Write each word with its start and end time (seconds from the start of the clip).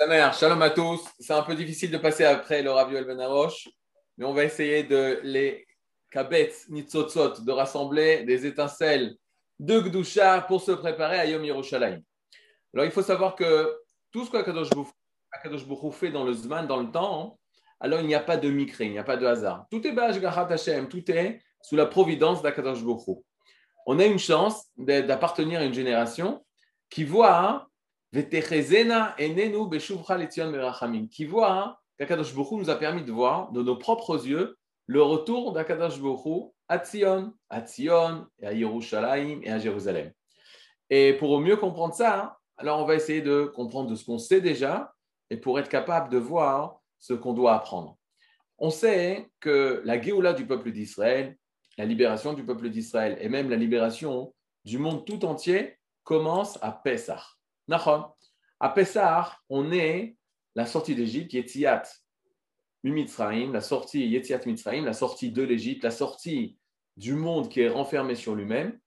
Samer, 0.00 0.30
shalom 0.32 0.62
à 0.62 0.70
tous. 0.70 1.02
C'est 1.18 1.34
un 1.34 1.42
peu 1.42 1.54
difficile 1.54 1.90
de 1.90 1.98
passer 1.98 2.24
après 2.24 2.62
le 2.62 2.70
Rabbi 2.70 2.94
El 2.94 3.04
Benaroche, 3.04 3.68
mais 4.16 4.24
on 4.24 4.32
va 4.32 4.44
essayer 4.44 4.82
de 4.82 5.20
les 5.24 5.66
kabetz, 6.10 6.70
nitzotzot, 6.70 7.42
de 7.42 7.52
rassembler 7.52 8.24
des 8.24 8.46
étincelles 8.46 9.14
de 9.58 9.78
Gdusha 9.78 10.40
pour 10.48 10.62
se 10.62 10.72
préparer 10.72 11.18
à 11.18 11.26
Yom 11.26 11.44
Yerushalayim. 11.44 12.00
Alors 12.72 12.86
il 12.86 12.90
faut 12.90 13.02
savoir 13.02 13.34
que 13.34 13.76
tout 14.10 14.24
ce 14.24 14.30
qu'Akadosh 14.30 14.70
Baruch 14.70 15.94
fait 15.94 16.10
dans 16.10 16.24
le 16.24 16.32
Zman, 16.32 16.66
dans 16.66 16.80
le 16.80 16.90
temps, 16.90 17.38
alors 17.78 18.00
il 18.00 18.06
n'y 18.06 18.14
a 18.14 18.20
pas 18.20 18.38
de 18.38 18.48
micré, 18.48 18.86
il 18.86 18.92
n'y 18.92 18.98
a 18.98 19.04
pas 19.04 19.18
de 19.18 19.26
hasard. 19.26 19.66
Tout 19.70 19.86
est 19.86 19.92
Bashgahat 19.92 20.46
Hashem, 20.50 20.88
tout 20.88 21.10
est 21.10 21.42
sous 21.60 21.76
la 21.76 21.84
providence 21.84 22.40
d'Akadosh 22.40 22.82
Baruch 22.82 23.22
On 23.84 23.98
a 23.98 24.06
une 24.06 24.18
chance 24.18 24.64
d'appartenir 24.78 25.60
à 25.60 25.64
une 25.64 25.74
génération 25.74 26.42
qui 26.88 27.04
voit 27.04 27.69
qui 31.08 31.24
voit 31.24 31.52
hein, 31.52 31.76
qu'Akadosh 31.96 32.34
Baruch 32.34 32.52
nous 32.52 32.70
a 32.70 32.76
permis 32.76 33.04
de 33.04 33.12
voir 33.12 33.52
de 33.52 33.62
nos 33.62 33.76
propres 33.76 34.26
yeux 34.26 34.56
le 34.86 35.02
retour 35.02 35.52
d'Akadosh 35.52 36.00
Baruch 36.00 36.50
à 36.66 36.78
Tzion, 36.78 37.32
à 37.48 37.60
Tzion 37.60 38.26
et 38.40 38.46
à 38.46 38.52
Yerushalayim 38.52 39.40
et 39.44 39.50
à 39.50 39.60
Jérusalem. 39.60 40.12
Et 40.88 41.12
pour 41.14 41.38
mieux 41.40 41.56
comprendre 41.56 41.94
ça, 41.94 42.18
hein, 42.18 42.32
alors 42.56 42.80
on 42.80 42.84
va 42.84 42.96
essayer 42.96 43.22
de 43.22 43.44
comprendre 43.44 43.88
de 43.88 43.94
ce 43.94 44.04
qu'on 44.04 44.18
sait 44.18 44.40
déjà 44.40 44.92
et 45.30 45.36
pour 45.36 45.60
être 45.60 45.68
capable 45.68 46.10
de 46.10 46.18
voir 46.18 46.80
ce 46.98 47.14
qu'on 47.14 47.32
doit 47.32 47.54
apprendre. 47.54 47.96
On 48.58 48.70
sait 48.70 49.28
que 49.38 49.82
la 49.84 50.02
Géoula 50.02 50.32
du 50.32 50.46
peuple 50.46 50.72
d'Israël, 50.72 51.36
la 51.78 51.84
libération 51.84 52.32
du 52.32 52.44
peuple 52.44 52.68
d'Israël 52.70 53.16
et 53.20 53.28
même 53.28 53.48
la 53.48 53.56
libération 53.56 54.34
du 54.64 54.78
monde 54.78 55.06
tout 55.06 55.24
entier 55.24 55.78
commence 56.02 56.58
à 56.60 56.72
Pessah. 56.72 57.24
À 57.68 58.68
Pessah, 58.68 59.38
on 59.48 59.72
est 59.72 60.16
la 60.54 60.66
sortie 60.66 60.94
d'Égypte, 60.94 61.32
Yetziat 61.32 61.82
Mitzrayim, 62.84 63.52
la 63.52 63.60
sortie 63.60 64.08
la 64.08 64.92
sortie 64.92 65.30
de 65.30 65.42
l'Égypte, 65.42 65.84
la 65.84 65.90
sortie 65.90 66.58
du 66.96 67.14
monde 67.14 67.48
qui 67.48 67.60
est 67.60 67.68
renfermé 67.68 68.14
sur 68.14 68.34
lui-même. 68.34 68.78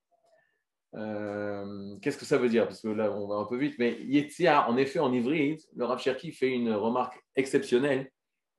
Euh, 0.95 1.97
qu'est-ce 2.01 2.17
que 2.17 2.25
ça 2.25 2.37
veut 2.37 2.49
dire? 2.49 2.67
Parce 2.67 2.81
que 2.81 2.87
là, 2.87 3.11
on 3.11 3.27
va 3.27 3.35
un 3.35 3.45
peu 3.45 3.57
vite, 3.57 3.75
mais 3.79 3.99
Yetzia, 4.03 4.69
en 4.69 4.77
effet, 4.77 4.99
en 4.99 5.11
ivri, 5.11 5.57
le 5.75 5.85
Rav 5.85 5.99
Cherki 5.99 6.31
fait 6.31 6.49
une 6.49 6.71
remarque 6.71 7.19
exceptionnelle. 7.35 8.11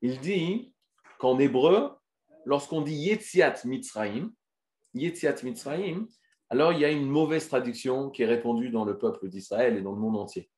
Il 0.02 0.18
dit 0.20 0.72
qu'en 1.18 1.38
hébreu, 1.38 1.92
lorsqu'on 2.44 2.82
dit 2.82 2.94
Yetziat 2.94 3.54
Mitzrayim, 3.64 4.32
Yetziat 4.94 5.36
Mitzrayim, 5.44 6.08
alors 6.54 6.72
il 6.72 6.78
y 6.78 6.84
a 6.84 6.90
une 6.90 7.08
mauvaise 7.08 7.48
traduction 7.48 8.10
qui 8.10 8.22
est 8.22 8.26
répandue 8.26 8.70
dans 8.70 8.84
le 8.84 8.96
peuple 8.96 9.28
d'Israël 9.28 9.76
et 9.76 9.82
dans 9.82 9.90
le 9.90 9.98
monde 9.98 10.16
entier. 10.16 10.48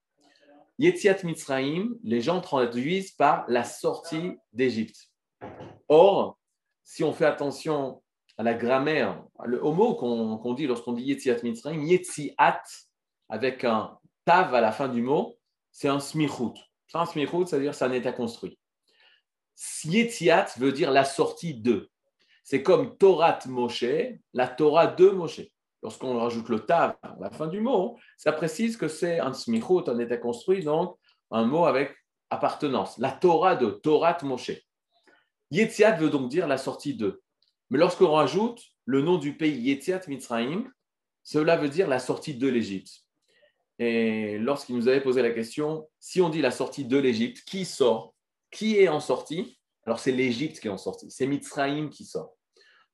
Yetziat 0.78 1.16
Mitzrayim, 1.24 1.96
les 2.04 2.20
gens 2.20 2.42
traduisent 2.42 3.12
par 3.12 3.46
la 3.48 3.64
sortie 3.64 4.36
d'Égypte. 4.52 5.10
Or, 5.88 6.38
si 6.84 7.02
on 7.02 7.14
fait 7.14 7.24
attention 7.24 8.02
à 8.36 8.42
la 8.42 8.52
grammaire, 8.52 9.24
au 9.62 9.72
mot 9.72 9.94
qu'on 9.94 10.52
dit 10.52 10.66
lorsqu'on 10.66 10.92
dit 10.92 11.04
Yetziat 11.04 11.38
Mitzrayim, 11.42 11.82
Yetziat, 11.82 12.62
avec 13.30 13.64
un 13.64 13.98
tav 14.26 14.54
à 14.54 14.60
la 14.60 14.72
fin 14.72 14.88
du 14.88 15.00
mot, 15.00 15.38
c'est 15.72 15.88
un 15.88 15.98
smichut. 15.98 16.60
Un 16.92 17.06
smichut, 17.06 17.46
c'est-à-dire 17.46 17.74
c'est 17.74 17.86
un 17.86 17.92
état 17.92 18.12
construit. 18.12 18.58
Yetziat 19.84 20.48
veut 20.58 20.72
dire 20.72 20.90
la 20.90 21.06
sortie 21.06 21.54
de. 21.54 21.90
C'est 22.44 22.62
comme 22.62 22.98
Torah 22.98 23.38
Moshe, 23.46 23.86
la 24.34 24.46
Torah 24.46 24.88
de 24.88 25.08
Moshe 25.08 25.40
lorsqu'on 25.82 26.18
rajoute 26.18 26.48
le 26.48 26.60
tav 26.60 26.96
à 27.02 27.16
la 27.20 27.30
fin 27.30 27.46
du 27.46 27.60
mot, 27.60 27.98
ça 28.16 28.32
précise 28.32 28.76
que 28.76 28.88
c'est 28.88 29.20
un 29.20 29.32
smichut, 29.32 29.88
un 29.88 29.98
état 29.98 30.16
construit, 30.16 30.64
donc 30.64 30.96
un 31.30 31.44
mot 31.44 31.64
avec 31.64 31.94
appartenance. 32.30 32.98
La 32.98 33.12
Torah 33.12 33.56
de 33.56 33.70
Torah 33.70 34.16
Moshe. 34.22 34.52
Yetziat 35.50 35.92
veut 35.92 36.10
donc 36.10 36.28
dire 36.28 36.48
la 36.48 36.58
sortie 36.58 36.94
de. 36.94 37.22
Mais 37.70 37.78
lorsqu'on 37.78 38.10
rajoute 38.10 38.62
le 38.84 39.02
nom 39.02 39.18
du 39.18 39.36
pays 39.36 39.60
Yetziat 39.60 40.02
Mitzrayim, 40.08 40.70
cela 41.22 41.56
veut 41.56 41.68
dire 41.68 41.88
la 41.88 41.98
sortie 41.98 42.34
de 42.34 42.48
l'Égypte. 42.48 43.02
Et 43.78 44.38
lorsqu'il 44.38 44.76
nous 44.76 44.88
avait 44.88 45.02
posé 45.02 45.22
la 45.22 45.30
question, 45.30 45.88
si 45.98 46.20
on 46.20 46.28
dit 46.30 46.40
la 46.40 46.50
sortie 46.50 46.84
de 46.84 46.96
l'Égypte, 46.96 47.44
qui 47.44 47.64
sort? 47.64 48.14
Qui 48.50 48.78
est 48.78 48.88
en 48.88 49.00
sortie? 49.00 49.58
Alors 49.84 49.98
c'est 49.98 50.12
l'Égypte 50.12 50.60
qui 50.60 50.66
est 50.68 50.70
en 50.70 50.78
sortie, 50.78 51.10
c'est 51.10 51.26
Mitzrayim 51.26 51.90
qui 51.90 52.04
sort. 52.04 52.35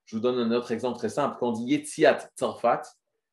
Je 0.05 0.15
vous 0.15 0.21
donne 0.21 0.39
un 0.39 0.51
autre 0.55 0.71
exemple 0.71 0.97
très 0.97 1.09
simple. 1.09 1.37
Quand 1.39 1.49
on 1.49 1.51
dit 1.51 1.65
Yetziat 1.65 2.29
Tzarfat, 2.37 2.83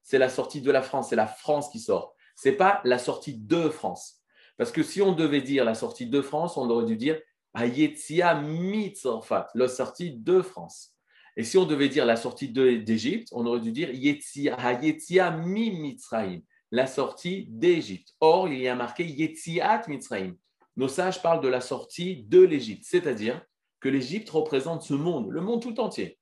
c'est 0.02 0.18
la 0.18 0.28
sortie 0.28 0.60
de 0.60 0.70
la 0.70 0.82
France, 0.82 1.08
c'est 1.10 1.16
la 1.16 1.26
France 1.26 1.68
qui 1.70 1.80
sort. 1.80 2.14
Ce 2.36 2.48
n'est 2.48 2.56
pas 2.56 2.80
la 2.84 2.98
sortie 2.98 3.34
de 3.34 3.68
France. 3.68 4.22
Parce 4.56 4.72
que 4.72 4.82
si 4.82 5.02
on 5.02 5.12
devait 5.12 5.42
dire 5.42 5.64
la 5.64 5.74
sortie 5.74 6.06
de 6.06 6.20
France, 6.20 6.56
on 6.56 6.68
aurait 6.70 6.86
dû 6.86 6.96
dire 6.96 7.20
Yetzia 7.56 8.40
mi 8.40 8.90
Tzarfat, 8.90 9.48
la 9.54 9.68
sortie 9.68 10.12
de 10.12 10.42
France. 10.42 10.96
Et 11.36 11.44
si 11.44 11.58
on 11.58 11.64
devait 11.64 11.88
dire 11.88 12.06
la 12.06 12.16
sortie 12.16 12.48
d'Égypte, 12.48 13.28
on 13.32 13.46
aurait 13.46 13.60
dû 13.60 13.72
dire 13.72 13.90
Yetzia 13.90 15.30
mi 15.30 15.70
Mitzrayim, 15.70 16.42
la 16.70 16.86
sortie 16.86 17.46
d'Égypte. 17.48 18.14
Or, 18.20 18.48
il 18.48 18.60
y 18.60 18.68
a 18.68 18.74
marqué 18.74 19.04
Yetziat 19.04 19.82
Mitzrayim. 19.88 20.36
Nos 20.76 20.88
sages 20.88 21.22
parlent 21.22 21.40
de 21.40 21.48
la 21.48 21.60
sortie 21.60 22.22
de 22.24 22.40
l'Égypte, 22.40 22.84
c'est-à-dire 22.86 23.42
que 23.80 23.88
l'Égypte 23.88 24.30
représente 24.30 24.82
ce 24.82 24.94
monde, 24.94 25.30
le 25.30 25.40
monde 25.40 25.62
tout 25.62 25.80
entier 25.80 26.19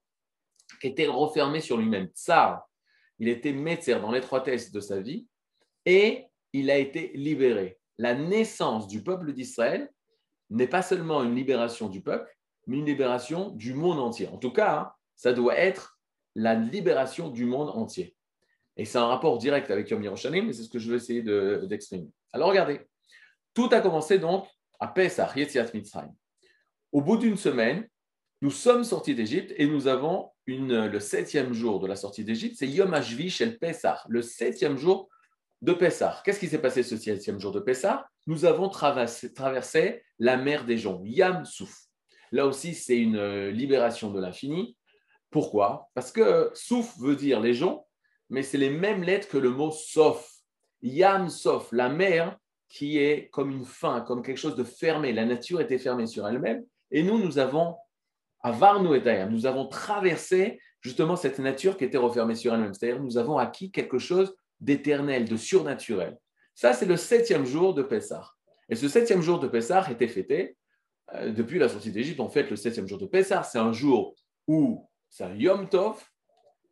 était 0.83 1.07
refermé 1.07 1.61
sur 1.61 1.77
lui-même. 1.77 2.07
Tsar, 2.15 2.69
il 3.19 3.29
était 3.29 3.53
médecin 3.53 3.99
dans 4.01 4.11
l'étroitesse 4.11 4.71
de 4.71 4.81
sa 4.81 5.01
vie 5.01 5.27
et 5.85 6.27
il 6.53 6.71
a 6.71 6.79
été 6.79 7.13
libéré. 7.15 7.79
La 7.99 8.15
naissance 8.15 8.87
du 8.87 9.03
peuple 9.03 9.33
d'Israël 9.33 9.91
n'est 10.51 10.69
pas 10.69 10.83
seulement 10.83 11.23
une 11.25 11.35
libération 11.35 11.89
du 11.89 12.01
peuple, 12.01 12.31
mais 12.67 12.79
une 12.79 12.87
libération 12.87 13.51
du 13.51 13.75
monde 13.75 13.99
entier. 13.99 14.29
En 14.29 14.39
tout 14.39 14.53
cas, 14.53 14.95
ça 15.17 15.33
doit 15.33 15.57
être 15.57 15.99
la 16.35 16.55
libération 16.55 17.29
du 17.29 17.45
monde 17.45 17.71
entier. 17.71 18.15
Et 18.77 18.85
c'est 18.85 18.99
un 18.99 19.07
rapport 19.07 19.39
direct 19.39 19.71
avec 19.71 19.91
Yom 19.91 20.03
Yerushalayim, 20.03 20.47
mais 20.47 20.53
c'est 20.53 20.63
ce 20.63 20.69
que 20.69 20.79
je 20.79 20.89
vais 20.91 20.99
essayer 20.99 21.23
d'exprimer. 21.23 22.09
Alors 22.33 22.51
regardez, 22.51 22.81
tout 23.53 23.69
a 23.73 23.81
commencé 23.81 24.19
donc 24.19 24.47
à 24.79 24.87
Pesach, 24.87 25.35
Yetziat 25.35 25.71
Mitzrayim. 25.75 26.15
Au 26.93 27.03
bout 27.03 27.17
d'une 27.17 27.37
semaine, 27.37 27.89
nous 28.41 28.53
sommes 28.53 28.85
sortis 28.85 29.17
d'Égypte 29.17 29.53
et 29.57 29.67
nous 29.67 29.89
avons 29.89 30.31
le 30.57 30.99
septième 30.99 31.53
jour 31.53 31.79
de 31.79 31.87
la 31.87 31.97
sortie 31.97 32.25
d'Égypte, 32.25 32.57
c'est 32.59 32.69
Yom 32.69 32.95
Hashvi 32.95 33.29
Shel 33.29 33.59
Pessah, 33.59 34.03
le 34.09 34.23
septième 34.23 34.79
jour 34.79 35.09
de 35.61 35.73
Pessah. 35.73 36.23
Qu'est-ce 36.25 36.41
qui 36.41 36.49
s'est 36.49 36.61
passé 36.61 36.83
ce 36.83 36.97
septième 36.97 37.39
jour 37.39 37.53
de 37.53 37.61
Pessah 37.61 38.09
Nous 38.27 38.45
avons 38.45 38.69
traversé, 38.69 40.03
la 40.19 40.37
mer 40.37 40.65
des 40.65 40.79
joncs, 40.79 41.03
Yam 41.05 41.45
Souf. 41.45 41.85
Là 42.33 42.47
aussi, 42.47 42.75
c'est 42.75 42.99
une 42.99 43.17
euh, 43.17 43.51
libération 43.51 44.11
de 44.11 44.21
l'infini. 44.21 44.77
Pourquoi? 45.31 45.91
Parce 45.95 46.13
que 46.13 46.51
Souf 46.55 46.99
veut 46.99 47.17
dire 47.17 47.41
les 47.41 47.55
joncs, 47.55 47.85
mais 48.31 48.43
c'est 48.43 48.59
les 48.59 48.71
mêmes 48.71 49.03
lettres 49.03 49.29
que 49.29 49.39
le 49.39 49.51
mot 49.51 49.71
Sof. 49.71 50.31
Yam 50.83 51.29
Sof, 51.29 51.69
la 51.73 51.89
mer 51.89 52.39
qui 52.69 52.99
est 52.99 53.29
comme 53.31 53.51
une 53.51 53.65
fin, 53.65 54.01
comme 54.01 54.23
quelque 54.23 54.39
chose 54.39 54.57
de 54.57 54.65
fermé. 54.65 55.13
La 55.13 55.25
nature 55.25 55.61
était 55.61 55.79
fermée 55.79 56.07
sur 56.07 56.27
elle-même. 56.27 56.65
Et 56.91 57.03
nous, 57.03 57.19
nous 57.19 57.39
avons 57.39 57.77
Avarnu 58.41 58.97
et 58.97 59.27
Nous 59.27 59.47
avons 59.47 59.67
traversé 59.67 60.61
justement 60.81 61.17
cette 61.17 61.39
nature 61.39 61.77
qui 61.77 61.85
était 61.85 61.99
refermée 61.99 62.35
sur 62.35 62.55
elle-même. 62.55 62.73
C'est-à-dire 62.75 63.03
nous 63.03 63.19
avons 63.19 63.39
acquis 63.39 63.71
quelque 63.71 63.99
chose 63.99 64.35
d'éternel, 64.61 65.29
de 65.29 65.37
surnaturel. 65.37 66.19
Ça, 66.55 66.73
c'est 66.73 66.87
le 66.87 66.97
septième 66.97 67.45
jour 67.45 67.75
de 67.75 67.83
Pessah. 67.83 68.33
Et 68.69 68.77
ce 68.77 68.89
septième 68.89 69.23
jour 69.23 69.39
de 69.39 69.49
Pessah 69.49 69.91
était 69.91 70.09
fêté 70.09 70.57
euh, 71.15 71.33
depuis 71.33 71.59
la 71.59 71.69
sortie 71.69 71.91
d'Égypte. 71.91 72.21
On 72.21 72.29
fête 72.29 72.51
le 72.51 72.57
septième 72.57 72.87
jour 72.87 72.99
de 72.99 73.07
Pessah. 73.07 73.43
C'est 73.43 73.59
un 73.59 73.73
jour 73.73 74.15
où 74.47 74.89
c'est 75.09 75.25
un 75.25 75.35
Yom 75.35 75.69
Tov 75.69 76.05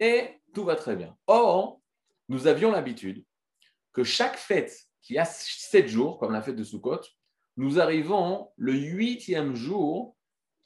et 0.00 0.40
tout 0.54 0.64
va 0.64 0.76
très 0.76 0.96
bien. 0.96 1.16
Or, 1.26 1.80
nous 2.28 2.46
avions 2.46 2.72
l'habitude 2.72 3.24
que 3.92 4.04
chaque 4.04 4.36
fête 4.36 4.76
qui 5.02 5.18
a 5.18 5.24
sept 5.24 5.86
jours, 5.86 6.18
comme 6.18 6.32
la 6.32 6.42
fête 6.42 6.56
de 6.56 6.64
Sukkot, 6.64 7.00
nous 7.56 7.78
arrivons 7.80 8.50
le 8.56 8.72
huitième 8.72 9.54
jour 9.54 10.15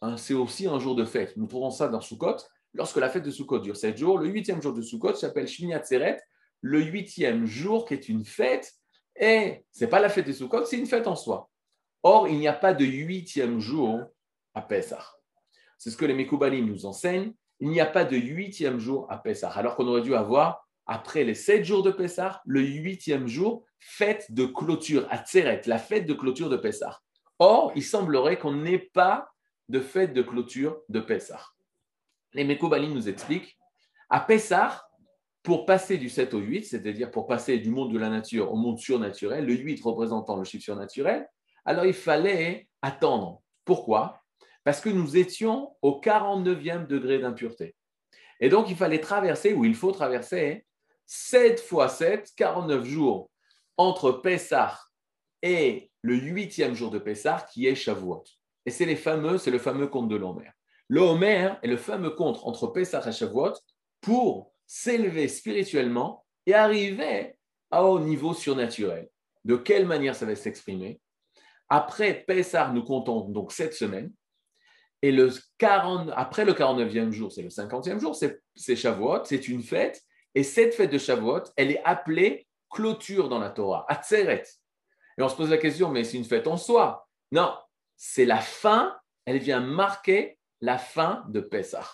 Hein, 0.03 0.17
c'est 0.17 0.35
aussi 0.35 0.67
un 0.67 0.79
jour 0.79 0.95
de 0.95 1.05
fête. 1.05 1.37
Nous 1.37 1.47
trouvons 1.47 1.71
ça 1.71 1.89
dans 1.89 2.01
Sukkot. 2.01 2.37
Lorsque 2.73 2.97
la 2.97 3.09
fête 3.09 3.25
de 3.25 3.31
Sukkot 3.31 3.59
dure 3.59 3.77
sept 3.77 3.99
jours, 3.99 4.19
le 4.19 4.29
huitième 4.29 4.63
jour 4.63 4.73
de 4.73 4.83
Sukkot 4.83 5.15
s'appelle 5.15 5.47
Shmini 5.47 5.75
Atzeret, 5.75 6.21
le 6.61 6.81
huitième 6.83 7.45
jour 7.45 7.85
qui 7.85 7.95
est 7.95 8.09
une 8.09 8.25
fête. 8.25 8.73
Et 9.17 9.65
ce 9.73 9.85
n'est 9.85 9.91
pas 9.91 10.01
la 10.01 10.09
fête 10.09 10.27
de 10.27 10.33
Sukkot, 10.33 10.65
c'est 10.65 10.79
une 10.79 10.87
fête 10.87 11.07
en 11.07 11.17
soi. 11.17 11.51
Or, 12.03 12.29
il 12.29 12.39
n'y 12.39 12.49
a 12.49 12.55
pas 12.55 12.73
de 12.73 12.85
huitième 12.85 13.61
jour 13.61 14.01
à 14.55 14.63
Pessah. 14.63 15.05
C'est 15.77 15.91
ce 15.91 15.97
que 15.97 16.07
les 16.07 16.15
Mekoubalim 16.15 16.67
nous 16.67 16.87
enseignent. 16.87 17.35
Il 17.59 17.69
n'y 17.69 17.81
a 17.81 17.87
pas 17.87 18.05
de 18.05 18.17
huitième 18.17 18.79
jour 18.79 19.07
à 19.11 19.19
Pessah, 19.19 19.51
alors 19.51 19.77
qu'on 19.77 19.87
aurait 19.87 20.01
dû 20.01 20.15
avoir, 20.15 20.67
après 20.87 21.25
les 21.25 21.35
sept 21.35 21.65
jours 21.65 21.83
de 21.83 21.91
Pessah, 21.91 22.41
le 22.47 22.63
huitième 22.63 23.27
jour, 23.27 23.65
fête 23.79 24.33
de 24.33 24.47
clôture, 24.47 25.07
à 25.11 25.19
Tseret, 25.19 25.61
la 25.67 25.79
fête 25.79 26.07
de 26.07 26.15
clôture 26.15 26.49
de 26.49 26.57
Pessah. 26.57 27.01
Or, 27.39 27.73
il 27.75 27.85
semblerait 27.85 28.39
qu'on 28.39 28.55
n'ait 28.55 28.91
pas 28.93 29.30
de 29.71 29.81
fête 29.81 30.13
de 30.13 30.23
clôture 30.23 30.83
de 30.89 30.99
Pessah. 30.99 31.47
Les 32.33 32.45
Mekoubalim 32.45 32.93
nous 32.93 33.09
expliquent, 33.09 33.57
à 34.09 34.21
Pessah, 34.21 34.85
pour 35.45 35.65
passer 35.65 35.97
du 35.97 36.11
7 36.11 36.35
au 36.35 36.39
8, 36.39 36.65
c'est-à-dire 36.65 37.11
pour 37.11 37.27
passer 37.27 37.59
du 37.59 37.71
monde 37.71 37.93
de 37.93 37.99
la 37.99 38.11
nature 38.11 38.53
au 38.53 38.57
monde 38.57 38.79
surnaturel, 38.79 39.47
le 39.47 39.55
8 39.55 39.81
représentant 39.83 40.37
le 40.37 40.45
chiffre 40.45 40.65
surnaturel, 40.65 41.29
alors 41.65 41.87
il 41.87 41.95
fallait 41.95 42.69
attendre. 42.83 43.43
Pourquoi? 43.65 44.21
Parce 44.65 44.81
que 44.81 44.91
nous 44.91 45.17
étions 45.17 45.77
au 45.83 46.01
49e 46.01 46.87
degré 46.87 47.21
d'impureté. 47.21 47.77
Et 48.41 48.49
donc, 48.49 48.71
il 48.71 48.77
fallait 48.77 49.01
traverser, 49.01 49.55
ou 49.55 49.65
il 49.65 49.75
faut 49.75 49.93
traverser, 49.93 50.67
7 51.07 51.61
fois 51.61 51.89
7, 51.89 52.33
49 52.37 52.85
jours 52.85 53.31
entre 53.77 54.11
Pessah 54.13 54.79
et 55.43 55.91
le 56.03 56.17
huitième 56.17 56.75
jour 56.75 56.91
de 56.91 56.99
Pessah, 56.99 57.47
qui 57.53 57.67
est 57.67 57.75
Shavuot. 57.75 58.25
Et 58.67 58.71
c'est 58.71 58.87
les 58.87 58.97
fameux, 58.97 59.39
c'est 59.39 59.51
le 59.51 59.59
fameux 59.59 59.87
conte 59.87 60.09
de 60.09 60.17
l'Homer. 60.17 60.51
Le 60.89 61.01
Homer 61.01 61.53
est 61.63 61.69
le 61.69 61.77
fameux 61.77 62.11
conte 62.11 62.41
entre 62.43 62.67
Pessah 62.67 63.03
et 63.09 63.13
Shavuot 63.13 63.55
pour 64.01 64.53
s'élever 64.67 65.29
spirituellement 65.29 66.25
et 66.47 66.55
arriver 66.55 67.37
au 67.73 68.01
niveau 68.01 68.35
surnaturel. 68.35 69.09
De 69.45 69.57
quelle 69.57 69.87
manière 69.87 70.15
ça 70.15 70.27
va 70.27 70.35
s'exprimer? 70.35 71.01
Après 71.69 72.25
Pessah, 72.27 72.71
nous 72.73 72.83
comptons 72.83 73.29
donc 73.29 73.53
cette 73.53 73.75
semaine. 73.75 74.13
Et 75.03 75.13
le 75.13 75.33
40, 75.59 76.11
après 76.15 76.45
le 76.45 76.53
49e 76.53 77.11
jour, 77.11 77.33
c'est 77.33 77.43
le 77.43 77.49
50e 77.49 78.01
jour, 78.01 78.15
c'est 78.15 78.77
Shavuot, 78.77 79.25
c'est 79.25 79.49
une 79.49 79.63
fête. 79.63 80.03
Et 80.35 80.43
cette 80.43 80.75
fête 80.75 80.93
de 80.93 80.99
Shavuot, 80.99 81.45
elle 81.57 81.71
est 81.71 81.83
appelée 81.85 82.47
clôture 82.69 83.29
dans 83.29 83.39
la 83.39 83.51
Torah, 83.51 83.87
Atzeret. 83.89 84.45
Et 85.19 85.23
on 85.23 85.29
se 85.29 85.37
pose 85.37 85.51
la 85.51 85.59
question, 85.59 85.91
mais 85.91 86.05
c'est 86.05 86.19
une 86.19 86.25
fête 86.25 86.47
en 86.47 86.57
soi? 86.57 87.09
Non, 87.33 87.55
c'est 88.03 88.25
la 88.25 88.39
fin, 88.39 88.97
elle 89.27 89.37
vient 89.37 89.61
marquer 89.61 90.39
la 90.63 90.79
fin 90.79 91.23
de 91.29 91.39
Pessah. 91.39 91.87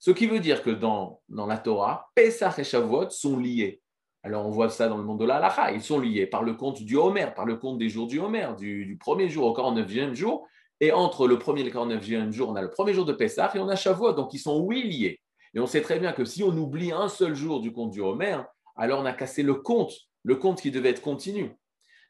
Ce 0.00 0.10
qui 0.10 0.26
veut 0.26 0.40
dire 0.40 0.60
que 0.60 0.70
dans, 0.70 1.22
dans 1.28 1.46
la 1.46 1.56
Torah, 1.56 2.10
Pessah 2.16 2.52
et 2.58 2.64
Shavuot 2.64 3.10
sont 3.10 3.38
liés. 3.38 3.80
Alors 4.24 4.44
on 4.44 4.50
voit 4.50 4.70
ça 4.70 4.88
dans 4.88 4.96
le 4.96 5.04
monde 5.04 5.20
de 5.20 5.24
la 5.24 5.36
halacha, 5.36 5.70
ils 5.70 5.82
sont 5.82 6.00
liés 6.00 6.26
par 6.26 6.42
le 6.42 6.54
compte 6.54 6.82
du 6.82 6.96
Homer, 6.96 7.28
par 7.36 7.46
le 7.46 7.54
compte 7.58 7.78
des 7.78 7.88
jours 7.88 8.08
du 8.08 8.18
Homer, 8.18 8.48
du, 8.58 8.98
premier 8.98 9.28
jour 9.28 9.46
au 9.46 9.54
49e 9.54 10.14
jour. 10.14 10.48
Et 10.80 10.90
entre 10.90 11.28
le 11.28 11.38
premier 11.38 11.60
et 11.60 11.64
le 11.64 11.70
49e 11.70 12.32
jour, 12.32 12.48
on 12.48 12.56
a 12.56 12.62
le 12.62 12.72
premier 12.72 12.92
jour 12.92 13.04
de 13.04 13.12
Pessah 13.12 13.52
et 13.54 13.60
on 13.60 13.68
a 13.68 13.76
Shavuot, 13.76 14.14
donc 14.14 14.34
ils 14.34 14.40
sont 14.40 14.58
oui 14.58 14.82
liés. 14.82 15.20
Et 15.54 15.60
on 15.60 15.68
sait 15.68 15.80
très 15.80 16.00
bien 16.00 16.12
que 16.12 16.24
si 16.24 16.42
on 16.42 16.56
oublie 16.56 16.90
un 16.90 17.08
seul 17.08 17.36
jour 17.36 17.60
du 17.60 17.72
compte 17.72 17.92
du 17.92 18.00
Homer, 18.00 18.38
alors 18.74 19.00
on 19.00 19.06
a 19.06 19.12
cassé 19.12 19.44
le 19.44 19.54
compte, 19.54 19.92
le 20.24 20.34
compte 20.34 20.60
qui 20.60 20.72
devait 20.72 20.90
être 20.90 21.02
continu. 21.02 21.56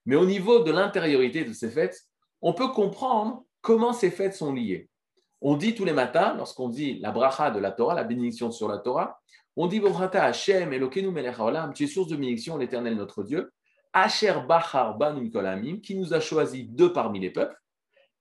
Mais 0.06 0.17
au 0.17 0.25
niveau 0.25 0.61
de 0.61 0.71
l'intériorité 0.71 1.44
de 1.44 1.53
ces 1.53 1.69
fêtes, 1.69 2.06
on 2.43 2.53
peut 2.53 2.69
comprendre 2.69 3.44
comment 3.61 3.93
ces 3.93 4.11
fêtes 4.11 4.35
sont 4.35 4.53
liées. 4.53 4.88
On 5.41 5.56
dit 5.56 5.75
tous 5.75 5.85
les 5.85 5.93
matins, 5.93 6.35
lorsqu'on 6.35 6.69
dit 6.69 6.99
la 7.00 7.11
bracha 7.11 7.50
de 7.50 7.59
la 7.59 7.71
Torah, 7.73 7.94
la 7.94 8.05
bénédiction 8.05 8.50
sur 8.50 8.69
la 8.69 8.79
Torah, 8.79 9.21
on 9.56 9.67
dit 9.67 9.81
Hashem, 10.12 10.73
Elokeinu 10.73 11.11
melech 11.11 11.38
haolam, 11.38 11.73
tu 11.73 11.85
es 11.85 11.87
source 11.87 12.09
de 12.09 12.17
bénédiction, 12.17 12.56
l'éternel 12.59 12.94
notre 12.94 13.23
Dieu, 13.23 13.53
Asher 13.93 14.35
Bachar 14.47 14.99
Kolamim, 15.33 15.81
qui 15.81 15.94
nous 15.94 16.12
a 16.12 16.21
choisi 16.21 16.65
deux 16.65 16.93
parmi 16.93 17.21
les 17.21 17.31
peuples, 17.31 17.56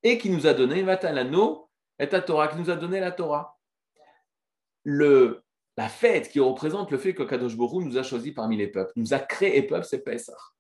et 0.04 0.18
qui 0.18 0.30
nous 0.30 0.48
a 0.48 0.54
donné 0.54 0.82
Vatalano 0.84 1.70
et 2.00 2.08
ta 2.08 2.22
Torah, 2.22 2.48
qui 2.48 2.58
nous 2.58 2.70
a 2.70 2.76
donné 2.76 3.00
la 3.00 3.12
Torah. 3.12 3.58
Le, 4.84 5.44
la 5.76 5.90
fête 5.90 6.30
qui 6.30 6.40
représente 6.40 6.92
le 6.92 6.98
fait 6.98 7.14
que 7.14 7.24
Kadosh 7.24 7.58
Borou 7.58 7.82
nous 7.82 7.98
a 7.98 8.04
choisi 8.04 8.32
parmi 8.32 8.56
les 8.56 8.68
peuples, 8.68 8.94
nous 8.96 9.14
a 9.14 9.20
créé 9.20 9.64
peuple, 9.64 9.86
c'est 9.86 10.04
Pesach. 10.04 10.55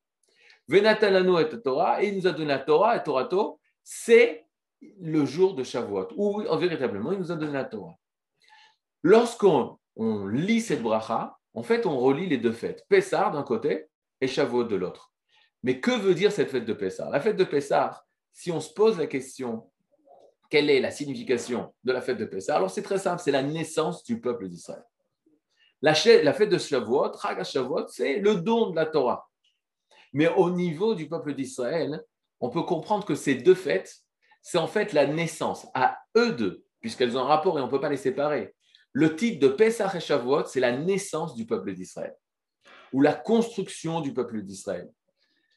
Venatalano 0.67 1.39
et 1.39 1.49
Torah, 1.61 2.01
et 2.01 2.07
il 2.07 2.17
nous 2.17 2.27
a 2.27 2.31
donné 2.31 2.47
la 2.47 2.59
Torah, 2.59 2.97
et 2.97 3.03
Torato, 3.03 3.59
c'est 3.83 4.45
le 4.99 5.25
jour 5.25 5.55
de 5.55 5.63
Shavuot, 5.63 6.09
où 6.15 6.41
véritablement 6.57 7.11
il 7.11 7.19
nous 7.19 7.31
a 7.31 7.35
donné 7.35 7.53
la 7.53 7.65
Torah. 7.65 7.95
Lorsqu'on 9.03 9.77
on 9.95 10.27
lit 10.27 10.61
cette 10.61 10.81
bracha, 10.81 11.37
en 11.53 11.63
fait, 11.63 11.85
on 11.85 11.97
relit 11.97 12.27
les 12.27 12.37
deux 12.37 12.51
fêtes, 12.51 12.85
Pessah 12.89 13.29
d'un 13.29 13.43
côté 13.43 13.85
et 14.19 14.27
Shavuot 14.27 14.65
de 14.65 14.75
l'autre. 14.75 15.11
Mais 15.63 15.79
que 15.79 15.91
veut 15.91 16.13
dire 16.13 16.31
cette 16.31 16.51
fête 16.51 16.65
de 16.65 16.73
Pessah? 16.73 17.09
La 17.09 17.19
fête 17.19 17.37
de 17.37 17.43
Pessah, 17.43 18.03
si 18.33 18.51
on 18.51 18.59
se 18.59 18.73
pose 18.73 18.97
la 18.97 19.07
question, 19.07 19.71
quelle 20.49 20.69
est 20.69 20.79
la 20.79 20.91
signification 20.91 21.73
de 21.83 21.91
la 21.91 22.01
fête 22.01 22.17
de 22.17 22.25
Pessah? 22.25 22.55
Alors 22.55 22.69
c'est 22.69 22.81
très 22.81 22.99
simple, 22.99 23.21
c'est 23.23 23.31
la 23.31 23.41
naissance 23.41 24.03
du 24.03 24.19
peuple 24.19 24.47
d'Israël. 24.47 24.83
La, 25.81 25.93
fête 25.93 26.49
de 26.49 26.57
Shavuot, 26.57 27.11
Raga 27.13 27.43
Shavuot, 27.43 27.87
c'est 27.87 28.19
le 28.19 28.35
don 28.35 28.71
de 28.71 28.75
la 28.75 28.85
Torah. 28.85 29.29
Mais 30.15 30.29
au 30.29 30.49
niveau 30.49 30.95
du 30.95 31.09
peuple 31.09 31.33
d'Israël, 31.33 32.01
on 32.39 32.49
peut 32.49 32.63
comprendre 32.63 33.03
que 33.03 33.15
ces 33.15 33.35
deux 33.35 33.53
fêtes, 33.53 33.97
c'est 34.41 34.57
en 34.57 34.65
fait 34.65 34.93
la 34.93 35.07
naissance 35.07 35.67
à 35.73 35.99
eux 36.15 36.31
deux, 36.31 36.63
puisqu'elles 36.79 37.17
ont 37.17 37.19
un 37.19 37.25
rapport 37.25 37.59
et 37.59 37.61
on 37.61 37.65
ne 37.65 37.69
peut 37.69 37.81
pas 37.81 37.89
les 37.89 37.97
séparer. 37.97 38.55
Le 38.93 39.17
titre 39.17 39.41
de 39.41 39.49
Pesach 39.49 39.93
et 39.93 39.99
Shavuot, 39.99 40.45
c'est 40.45 40.61
la 40.61 40.71
naissance 40.71 41.35
du 41.35 41.45
peuple 41.45 41.73
d'Israël, 41.73 42.15
ou 42.93 43.01
la 43.01 43.13
construction 43.13 43.99
du 43.99 44.13
peuple 44.13 44.41
d'Israël. 44.41 44.89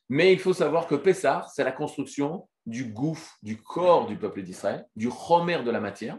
Mais 0.08 0.32
il 0.32 0.40
faut 0.40 0.54
savoir 0.54 0.88
que 0.88 0.96
Pessah, 0.96 1.46
c'est 1.54 1.62
la 1.62 1.70
construction 1.70 2.48
du 2.66 2.86
gouffre, 2.86 3.36
du 3.44 3.62
corps 3.62 4.08
du 4.08 4.16
peuple 4.16 4.42
d'Israël, 4.42 4.88
du 4.96 5.08
chomer 5.08 5.62
de 5.62 5.70
la 5.70 5.78
matière, 5.78 6.18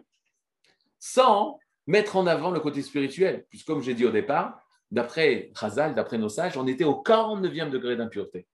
sans 0.97 1.59
mettre 1.88 2.15
en 2.15 2.25
avant 2.25 2.51
le 2.51 2.62
côté 2.62 2.83
spirituel. 2.83 3.45
Puisque, 3.50 3.68
comme 3.68 3.81
j'ai 3.81 3.95
dit 3.95 4.06
au 4.06 4.12
départ, 4.12 4.65
d'après 4.91 5.51
Chazal, 5.59 5.95
d'après 5.95 6.18
nos 6.18 6.30
sages, 6.30 6.57
on 6.57 6.68
était 6.68 6.83
au 6.83 7.03
49e 7.03 7.69
degré 7.69 7.95
d'impureté. 7.95 8.47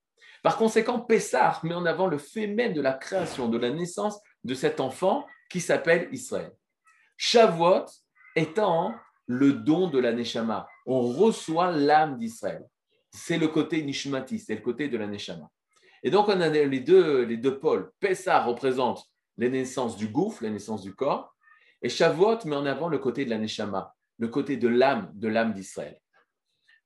Par 0.43 0.57
conséquent, 0.57 0.99
Pessah 0.99 1.59
met 1.63 1.73
en 1.73 1.85
avant 1.85 2.07
le 2.07 2.17
fait 2.17 2.47
même 2.47 2.73
de 2.73 2.81
la 2.81 2.93
création, 2.93 3.49
de 3.49 3.57
la 3.57 3.71
naissance 3.71 4.19
de 4.43 4.53
cet 4.53 4.79
enfant 4.79 5.25
qui 5.49 5.59
s'appelle 5.59 6.07
Israël. 6.11 6.51
Shavuot 7.17 7.85
étant 8.35 8.93
le 9.27 9.53
don 9.53 9.89
de 9.89 9.97
la 9.97 10.13
Neshama. 10.13 10.67
On 10.85 11.01
reçoit 11.01 11.71
l'âme 11.71 12.17
d'Israël. 12.17 12.63
C'est 13.09 13.37
le 13.37 13.47
côté 13.47 13.81
Nishmati, 13.81 14.39
c'est 14.39 14.55
le 14.55 14.61
côté 14.61 14.87
de 14.87 14.97
la 14.97 15.07
Neshama. 15.07 15.49
Et 16.03 16.11
donc, 16.11 16.27
on 16.27 16.39
a 16.39 16.49
les 16.49 16.79
deux, 16.79 17.23
les 17.23 17.37
deux 17.37 17.57
pôles. 17.57 17.91
Pessah 17.99 18.43
représente 18.43 19.03
les 19.37 19.49
naissances 19.49 19.97
du 19.97 20.09
gouffre, 20.09 20.43
les 20.43 20.51
naissances 20.51 20.83
du 20.83 20.93
corps, 20.93 21.35
et 21.81 21.89
Shavuot 21.89 22.45
met 22.45 22.55
en 22.55 22.65
avant 22.65 22.87
le 22.87 22.99
côté 22.99 23.25
de 23.25 23.31
la 23.31 23.37
Neshama, 23.37 23.95
le 24.19 24.27
côté 24.27 24.57
de 24.57 24.67
l'âme, 24.67 25.11
de 25.15 25.27
l'âme 25.27 25.53
d'Israël. 25.53 25.99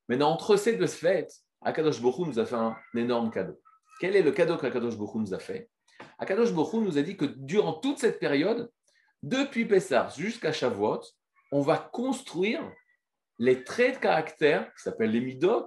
Maintenant, 0.10 0.32
entre 0.32 0.58
ces 0.58 0.76
deux 0.76 0.88
fêtes, 0.88 1.32
Akadosh 1.62 2.02
Bokhu 2.02 2.24
nous 2.24 2.40
a 2.40 2.46
fait 2.46 2.56
un 2.56 2.76
énorme 2.96 3.30
cadeau. 3.30 3.62
Quel 4.00 4.16
est 4.16 4.24
le 4.24 4.32
cadeau 4.32 4.58
qu'Akadosh 4.58 4.98
Bokhu 4.98 5.20
nous 5.20 5.34
a 5.36 5.40
fait? 5.40 5.70
Akadosh 6.18 6.52
Bokhu 6.52 6.78
nous 6.78 6.98
a 6.98 7.02
dit 7.04 7.16
que 7.16 7.26
durant 7.26 7.74
toute 7.74 8.00
cette 8.00 8.20
période, 8.20 8.72
depuis 9.22 9.66
Pessah 9.66 10.10
jusqu'à 10.18 10.52
Shavuot, 10.52 11.02
on 11.52 11.62
va 11.62 11.78
construire 11.78 12.62
les 13.38 13.64
traits 13.64 13.96
de 13.96 14.00
caractère, 14.00 14.74
qui 14.74 14.82
s'appellent 14.82 15.12
les 15.12 15.22
midot, 15.22 15.66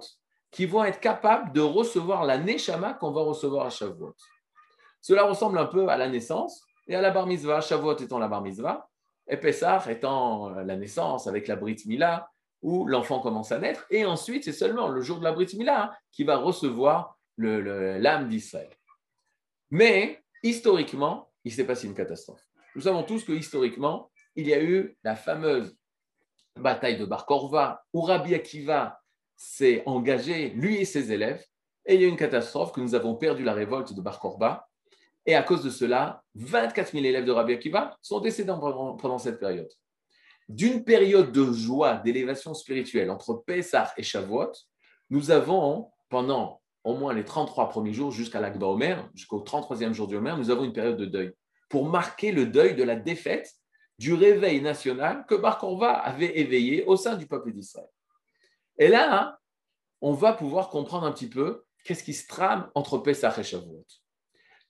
qui 0.51 0.65
vont 0.65 0.83
être 0.83 0.99
capables 0.99 1.53
de 1.53 1.61
recevoir 1.61 2.25
la 2.25 2.37
neshama 2.37 2.93
qu'on 2.95 3.11
va 3.11 3.21
recevoir 3.21 3.67
à 3.67 3.69
Shavuot. 3.69 4.15
Cela 4.99 5.23
ressemble 5.23 5.57
un 5.57 5.65
peu 5.65 5.87
à 5.87 5.95
la 5.95 6.09
naissance 6.09 6.61
et 6.87 6.95
à 6.95 7.01
la 7.01 7.11
bar 7.11 7.27
mitzvah, 7.27 7.61
Shavuot 7.61 7.97
étant 7.97 8.19
la 8.19 8.27
bar 8.27 8.41
mitzvah, 8.41 8.89
et 9.27 9.37
Pessah 9.37 9.83
étant 9.89 10.49
la 10.49 10.75
naissance 10.75 11.27
avec 11.27 11.47
la 11.47 11.55
brit 11.55 11.81
mila, 11.85 12.29
où 12.63 12.87
l'enfant 12.87 13.19
commence 13.19 13.51
à 13.51 13.59
naître, 13.59 13.85
et 13.89 14.05
ensuite 14.05 14.43
c'est 14.45 14.53
seulement 14.53 14.87
le 14.87 15.01
jour 15.01 15.19
de 15.19 15.23
la 15.23 15.33
brit 15.33 15.55
mila 15.55 15.95
qui 16.11 16.23
va 16.23 16.37
recevoir 16.37 17.17
l'âme 17.37 18.29
d'Israël. 18.29 18.69
Mais 19.69 20.23
historiquement, 20.41 21.31
il 21.43 21.51
s'est 21.51 21.65
passé 21.65 21.87
une 21.87 21.93
catastrophe. 21.93 22.43
Nous 22.75 22.81
savons 22.83 23.03
tous 23.03 23.23
que 23.23 23.33
historiquement, 23.33 24.09
il 24.35 24.47
y 24.47 24.53
a 24.53 24.63
eu 24.63 24.97
la 25.03 25.15
fameuse 25.15 25.75
bataille 26.55 26.97
de 26.97 27.05
Bar 27.05 27.25
Korva, 27.25 27.83
où 27.93 28.01
Rabbi 28.01 28.33
Akiva 28.33 28.99
s'est 29.35 29.83
engagé, 29.85 30.49
lui 30.49 30.77
et 30.77 30.85
ses 30.85 31.11
élèves, 31.11 31.45
et 31.85 31.95
il 31.95 32.01
y 32.01 32.03
a 32.05 32.07
eu 32.07 32.09
une 32.09 32.17
catastrophe 32.17 32.71
que 32.71 32.79
nous 32.79 32.95
avons 32.95 33.15
perdu 33.15 33.43
la 33.43 33.53
révolte 33.53 33.93
de 33.93 34.01
Bar 34.01 34.19
Korva, 34.19 34.67
et 35.25 35.35
à 35.35 35.43
cause 35.43 35.63
de 35.63 35.69
cela, 35.69 36.23
24 36.35 36.91
000 36.91 37.05
élèves 37.05 37.25
de 37.25 37.31
Rabbi 37.31 37.53
Akiva 37.53 37.97
sont 38.01 38.19
décédés 38.19 38.53
pendant, 38.59 39.17
cette 39.17 39.39
période. 39.39 39.71
D'une 40.53 40.83
période 40.83 41.31
de 41.31 41.51
joie, 41.51 41.95
d'élévation 41.97 42.53
spirituelle 42.53 43.09
entre 43.09 43.33
Pessah 43.33 43.91
et 43.97 44.03
Shavuot, 44.03 44.51
nous 45.09 45.31
avons, 45.31 45.89
pendant 46.09 46.61
au 46.83 46.95
moins 46.95 47.11
les 47.11 47.25
33 47.25 47.69
premiers 47.69 47.91
jours 47.91 48.11
jusqu'à 48.11 48.39
l'Akba 48.39 48.67
Omer, 48.67 49.09
jusqu'au 49.15 49.39
33e 49.39 49.93
jour 49.93 50.07
du 50.07 50.15
Omer, 50.15 50.37
nous 50.37 50.51
avons 50.51 50.63
une 50.63 50.71
période 50.71 50.97
de 50.97 51.07
deuil 51.07 51.33
pour 51.69 51.89
marquer 51.89 52.31
le 52.31 52.45
deuil 52.45 52.75
de 52.75 52.83
la 52.83 52.95
défaite 52.95 53.51
du 53.97 54.13
réveil 54.13 54.61
national 54.61 55.25
que 55.27 55.33
Bar 55.33 55.59
avait 56.05 56.37
éveillé 56.37 56.85
au 56.85 56.97
sein 56.97 57.15
du 57.15 57.25
peuple 57.25 57.51
d'Israël. 57.51 57.89
Et 58.77 58.89
là, 58.89 59.39
on 60.01 60.13
va 60.13 60.33
pouvoir 60.33 60.69
comprendre 60.69 61.07
un 61.07 61.13
petit 61.13 61.29
peu 61.29 61.63
qu'est-ce 61.83 62.03
qui 62.03 62.13
se 62.13 62.27
trame 62.27 62.69
entre 62.75 62.99
Pesach 62.99 63.39
et 63.39 63.43
Shavuot. 63.43 63.87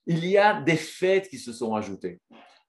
Il 0.05 0.25
y 0.25 0.37
a 0.37 0.61
des 0.61 0.77
fêtes 0.77 1.27
qui 1.27 1.39
se 1.39 1.51
sont 1.51 1.75
ajoutées, 1.75 2.21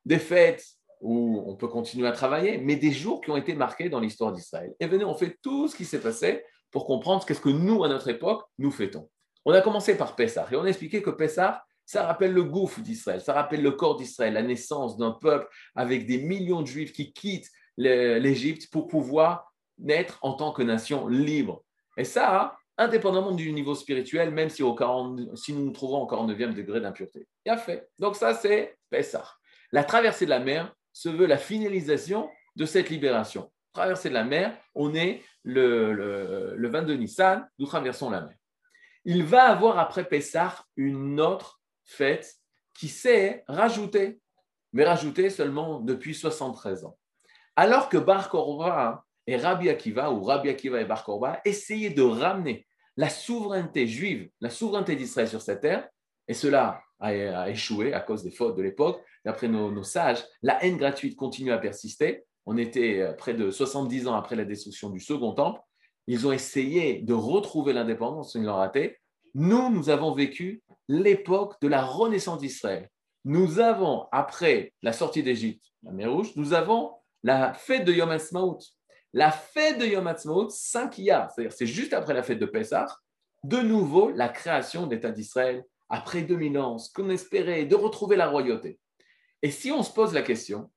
des 0.04 0.18
fêtes 0.18 0.66
où 1.04 1.44
on 1.46 1.54
peut 1.54 1.68
continuer 1.68 2.08
à 2.08 2.12
travailler, 2.12 2.56
mais 2.56 2.76
des 2.76 2.90
jours 2.90 3.20
qui 3.20 3.30
ont 3.30 3.36
été 3.36 3.54
marqués 3.54 3.90
dans 3.90 4.00
l'histoire 4.00 4.32
d'Israël. 4.32 4.74
Et 4.80 4.86
venez, 4.86 5.04
on 5.04 5.14
fait 5.14 5.36
tout 5.42 5.68
ce 5.68 5.76
qui 5.76 5.84
s'est 5.84 6.00
passé 6.00 6.42
pour 6.70 6.86
comprendre 6.86 7.24
qu'est-ce 7.26 7.42
que 7.42 7.50
nous, 7.50 7.84
à 7.84 7.88
notre 7.88 8.08
époque, 8.08 8.42
nous 8.58 8.70
fêtons. 8.70 9.08
On 9.44 9.52
a 9.52 9.60
commencé 9.60 9.96
par 9.98 10.16
Pessah 10.16 10.48
et 10.50 10.56
on 10.56 10.64
a 10.64 10.68
expliqué 10.68 11.02
que 11.02 11.10
Pessah, 11.10 11.62
ça 11.84 12.06
rappelle 12.06 12.32
le 12.32 12.44
gouffre 12.44 12.80
d'Israël, 12.80 13.20
ça 13.20 13.34
rappelle 13.34 13.62
le 13.62 13.72
corps 13.72 13.96
d'Israël, 13.96 14.32
la 14.32 14.42
naissance 14.42 14.96
d'un 14.96 15.10
peuple 15.10 15.46
avec 15.74 16.06
des 16.06 16.18
millions 16.18 16.62
de 16.62 16.66
juifs 16.66 16.94
qui 16.94 17.12
quittent 17.12 17.50
l'Égypte 17.76 18.70
pour 18.72 18.86
pouvoir 18.86 19.52
naître 19.78 20.18
en 20.22 20.32
tant 20.32 20.52
que 20.52 20.62
nation 20.62 21.06
libre. 21.06 21.64
Et 21.98 22.04
ça, 22.04 22.56
indépendamment 22.78 23.32
du 23.32 23.52
niveau 23.52 23.74
spirituel, 23.74 24.30
même 24.30 24.48
si, 24.48 24.62
au 24.62 24.74
si 25.34 25.52
nous 25.52 25.66
nous 25.66 25.72
trouvons 25.72 25.98
encore 25.98 26.22
en 26.22 26.28
9e 26.28 26.54
degré 26.54 26.80
d'impureté. 26.80 27.28
Il 27.44 27.56
fait. 27.58 27.90
Donc 27.98 28.16
ça, 28.16 28.32
c'est 28.32 28.78
Pessah. 28.88 29.30
La 29.70 29.84
traversée 29.84 30.24
de 30.24 30.30
la 30.30 30.40
mer 30.40 30.74
se 30.94 31.10
veut 31.10 31.26
la 31.26 31.36
finalisation 31.36 32.30
de 32.56 32.64
cette 32.64 32.88
libération. 32.88 33.52
Traversée 33.74 34.08
de 34.08 34.14
la 34.14 34.24
mer, 34.24 34.56
on 34.74 34.94
est 34.94 35.22
le, 35.42 35.92
le, 35.92 36.54
le 36.56 36.68
22 36.70 36.94
Nissan, 36.94 37.46
nous 37.58 37.66
traversons 37.66 38.08
la 38.08 38.22
mer. 38.22 38.36
Il 39.04 39.24
va 39.24 39.50
avoir 39.50 39.78
après 39.78 40.04
Pessah 40.04 40.64
une 40.76 41.20
autre 41.20 41.60
fête 41.84 42.36
qui 42.72 42.88
s'est 42.88 43.44
rajoutée, 43.48 44.20
mais 44.72 44.84
rajoutée 44.84 45.28
seulement 45.28 45.80
depuis 45.80 46.14
73 46.14 46.86
ans. 46.86 46.96
Alors 47.56 47.88
que 47.88 47.98
Bar 47.98 48.30
Korba 48.30 49.04
et 49.26 49.36
Rabbi 49.36 49.68
Akiva, 49.68 50.10
ou 50.10 50.22
Rabbi 50.22 50.48
Akiva 50.48 50.80
et 50.80 50.84
Bar 50.84 51.04
Korba, 51.04 51.40
essayaient 51.44 51.90
de 51.90 52.02
ramener 52.02 52.66
la 52.96 53.08
souveraineté 53.08 53.86
juive, 53.86 54.30
la 54.40 54.50
souveraineté 54.50 54.96
d'Israël 54.96 55.28
sur 55.28 55.42
cette 55.42 55.60
terre, 55.60 55.88
et 56.28 56.34
cela 56.34 56.82
a, 57.00 57.50
échoué 57.50 57.92
à 57.92 58.00
cause 58.00 58.22
des 58.22 58.30
fautes 58.30 58.56
de 58.56 58.62
l'époque. 58.62 59.04
D'après 59.24 59.48
nos, 59.48 59.82
sages, 59.82 60.24
la 60.42 60.62
haine 60.64 60.76
gratuite 60.76 61.16
continue 61.16 61.52
à 61.52 61.58
persister. 61.58 62.24
On 62.46 62.58
était 62.58 63.00
euh, 63.00 63.12
près 63.12 63.34
de 63.34 63.50
70 63.50 64.06
ans 64.08 64.14
après 64.14 64.36
la 64.36 64.44
destruction 64.44 64.90
du 64.90 65.00
Second 65.00 65.32
Temple. 65.32 65.60
Ils 66.06 66.26
ont 66.26 66.32
essayé 66.32 67.00
de 67.00 67.14
retrouver 67.14 67.72
l'indépendance, 67.72 68.34
ils 68.34 68.42
l'ont 68.42 68.56
raté. 68.56 68.98
Nous, 69.34 69.70
nous 69.70 69.88
avons 69.88 70.12
vécu 70.12 70.62
l'époque 70.88 71.54
de 71.62 71.68
la 71.68 71.82
renaissance 71.82 72.40
d'Israël. 72.40 72.90
Nous 73.24 73.58
avons, 73.58 74.06
après 74.12 74.74
la 74.82 74.92
sortie 74.92 75.22
d'Égypte, 75.22 75.64
la 75.82 75.92
mer 75.92 76.12
Rouge, 76.12 76.32
nous 76.36 76.52
avons 76.52 76.92
la 77.22 77.54
fête 77.54 77.86
de 77.86 77.92
Yom 77.92 78.10
HaTzmaut. 78.10 78.58
La 79.14 79.30
fête 79.30 79.78
de 79.78 79.86
Yom 79.86 80.06
HaTzmaut, 80.06 80.50
5 80.50 80.94
c'est-à-dire 80.94 81.52
c'est 81.52 81.66
juste 81.66 81.94
après 81.94 82.12
la 82.12 82.22
fête 82.22 82.38
de 82.38 82.46
Pessah, 82.46 82.86
de 83.44 83.58
nouveau 83.58 84.10
la 84.10 84.28
création 84.28 84.86
d'État 84.86 85.10
d'Israël, 85.10 85.64
après 85.88 86.22
2000 86.22 86.58
ans, 86.58 86.78
ce 86.78 86.92
qu'on 86.92 87.08
espérait, 87.08 87.64
de 87.64 87.76
retrouver 87.76 88.16
la 88.16 88.28
royauté. 88.28 88.78
Et 89.44 89.50
si 89.50 89.70
on 89.70 89.82
se 89.82 89.92
pose 89.92 90.14
la 90.14 90.22
question, 90.22 90.72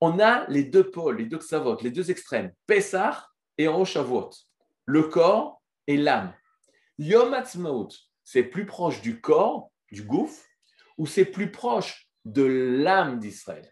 on 0.00 0.18
a 0.18 0.46
les 0.48 0.64
deux 0.64 0.90
pôles, 0.90 1.18
les 1.18 1.26
deux 1.26 1.38
les 1.82 1.90
deux 1.90 2.10
extrêmes, 2.10 2.50
Pessah 2.66 3.28
et 3.58 3.68
Roshavot, 3.68 4.30
le 4.86 5.02
corps 5.02 5.62
et 5.86 5.98
l'âme. 5.98 6.34
Yom 6.96 7.34
Ha'atzmaut, 7.34 7.90
c'est 8.22 8.44
plus 8.44 8.64
proche 8.64 9.02
du 9.02 9.20
corps, 9.20 9.70
du 9.92 10.02
gouffre, 10.02 10.42
ou 10.96 11.06
c'est 11.06 11.26
plus 11.26 11.50
proche 11.50 12.08
de 12.24 12.42
l'âme 12.42 13.18
d'Israël? 13.18 13.70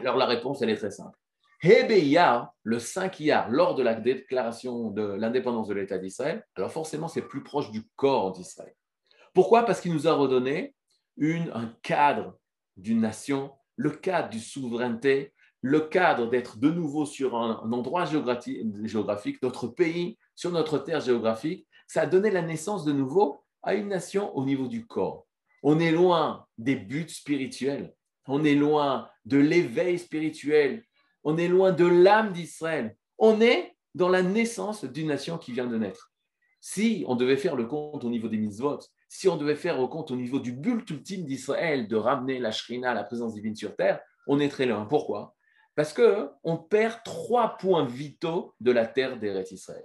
Alors 0.00 0.16
la 0.16 0.26
réponse, 0.26 0.60
elle 0.60 0.70
est 0.70 0.76
très 0.76 0.90
simple. 0.90 1.16
Hebeyar, 1.62 2.52
le 2.64 2.80
5 2.80 3.20
Iyar, 3.20 3.48
lors 3.50 3.76
de 3.76 3.84
la 3.84 3.94
déclaration 3.94 4.90
de 4.90 5.04
l'indépendance 5.04 5.68
de 5.68 5.74
l'État 5.74 5.98
d'Israël, 5.98 6.44
alors 6.56 6.72
forcément, 6.72 7.06
c'est 7.06 7.22
plus 7.22 7.44
proche 7.44 7.70
du 7.70 7.84
corps 7.94 8.32
d'Israël. 8.32 8.74
Pourquoi? 9.32 9.64
Parce 9.64 9.80
qu'il 9.80 9.92
nous 9.92 10.08
a 10.08 10.12
redonné 10.12 10.74
un 11.20 11.72
cadre 11.82 12.36
d'une 12.76 13.00
nation, 13.00 13.52
le 13.76 13.90
cadre 13.90 14.30
du 14.30 14.40
souveraineté, 14.40 15.32
le 15.62 15.80
cadre 15.80 16.28
d'être 16.28 16.58
de 16.58 16.70
nouveau 16.70 17.06
sur 17.06 17.36
un, 17.36 17.70
endroit 17.70 18.04
géographique, 18.04 19.42
notre 19.42 19.68
pays, 19.68 20.18
sur 20.34 20.50
notre 20.50 20.78
terre 20.78 21.00
géographique. 21.00 21.66
Ça 21.86 22.02
a 22.02 22.06
donné 22.06 22.30
la 22.30 22.42
naissance 22.42 22.84
de 22.84 22.92
nouveau 22.92 23.42
à 23.62 23.74
une 23.74 23.88
nation 23.88 24.36
au 24.36 24.44
niveau 24.44 24.66
du 24.66 24.86
corps. 24.86 25.26
On 25.62 25.78
est 25.78 25.92
loin 25.92 26.46
des 26.58 26.74
buts 26.74 27.08
spirituels, 27.08 27.94
on 28.26 28.44
est 28.44 28.56
loin 28.56 29.08
de 29.24 29.38
l'éveil 29.38 29.98
spirituel, 29.98 30.84
on 31.22 31.36
est 31.36 31.48
loin 31.48 31.70
de 31.70 31.86
l'âme 31.86 32.32
d'Israël. 32.32 32.96
On 33.18 33.40
est 33.40 33.76
dans 33.94 34.08
la 34.08 34.22
naissance 34.22 34.84
d'une 34.84 35.08
nation 35.08 35.38
qui 35.38 35.52
vient 35.52 35.66
de 35.66 35.78
naître. 35.78 36.12
Si 36.60 37.04
on 37.06 37.14
devait 37.14 37.36
faire 37.36 37.54
le 37.54 37.66
compte 37.66 38.04
au 38.04 38.08
niveau 38.08 38.28
des 38.28 38.38
mitzvot, 38.38 38.80
si 39.14 39.28
on 39.28 39.36
devait 39.36 39.56
faire 39.56 39.78
le 39.78 39.86
compte 39.88 40.10
au 40.10 40.16
niveau 40.16 40.40
du 40.40 40.52
but 40.52 40.88
ultime 40.88 41.26
d'Israël 41.26 41.86
de 41.86 41.96
ramener 41.96 42.38
la 42.38 42.50
Shrina, 42.50 42.94
la 42.94 43.04
présence 43.04 43.34
divine 43.34 43.54
sur 43.54 43.76
terre, 43.76 44.00
on 44.26 44.40
est 44.40 44.48
très 44.48 44.64
loin. 44.64 44.86
Pourquoi? 44.86 45.34
Parce 45.74 45.92
qu'on 45.92 46.56
perd 46.56 47.02
trois 47.04 47.58
points 47.58 47.84
vitaux 47.84 48.54
de 48.60 48.72
la 48.72 48.86
terre 48.86 49.18
d'Eret 49.18 49.44
Israël. 49.50 49.84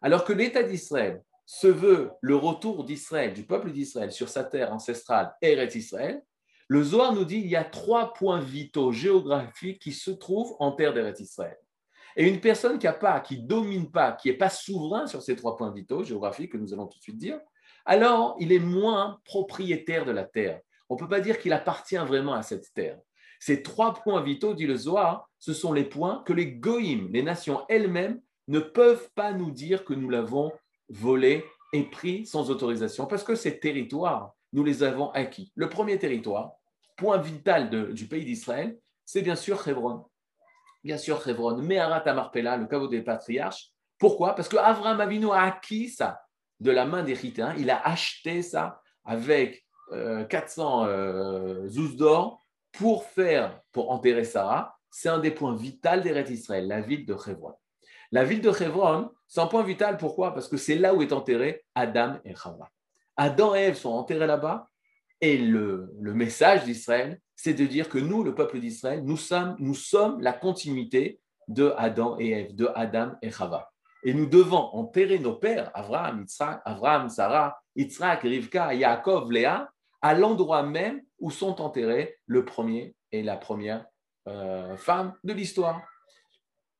Alors 0.00 0.22
que 0.22 0.32
l'État 0.32 0.62
d'Israël 0.62 1.24
se 1.44 1.66
veut 1.66 2.12
le 2.20 2.36
retour 2.36 2.84
d'Israël, 2.84 3.34
du 3.34 3.44
peuple 3.44 3.72
d'Israël 3.72 4.12
sur 4.12 4.28
sa 4.28 4.44
terre 4.44 4.72
ancestrale, 4.72 5.34
Eret 5.42 5.76
Israël, 5.76 6.22
le 6.68 6.84
Zohar 6.84 7.12
nous 7.12 7.24
dit 7.24 7.40
qu'il 7.40 7.50
y 7.50 7.56
a 7.56 7.64
trois 7.64 8.12
points 8.12 8.40
vitaux 8.40 8.92
géographiques 8.92 9.82
qui 9.82 9.92
se 9.92 10.12
trouvent 10.12 10.54
en 10.60 10.70
terre 10.70 10.94
d'Eret 10.94 11.14
Israël. 11.18 11.58
Et 12.14 12.28
une 12.28 12.40
personne 12.40 12.78
qui 12.78 12.86
qui 13.24 13.42
domine 13.42 13.90
pas, 13.90 14.12
qui 14.12 14.28
n'est 14.28 14.36
pas 14.36 14.50
souverain 14.50 15.08
sur 15.08 15.20
ces 15.20 15.34
trois 15.34 15.56
points 15.56 15.72
vitaux 15.72 16.04
géographiques 16.04 16.52
que 16.52 16.58
nous 16.58 16.72
allons 16.72 16.86
tout 16.86 16.98
de 16.98 17.02
suite 17.02 17.18
dire, 17.18 17.40
alors 17.88 18.36
il 18.38 18.52
est 18.52 18.60
moins 18.60 19.18
propriétaire 19.24 20.04
de 20.04 20.12
la 20.12 20.24
terre. 20.24 20.60
On 20.90 20.94
ne 20.94 21.00
peut 21.00 21.08
pas 21.08 21.20
dire 21.20 21.38
qu'il 21.38 21.54
appartient 21.54 21.96
vraiment 21.96 22.34
à 22.34 22.42
cette 22.42 22.72
terre. 22.74 22.98
Ces 23.40 23.62
trois 23.62 23.94
points 23.94 24.20
vitaux, 24.20 24.54
dit 24.54 24.66
le 24.66 24.76
Zohar, 24.76 25.28
ce 25.38 25.54
sont 25.54 25.72
les 25.72 25.84
points 25.84 26.22
que 26.26 26.32
les 26.32 26.52
goïms, 26.52 27.08
les 27.10 27.22
nations 27.22 27.64
elles-mêmes, 27.68 28.20
ne 28.46 28.60
peuvent 28.60 29.08
pas 29.14 29.32
nous 29.32 29.50
dire 29.50 29.84
que 29.84 29.94
nous 29.94 30.10
l'avons 30.10 30.52
volé 30.90 31.44
et 31.72 31.84
pris 31.84 32.26
sans 32.26 32.50
autorisation, 32.50 33.06
parce 33.06 33.24
que 33.24 33.34
ces 33.34 33.58
territoires, 33.58 34.32
nous 34.52 34.64
les 34.64 34.82
avons 34.82 35.10
acquis. 35.10 35.52
Le 35.54 35.68
premier 35.68 35.98
territoire, 35.98 36.52
point 36.96 37.18
vital 37.18 37.92
du 37.92 38.06
pays 38.06 38.24
d'Israël, 38.24 38.78
c'est 39.04 39.22
bien 39.22 39.36
sûr 39.36 39.66
Hebron. 39.66 40.06
Bien 40.84 40.98
sûr 40.98 41.26
Hebron, 41.26 41.56
Meharat 41.58 42.08
Amarpella, 42.08 42.56
le 42.56 42.66
caveau 42.66 42.88
des 42.88 43.02
patriarches. 43.02 43.70
Pourquoi? 43.98 44.34
Parce 44.34 44.48
que 44.48 44.56
Avram 44.56 45.00
Avinu 45.00 45.30
a 45.30 45.42
acquis 45.42 45.88
ça 45.88 46.20
de 46.60 46.70
la 46.70 46.84
main 46.84 47.02
des 47.02 47.14
Chitins. 47.14 47.54
Il 47.58 47.70
a 47.70 47.80
acheté 47.86 48.42
ça 48.42 48.80
avec 49.04 49.64
400 49.90 50.84
euh, 50.84 51.66
euh, 51.66 51.96
d'or 51.96 52.44
pour 52.72 53.04
faire, 53.04 53.60
pour 53.72 53.90
enterrer 53.90 54.24
Sarah. 54.24 54.76
C'est 54.90 55.08
un 55.08 55.18
des 55.18 55.30
points 55.30 55.54
vitaux 55.54 56.00
d'Eret 56.00 56.30
Israël, 56.30 56.66
la 56.66 56.80
ville 56.80 57.06
de 57.06 57.14
Hebron. 57.14 57.54
La 58.10 58.24
ville 58.24 58.40
de 58.40 58.50
Hebron, 58.50 59.10
c'est 59.26 59.40
un 59.40 59.46
point 59.46 59.62
vital. 59.62 59.96
Pourquoi? 59.98 60.32
Parce 60.32 60.48
que 60.48 60.56
c'est 60.56 60.76
là 60.76 60.94
où 60.94 61.02
est 61.02 61.12
enterré 61.12 61.64
Adam 61.74 62.18
et 62.24 62.34
Chava. 62.34 62.70
Adam 63.16 63.54
et 63.54 63.60
Ève 63.60 63.76
sont 63.76 63.90
enterrés 63.90 64.26
là-bas 64.26 64.68
et 65.20 65.36
le, 65.36 65.90
message 66.00 66.64
d'Israël, 66.64 67.20
c'est 67.34 67.54
de 67.54 67.66
dire 67.66 67.88
que 67.88 67.98
nous, 67.98 68.22
le 68.22 68.34
peuple 68.34 68.60
d'Israël, 68.60 69.02
nous 69.04 69.16
sommes, 69.16 69.56
nous 69.58 69.74
sommes 69.74 70.20
la 70.20 70.32
continuité 70.32 71.20
de 71.48 71.74
Adam 71.76 72.16
et 72.18 72.30
Ève, 72.30 72.54
de 72.54 72.68
Adam 72.74 73.12
et 73.22 73.30
Chava. 73.30 73.70
Et 74.04 74.14
nous 74.14 74.26
devons 74.26 74.70
enterrer 74.74 75.18
nos 75.18 75.34
pères, 75.34 75.70
Abraham, 75.74 76.26
Sarah, 76.28 77.60
Yitzhak, 77.74 78.22
Rivka, 78.22 78.74
Yaakov, 78.74 79.30
Léa, 79.32 79.70
à 80.00 80.14
l'endroit 80.14 80.62
même 80.62 81.02
où 81.18 81.30
sont 81.30 81.60
enterrés 81.60 82.16
le 82.26 82.44
premier 82.44 82.94
et 83.10 83.22
la 83.22 83.36
première 83.36 83.86
euh, 84.28 84.76
femme 84.76 85.14
de 85.24 85.32
l'histoire. 85.32 85.82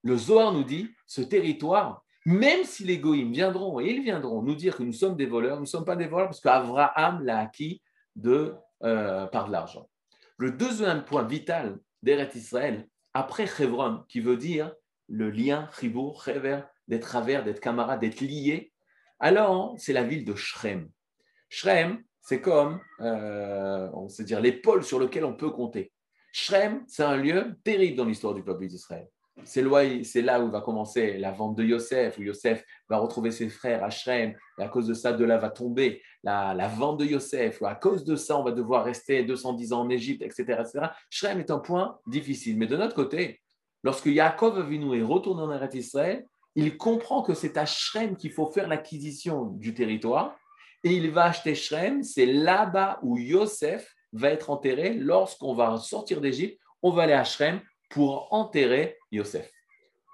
Le 0.05 0.17
Zohar 0.17 0.53
nous 0.53 0.65
dit, 0.65 0.89
ce 1.07 1.23
territoire, 1.23 2.05
même 2.25 2.65
si 2.65 2.85
les 2.85 2.99
goïms 2.99 3.33
viendront, 3.33 3.81
et 3.81 3.91
ils 3.91 4.03
viendront 4.03 4.43
nous 4.43 4.55
dire 4.55 4.77
que 4.77 4.83
nous 4.83 4.93
sommes 4.93 5.17
des 5.17 5.27
voleurs, 5.27 5.57
nous 5.57 5.63
ne 5.63 5.67
sommes 5.67 5.85
pas 5.85 5.97
des 5.97 6.07
voleurs 6.07 6.29
parce 6.29 6.41
qu'Abraham 6.41 7.25
l'a 7.25 7.39
acquis 7.39 7.83
de, 8.15 8.55
euh, 8.85 9.27
par 9.27 9.47
de 9.47 9.53
l'argent. 9.53 9.89
Le 10.37 10.53
deuxième 10.53 11.05
point 11.05 11.25
vital 11.25 11.79
d'Eret 12.03 12.31
Israël, 12.35 12.87
après 13.15 13.47
Chevron, 13.47 14.05
qui 14.09 14.21
veut 14.21 14.37
dire 14.37 14.73
le 15.09 15.31
lien, 15.31 15.69
Chibour, 15.79 16.23
Chever, 16.23 16.61
d'être 16.89 17.07
travers, 17.07 17.45
d'être 17.45 17.61
camarade, 17.61 18.01
d'être 18.01 18.21
lié, 18.21 18.73
alors 19.21 19.75
c'est 19.79 19.93
la 19.93 20.05
ville 20.05 20.25
de 20.25 20.35
Shrem. 20.35 20.89
Shrem, 21.49 22.03
c'est 22.21 22.41
comme, 22.41 22.81
euh, 23.01 23.89
on 23.95 24.09
sait 24.09 24.25
dire, 24.25 24.41
l'épaule 24.41 24.85
sur 24.85 24.99
lequel 24.99 25.25
on 25.25 25.35
peut 25.35 25.51
compter. 25.51 25.93
Shrem, 26.33 26.85
c'est 26.87 27.03
un 27.03 27.17
lieu 27.17 27.57
terrible 27.65 27.97
dans 27.97 28.05
l'histoire 28.05 28.35
du 28.35 28.43
peuple 28.43 28.67
d'Israël. 28.67 29.09
C'est 29.45 30.23
là 30.23 30.41
où 30.41 30.51
va 30.51 30.61
commencer 30.61 31.17
la 31.17 31.31
vente 31.31 31.57
de 31.57 31.65
Yosef, 31.65 32.19
où 32.19 32.23
Yosef 32.23 32.65
va 32.89 32.99
retrouver 32.99 33.31
ses 33.31 33.49
frères 33.49 33.85
à 33.85 33.91
Shrem, 33.91 34.35
et 34.59 34.63
à 34.63 34.69
cause 34.69 34.87
de 34.87 34.95
ça, 34.95 35.13
de 35.13 35.25
là 35.25 35.39
va 35.39 35.51
tomber 35.51 36.03
la, 36.25 36.69
vente 36.69 37.01
de 37.01 37.05
Yosef, 37.05 37.61
ou 37.61 37.67
à 37.67 37.75
cause 37.75 38.05
de 38.05 38.17
ça, 38.17 38.39
on 38.39 38.43
va 38.43 38.51
devoir 38.51 38.85
rester 38.85 39.23
210 39.23 39.73
ans 39.73 39.83
en 39.83 39.91
Égypte, 39.91 40.23
etc., 40.23 40.61
etc. 40.61 40.87
Shrem 41.09 41.39
est 41.39 41.51
un 41.51 41.61
point 41.61 41.99
difficile. 42.07 42.59
Mais 42.59 42.67
de 42.67 42.77
notre 42.77 42.95
côté, 42.95 43.41
lorsque 43.85 44.07
Yaakov 44.07 44.59
Avinu 44.59 44.99
est 44.99 45.03
retourné 45.03 45.43
en 45.43 45.53
Eretz 45.53 45.75
Israël, 45.75 46.27
il 46.59 46.77
comprend 46.77 47.23
que 47.23 47.35
c'est 47.35 47.57
à 47.57 47.67
Shrem 47.67 48.17
qu'il 48.17 48.33
faut 48.33 48.51
faire 48.51 48.67
l'acquisition 48.67 49.45
du 49.45 49.75
territoire, 49.75 50.37
et 50.83 50.91
il 50.91 51.09
va 51.13 51.27
acheter 51.27 51.55
Shrem, 51.55 52.03
c'est 52.03 52.27
là-bas 52.27 52.99
où 53.03 53.17
Yosef 53.17 53.95
va 54.13 54.31
être 54.31 54.51
enterré 54.51 54.95
lorsqu'on 54.95 55.55
va 55.55 55.77
sortir 55.77 56.21
d'Égypte, 56.21 56.61
on 56.83 56.91
va 56.91 57.05
aller 57.05 57.13
à 57.13 57.23
Shrem 57.23 57.61
pour 57.91 58.33
enterrer 58.33 58.99
Yosef. 59.13 59.49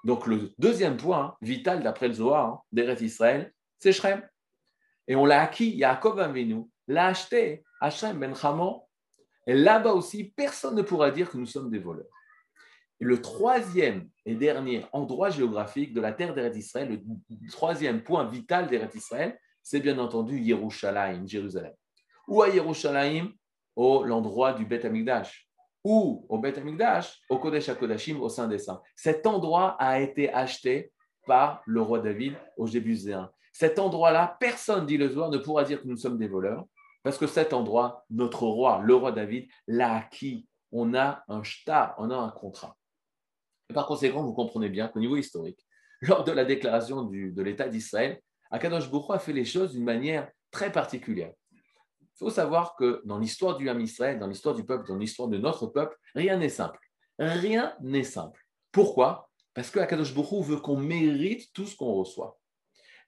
Donc 0.04 0.26
le 0.26 0.52
deuxième 0.58 0.98
point 0.98 1.18
hein, 1.18 1.34
vital 1.40 1.82
d'après 1.82 2.08
le 2.08 2.14
Zohar 2.14 2.46
hein, 2.46 2.60
d'Eretz 2.72 3.00
Israël, 3.00 3.50
c'est 3.78 3.92
Shrem. 3.92 4.22
Et 5.08 5.16
on 5.16 5.24
l'a 5.24 5.40
acquis, 5.40 5.74
Yaakov 5.74 6.20
Avinu 6.20 6.64
l'a 6.88 7.06
acheté 7.06 7.64
à 7.80 7.88
Shrem 7.88 8.18
Ben. 8.18 8.34
Et 9.46 9.54
là-bas 9.54 9.94
aussi, 9.94 10.24
personne 10.24 10.74
ne 10.74 10.82
pourra 10.82 11.10
dire 11.10 11.30
que 11.30 11.38
nous 11.38 11.46
sommes 11.46 11.70
des 11.70 11.78
voleurs. 11.78 12.04
Le 13.04 13.20
troisième 13.20 14.08
et 14.24 14.34
dernier 14.34 14.86
endroit 14.92 15.28
géographique 15.28 15.92
de 15.92 16.00
la 16.00 16.12
terre 16.12 16.34
d'Eretz 16.34 16.56
Israël, 16.56 16.88
le 17.28 17.50
troisième 17.50 18.02
point 18.02 18.24
vital 18.24 18.66
d'Eretz 18.66 18.94
Israël, 18.94 19.38
c'est 19.62 19.80
bien 19.80 19.98
entendu 19.98 20.38
Yerushalayim, 20.38 21.26
Jérusalem. 21.26 21.74
Ou 22.26 22.40
à 22.42 22.48
Yerushalayim, 22.48 23.30
au 23.76 24.04
l'endroit 24.04 24.54
du 24.54 24.64
Beth 24.64 24.86
Amikdash, 24.86 25.46
ou 25.84 26.24
au 26.30 26.38
Beth 26.38 26.56
Amikdash, 26.56 27.20
au 27.28 27.38
Kodesh 27.38 27.68
HaKodashim, 27.68 28.20
au 28.22 28.30
Saint 28.30 28.48
des 28.48 28.58
Saints. 28.58 28.80
Cet 28.96 29.26
endroit 29.26 29.76
a 29.78 30.00
été 30.00 30.32
acheté 30.32 30.90
par 31.26 31.60
le 31.66 31.82
roi 31.82 31.98
David 31.98 32.34
au 32.56 32.66
Jébuzéen. 32.66 33.30
Cet 33.52 33.78
endroit-là, 33.78 34.38
personne, 34.40 34.86
dit 34.86 34.96
le 34.96 35.10
Zohar, 35.10 35.28
ne 35.28 35.38
pourra 35.38 35.64
dire 35.64 35.82
que 35.82 35.86
nous 35.86 35.98
sommes 35.98 36.16
des 36.16 36.28
voleurs, 36.28 36.64
parce 37.02 37.18
que 37.18 37.26
cet 37.26 37.52
endroit, 37.52 38.06
notre 38.08 38.46
roi, 38.46 38.80
le 38.82 38.94
roi 38.94 39.12
David, 39.12 39.46
l'a 39.66 39.94
acquis. 39.96 40.48
On 40.72 40.94
a 40.94 41.22
un 41.28 41.42
shtar, 41.42 41.94
on 41.98 42.10
a 42.10 42.16
un 42.16 42.30
contrat. 42.30 42.76
Par 43.72 43.86
conséquent, 43.86 44.22
vous 44.22 44.34
comprenez 44.34 44.68
bien 44.68 44.88
qu'au 44.88 45.00
niveau 45.00 45.16
historique, 45.16 45.64
lors 46.02 46.24
de 46.24 46.32
la 46.32 46.44
déclaration 46.44 47.04
de 47.04 47.42
l'État 47.42 47.68
d'Israël, 47.68 48.20
Akadosh 48.50 48.90
a 49.08 49.18
fait 49.18 49.32
les 49.32 49.44
choses 49.44 49.72
d'une 49.72 49.84
manière 49.84 50.30
très 50.50 50.70
particulière. 50.70 51.32
Il 51.52 52.18
faut 52.18 52.30
savoir 52.30 52.76
que 52.76 53.02
dans 53.04 53.18
l'histoire 53.18 53.56
du 53.56 53.68
Ham 53.68 53.80
Israël, 53.80 54.18
dans 54.18 54.28
l'histoire 54.28 54.54
du 54.54 54.64
peuple, 54.64 54.86
dans 54.86 54.96
l'histoire 54.96 55.28
de 55.28 55.38
notre 55.38 55.66
peuple, 55.66 55.96
rien 56.14 56.36
n'est 56.36 56.48
simple. 56.48 56.78
Rien 57.18 57.74
n'est 57.80 58.04
simple. 58.04 58.40
Pourquoi? 58.70 59.28
Parce 59.54 59.70
que 59.70 59.80
Akadosh 59.80 60.12
veut 60.14 60.56
qu'on 60.56 60.76
mérite 60.76 61.52
tout 61.52 61.66
ce 61.66 61.76
qu'on 61.76 61.94
reçoit. 61.94 62.38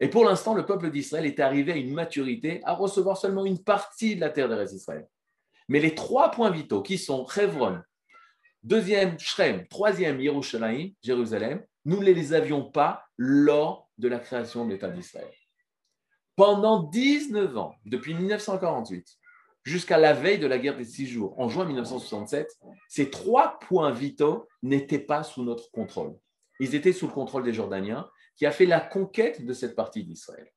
Et 0.01 0.09
pour 0.09 0.25
l'instant, 0.25 0.55
le 0.55 0.67
peuple 0.67 0.91
d'Israël 0.91 1.27
est 1.27 1.41
arrivé 1.41 1.73
à 1.73 1.77
une 1.77 1.95
maturité 1.95 2.61
à 2.65 2.75
recevoir 2.75 3.17
seulement 3.17 3.45
une 3.45 3.63
partie 3.63 4.17
de 4.17 4.21
la 4.21 4.31
terre 4.31 4.49
des 4.49 4.75
Israël. 4.75 5.07
Mais 5.69 5.81
les 5.81 5.95
trois 5.95 6.31
points 6.31 6.51
vitaux 6.51 6.83
qui 6.83 6.99
sont 6.99 7.27
Hebron, 7.37 7.81
deuxième 8.67 9.19
Shrem, 9.19 9.67
troisième 9.69 10.21
Yerushalayim, 10.21 10.91
Jérusalem, 11.03 11.65
nous 11.85 12.01
ne 12.01 12.11
les 12.11 12.33
avions 12.35 12.65
pas 12.65 13.05
lors 13.17 13.89
de 13.97 14.09
la 14.09 14.19
création 14.19 14.67
de 14.67 14.73
l'État 14.73 14.91
d'Israël. 14.91 15.33
Pendant 16.35 16.83
19 16.83 17.57
ans, 17.57 17.77
depuis 17.85 18.15
1948 18.15 19.07
jusqu'à 19.63 19.99
la 19.99 20.13
veille 20.13 20.39
de 20.39 20.47
la 20.47 20.59
guerre 20.59 20.77
des 20.77 20.85
six 20.85 21.07
jours, 21.07 21.39
en 21.41 21.49
juin 21.49 21.65
1967, 21.65 22.59
ces 22.89 23.11
trois 23.11 23.59
points 23.61 23.91
vitaux 23.91 24.47
n'étaient 24.63 24.99
pas 24.99 25.23
sous 25.23 25.43
notre 25.43 25.71
contrôle. 25.71 26.17
Ils 26.61 26.75
étaient 26.75 26.93
sous 26.93 27.07
le 27.07 27.13
contrôle 27.13 27.43
des 27.43 27.53
Jordaniens, 27.53 28.09
qui 28.37 28.47
a 28.47 28.53
fait 28.53 28.67
la 28.67 28.81
conquête 28.81 29.45
de 29.45 29.53
cette 29.53 29.75
partie 29.75 30.05
d'Israël. 30.05 30.49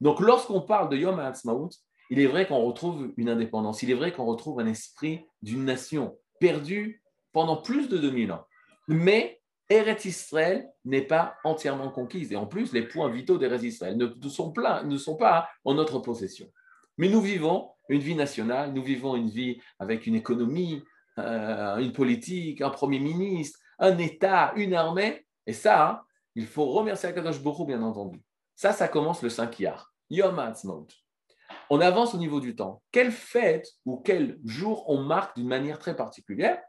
Donc, 0.00 0.20
lorsqu'on 0.20 0.62
parle 0.62 0.88
de 0.88 0.96
Yom 0.96 1.18
HaAtzmaut, 1.18 1.70
il 2.10 2.20
est 2.20 2.26
vrai 2.26 2.46
qu'on 2.46 2.64
retrouve 2.64 3.12
une 3.16 3.28
indépendance, 3.28 3.82
il 3.82 3.90
est 3.90 3.94
vrai 3.94 4.12
qu'on 4.12 4.24
retrouve 4.24 4.60
un 4.60 4.66
esprit 4.66 5.26
d'une 5.42 5.64
nation 5.64 6.16
perdue 6.40 7.02
pendant 7.34 7.56
plus 7.56 7.88
de 7.88 7.98
2000 7.98 8.32
ans. 8.32 8.46
Mais 8.88 9.42
Eretz 9.68 10.04
Israël 10.06 10.70
n'est 10.84 11.02
pas 11.02 11.36
entièrement 11.44 11.90
conquise. 11.90 12.32
Et 12.32 12.36
en 12.36 12.46
plus, 12.46 12.72
les 12.72 12.82
points 12.82 13.10
vitaux 13.10 13.36
d'Eretz 13.36 13.62
Israël 13.62 13.96
ne 13.96 14.28
sont, 14.28 14.52
pas 14.52 15.48
en 15.64 15.74
notre 15.74 15.98
possession. 15.98 16.46
Mais 16.96 17.08
nous 17.08 17.20
vivons 17.20 17.70
une 17.88 18.00
vie 18.00 18.14
nationale, 18.14 18.72
nous 18.72 18.82
vivons 18.82 19.16
une 19.16 19.28
vie 19.28 19.60
avec 19.78 20.06
une 20.06 20.14
économie, 20.14 20.82
euh, 21.18 21.78
une 21.78 21.92
politique, 21.92 22.60
un 22.60 22.70
premier 22.70 23.00
ministre, 23.00 23.58
un 23.78 23.98
État, 23.98 24.52
une 24.56 24.74
armée. 24.74 25.26
Et 25.46 25.52
ça, 25.52 26.04
il 26.36 26.46
faut 26.46 26.66
remercier 26.66 27.08
Akadosh 27.08 27.42
Baruch 27.42 27.66
bien 27.66 27.82
entendu. 27.82 28.22
Ça, 28.54 28.72
ça 28.72 28.86
commence 28.86 29.22
le 29.22 29.28
5 29.28 29.58
Yar, 29.58 29.92
Yom 30.08 30.38
Ha'atzmaut. 30.38 30.86
On 31.68 31.80
avance 31.80 32.14
au 32.14 32.18
niveau 32.18 32.40
du 32.40 32.54
temps. 32.54 32.82
Quelle 32.92 33.10
fête 33.10 33.66
ou 33.84 33.96
quel 33.96 34.38
jour 34.44 34.88
on 34.88 35.02
marque 35.02 35.36
d'une 35.36 35.48
manière 35.48 35.78
très 35.78 35.96
particulière 35.96 36.60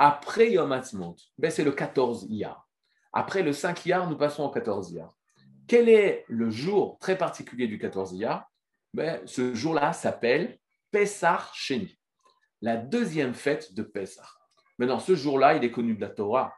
après 0.00 0.52
Yom 0.52 0.72
Ha'atzmaut 0.72 1.16
ben, 1.38 1.50
C'est 1.50 1.62
le 1.62 1.72
14 1.72 2.26
Iyar. 2.30 2.66
Après 3.12 3.42
le 3.42 3.52
5 3.52 3.84
Iyar, 3.84 4.08
nous 4.08 4.16
passons 4.16 4.44
au 4.44 4.50
14 4.50 4.92
Iyar. 4.92 5.14
Quel 5.68 5.90
est 5.90 6.24
le 6.26 6.48
jour 6.48 6.98
très 6.98 7.18
particulier 7.18 7.68
du 7.68 7.78
14 7.78 8.14
Iyar? 8.14 8.50
Ben, 8.94 9.20
Ce 9.26 9.54
jour-là 9.54 9.92
s'appelle 9.92 10.58
Pessah 10.90 11.46
Sheni, 11.52 11.98
la 12.62 12.78
deuxième 12.78 13.34
fête 13.34 13.74
de 13.74 13.82
Pessah. 13.82 14.26
Maintenant, 14.78 14.98
ce 14.98 15.14
jour-là, 15.14 15.54
il 15.56 15.64
est 15.64 15.70
connu 15.70 15.94
de 15.94 16.00
la 16.00 16.08
Torah. 16.08 16.54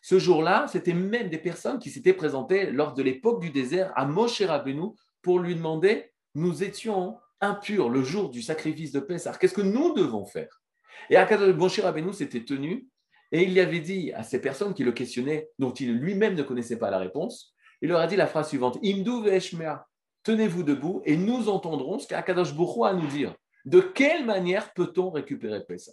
Ce 0.00 0.20
jour-là, 0.20 0.66
c'était 0.68 0.94
même 0.94 1.28
des 1.28 1.38
personnes 1.38 1.80
qui 1.80 1.90
s'étaient 1.90 2.12
présentées 2.12 2.70
lors 2.70 2.94
de 2.94 3.02
l'époque 3.02 3.42
du 3.42 3.50
désert 3.50 3.92
à 3.96 4.06
Moshe 4.06 4.40
Rabbeinu 4.40 4.90
pour 5.20 5.40
lui 5.40 5.56
demander 5.56 6.12
Nous 6.36 6.62
étions 6.62 7.18
impurs 7.40 7.88
le 7.88 8.04
jour 8.04 8.30
du 8.30 8.40
sacrifice 8.40 8.92
de 8.92 9.00
Pessah. 9.00 9.32
Qu'est-ce 9.32 9.54
que 9.54 9.62
nous 9.62 9.94
devons 9.94 10.24
faire? 10.24 10.63
Et 11.10 11.16
Moshe 11.52 11.80
Rabbeinu 11.80 12.12
s'était 12.12 12.44
tenu 12.44 12.88
et 13.32 13.42
il 13.42 13.52
y 13.52 13.60
avait 13.60 13.80
dit 13.80 14.12
à 14.12 14.22
ces 14.22 14.40
personnes 14.40 14.74
qui 14.74 14.84
le 14.84 14.92
questionnaient, 14.92 15.48
dont 15.58 15.72
il 15.72 15.92
lui-même 15.92 16.34
ne 16.34 16.42
connaissait 16.42 16.78
pas 16.78 16.90
la 16.90 16.98
réponse, 16.98 17.54
il 17.80 17.88
leur 17.88 18.00
a 18.00 18.06
dit 18.06 18.16
la 18.16 18.26
phrase 18.26 18.48
suivante 18.48 18.78
Imdu 18.82 19.22
ve'eshmea, 19.24 19.86
tenez-vous 20.22 20.62
debout 20.62 21.02
et 21.04 21.16
nous 21.16 21.48
entendrons 21.48 21.98
ce 21.98 22.06
qu'Akadosh 22.06 22.54
Bourou 22.54 22.84
a 22.84 22.90
à 22.90 22.94
nous 22.94 23.08
dire. 23.08 23.34
De 23.64 23.80
quelle 23.80 24.24
manière 24.24 24.72
peut-on 24.74 25.10
récupérer 25.10 25.64
Pessah? 25.64 25.92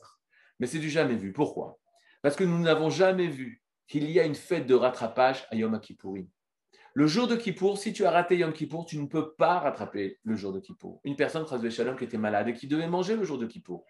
Mais 0.60 0.68
c'est 0.68 0.80
du 0.80 0.90
jamais 0.90 1.16
vu. 1.16 1.34
Pourquoi? 1.34 1.80
Parce 2.22 2.36
que 2.36 2.44
nous 2.44 2.60
n'avons 2.60 2.90
jamais 2.90 3.28
vu 3.28 3.64
qu'il 3.88 4.10
y 4.12 4.20
a 4.20 4.26
une 4.26 4.36
fête 4.36 4.68
de 4.68 4.76
rattrapage 4.76 5.46
à 5.50 5.56
Yom 5.56 5.80
Kippourim. 5.80 6.28
Le 6.94 7.08
jour 7.08 7.28
de 7.28 7.36
Kippour, 7.36 7.78
si 7.78 7.94
tu 7.94 8.06
as 8.06 8.12
raté 8.12 8.38
Yom 8.38 8.52
Kippour, 8.52 8.86
tu 8.86 8.98
ne 9.00 9.08
peux 9.08 9.34
pas 9.34 9.60
rattraper 9.60 10.20
le 10.24 10.36
jour 10.36 10.52
de 10.52 10.60
Kippour. 10.60 11.00
Une 11.06 11.16
personne, 11.16 11.46
Shalom, 11.72 11.96
qui 11.96 12.04
était 12.04 12.18
malade 12.18 12.50
et 12.50 12.54
qui 12.54 12.68
devait 12.68 12.88
manger 12.88 13.16
le 13.16 13.24
jour 13.24 13.38
de 13.38 13.46
Kippour, 13.46 13.86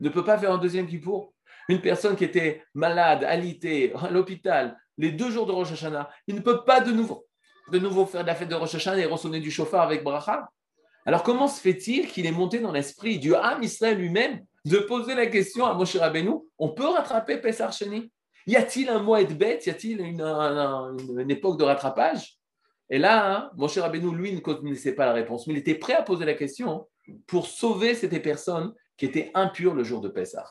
ne 0.00 0.08
peut 0.08 0.24
pas 0.24 0.38
faire 0.38 0.52
un 0.52 0.58
deuxième 0.58 0.86
kippour. 0.86 1.32
Une 1.68 1.80
personne 1.80 2.16
qui 2.16 2.24
était 2.24 2.64
malade, 2.74 3.24
alitée, 3.24 3.92
à 3.94 4.10
l'hôpital, 4.10 4.78
les 4.98 5.10
deux 5.10 5.30
jours 5.30 5.46
de 5.46 5.52
Rosh 5.52 5.72
Hashanah, 5.72 6.08
il 6.26 6.36
ne 6.36 6.40
peut 6.40 6.64
pas 6.64 6.80
de 6.80 6.92
nouveau, 6.92 7.26
de 7.72 7.78
nouveau 7.78 8.06
faire 8.06 8.24
la 8.24 8.34
fête 8.34 8.48
de 8.48 8.54
Rosh 8.54 8.74
Hashanah 8.74 8.98
et 8.98 9.06
ressonner 9.06 9.40
du 9.40 9.50
chauffard 9.50 9.82
avec 9.82 10.04
bracha. 10.04 10.48
Alors 11.06 11.22
comment 11.22 11.46
se 11.46 11.60
fait-il 11.60 12.08
qu'il 12.08 12.26
est 12.26 12.32
monté 12.32 12.58
dans 12.58 12.72
l'esprit 12.72 13.18
du 13.18 13.34
Ham 13.34 13.62
Israël 13.62 13.96
lui-même 13.98 14.44
de 14.64 14.78
poser 14.78 15.14
la 15.14 15.26
question 15.26 15.64
à 15.64 15.74
Moshe 15.74 15.96
Rabbeinu, 15.96 16.32
on 16.58 16.70
peut 16.70 16.88
rattraper 16.88 17.38
Pessar 17.38 17.72
Sheni? 17.72 18.10
Y 18.48 18.56
a-t-il 18.56 18.88
un 18.88 18.98
mois 18.98 19.22
de 19.22 19.32
bête 19.32 19.64
Y 19.66 19.70
a-t-il 19.70 20.00
une, 20.00 21.30
époque 21.30 21.58
de 21.58 21.64
rattrapage? 21.64 22.36
Et 22.90 22.98
là, 22.98 23.32
hein, 23.32 23.50
Moshe 23.56 23.78
Rabbeinu, 23.78 24.12
lui, 24.14 24.32
ne 24.32 24.40
connaissait 24.40 24.94
pas 24.94 25.06
la 25.06 25.12
réponse, 25.12 25.46
mais 25.46 25.54
il 25.54 25.58
était 25.58 25.76
prêt 25.76 25.94
à 25.94 26.02
poser 26.02 26.24
la 26.24 26.34
question 26.34 26.88
pour 27.28 27.46
sauver 27.46 27.94
cette 27.94 28.20
personne 28.22 28.74
qui 28.96 29.06
était 29.06 29.30
impur 29.34 29.74
le 29.74 29.84
jour 29.84 30.00
de 30.00 30.08
Pessah. 30.08 30.46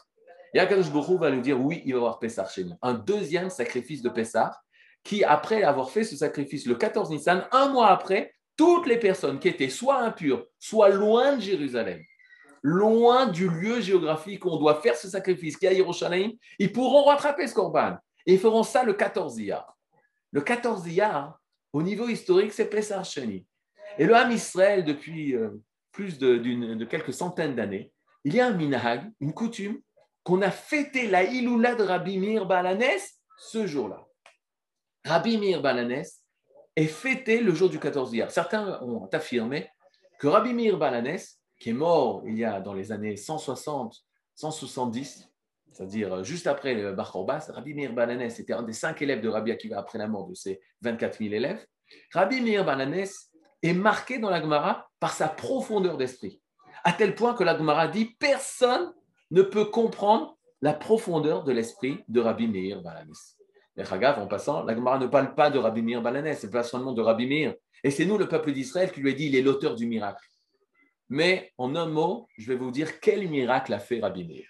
Et 0.53 0.60
Akadosh 0.60 0.89
va 0.89 1.29
lui 1.29 1.41
dire 1.41 1.60
oui, 1.60 1.81
il 1.86 1.93
va 1.93 1.97
y 1.97 1.99
avoir 1.99 2.19
Pessah 2.19 2.47
chez 2.47 2.63
nous. 2.63 2.75
Un 2.81 2.93
deuxième 2.93 3.49
sacrifice 3.49 4.01
de 4.01 4.10
Pessah 4.10 4.58
qui, 5.03 5.23
après 5.23 5.63
avoir 5.63 5.89
fait 5.89 6.03
ce 6.03 6.15
sacrifice 6.15 6.65
le 6.65 6.75
14 6.75 7.10
Nissan, 7.12 7.47
un 7.51 7.69
mois 7.69 7.89
après, 7.89 8.34
toutes 8.58 8.88
les 8.88 8.97
personnes 8.97 9.39
qui 9.39 9.49
étaient 9.49 9.69
soit 9.69 9.99
impures, 9.99 10.45
soit 10.60 10.89
loin 10.89 11.36
de 11.36 11.41
Jérusalem, 11.41 12.01
loin 12.63 13.27
du 13.27 13.49
lieu 13.49 13.81
géographique 13.81 14.45
où 14.45 14.49
on 14.49 14.58
doit 14.58 14.81
faire 14.81 14.95
ce 14.95 15.10
sacrifice, 15.10 15.58
qui 15.58 15.65
est 15.65 15.69
à 15.69 15.73
Yerushalayim, 15.73 16.31
ils 16.58 16.71
pourront 16.71 17.03
rattraper 17.03 17.47
ce 17.47 17.53
corban. 17.53 17.97
Et 18.25 18.34
ils 18.34 18.39
feront 18.39 18.63
ça 18.63 18.84
le 18.84 18.93
14 18.93 19.38
Iyar. 19.39 19.75
Le 20.31 20.41
14 20.41 20.88
Iyar, 20.88 21.39
au 21.73 21.84
niveau 21.84 22.08
historique, 22.08 22.53
c'est 22.53 22.69
Pessah 22.69 23.03
Sheni. 23.03 23.45
Et 23.99 24.05
le 24.05 24.15
Ham 24.15 24.31
Israël, 24.31 24.84
depuis 24.84 25.36
euh, 25.36 25.49
plus 25.91 26.17
de 26.17 26.86
quelques 26.86 27.13
centaines 27.13 27.55
d'années, 27.55 27.91
il 28.25 28.33
y 28.33 28.41
a 28.41 28.47
un 28.47 28.53
minhag, 28.53 29.11
une 29.19 29.33
coutume, 29.33 29.79
qu'on 30.23 30.41
a 30.41 30.49
fêté 30.49 31.07
la 31.07 31.23
Iloula 31.23 31.75
de 31.75 31.83
Rabbi 31.83 32.17
Mir 32.17 32.47
Balanes 32.47 32.99
ce 33.38 33.67
jour-là. 33.67 34.03
Rabbi 35.05 35.38
Mir 35.38 35.61
Balanes 35.61 36.03
est 36.75 36.88
fêté 36.88 37.39
le 37.39 37.53
jour 37.53 37.69
du 37.69 37.79
14 37.79 38.11
hier. 38.13 38.31
Certains 38.31 38.81
ont 38.81 39.07
affirmé 39.13 39.69
que 40.17 40.25
Rabbi 40.25 40.53
Mir 40.53 40.79
Balanes, 40.79 41.19
qui 41.59 41.69
est 41.69 41.73
mort 41.73 42.23
il 42.25 42.35
y 42.39 42.43
a 42.43 42.59
dans 42.59 42.73
les 42.73 42.91
années 42.91 43.15
160, 43.15 43.95
170, 44.33 45.29
c'est-à-dire 45.71 46.23
juste 46.23 46.47
après 46.47 46.73
le 46.73 46.93
Bar 46.93 47.13
Rabbi 47.49 47.75
Mir 47.75 47.93
Balanes 47.93 48.21
était 48.21 48.53
un 48.53 48.63
des 48.63 48.73
cinq 48.73 49.03
élèves 49.03 49.21
de 49.21 49.29
Rabbi 49.29 49.51
Akiva 49.51 49.77
après 49.77 49.99
la 49.99 50.07
mort 50.07 50.27
de 50.27 50.33
ses 50.33 50.59
24 50.81 51.19
000 51.19 51.35
élèves. 51.35 51.63
Rabbi 52.11 52.41
Mir 52.41 52.65
Balanes 52.65 53.05
est 53.61 53.73
marqué 53.73 54.17
dans 54.17 54.31
la 54.31 54.41
Gemara 54.41 54.89
par 54.99 55.13
sa 55.13 55.27
profondeur 55.27 55.97
d'esprit 55.97 56.41
à 56.85 56.93
tel 56.93 57.15
point 57.15 57.33
que 57.33 57.43
la 57.43 57.57
Gemara 57.57 57.87
dit 57.87 58.05
personne 58.05 58.93
ne 59.31 59.41
peut 59.41 59.65
comprendre 59.65 60.37
la 60.61 60.73
profondeur 60.73 61.43
de 61.43 61.51
l'esprit 61.51 62.03
de 62.07 62.21
Rabbi 62.21 62.47
Meir 62.47 62.81
Balanis. 62.81 63.35
Mais 63.75 63.83
Chagav, 63.83 64.19
en 64.19 64.27
passant, 64.27 64.63
la 64.63 64.75
Gemara 64.75 64.99
ne 64.99 65.07
parle 65.07 65.33
pas 65.35 65.49
de 65.49 65.57
Rabbi 65.57 65.81
Meir 65.81 66.01
Balanis, 66.01 66.35
c'est 66.35 66.51
pas 66.51 66.63
seulement 66.63 66.93
de 66.93 67.01
Rabbi 67.01 67.25
Meir. 67.25 67.55
Et 67.83 67.89
c'est 67.89 68.05
nous, 68.05 68.17
le 68.17 68.27
peuple 68.27 68.53
d'Israël, 68.53 68.91
qui 68.91 69.01
lui 69.01 69.11
a 69.11 69.13
dit 69.13 69.25
il 69.25 69.35
est 69.35 69.41
l'auteur 69.41 69.75
du 69.75 69.87
miracle. 69.87 70.25
Mais 71.09 71.51
en 71.57 71.75
un 71.75 71.87
mot, 71.87 72.27
je 72.37 72.47
vais 72.47 72.55
vous 72.55 72.71
dire 72.71 72.99
quel 72.99 73.27
miracle 73.27 73.73
a 73.73 73.79
fait 73.79 73.99
Rabbi 73.99 74.23
Meir. 74.23 74.47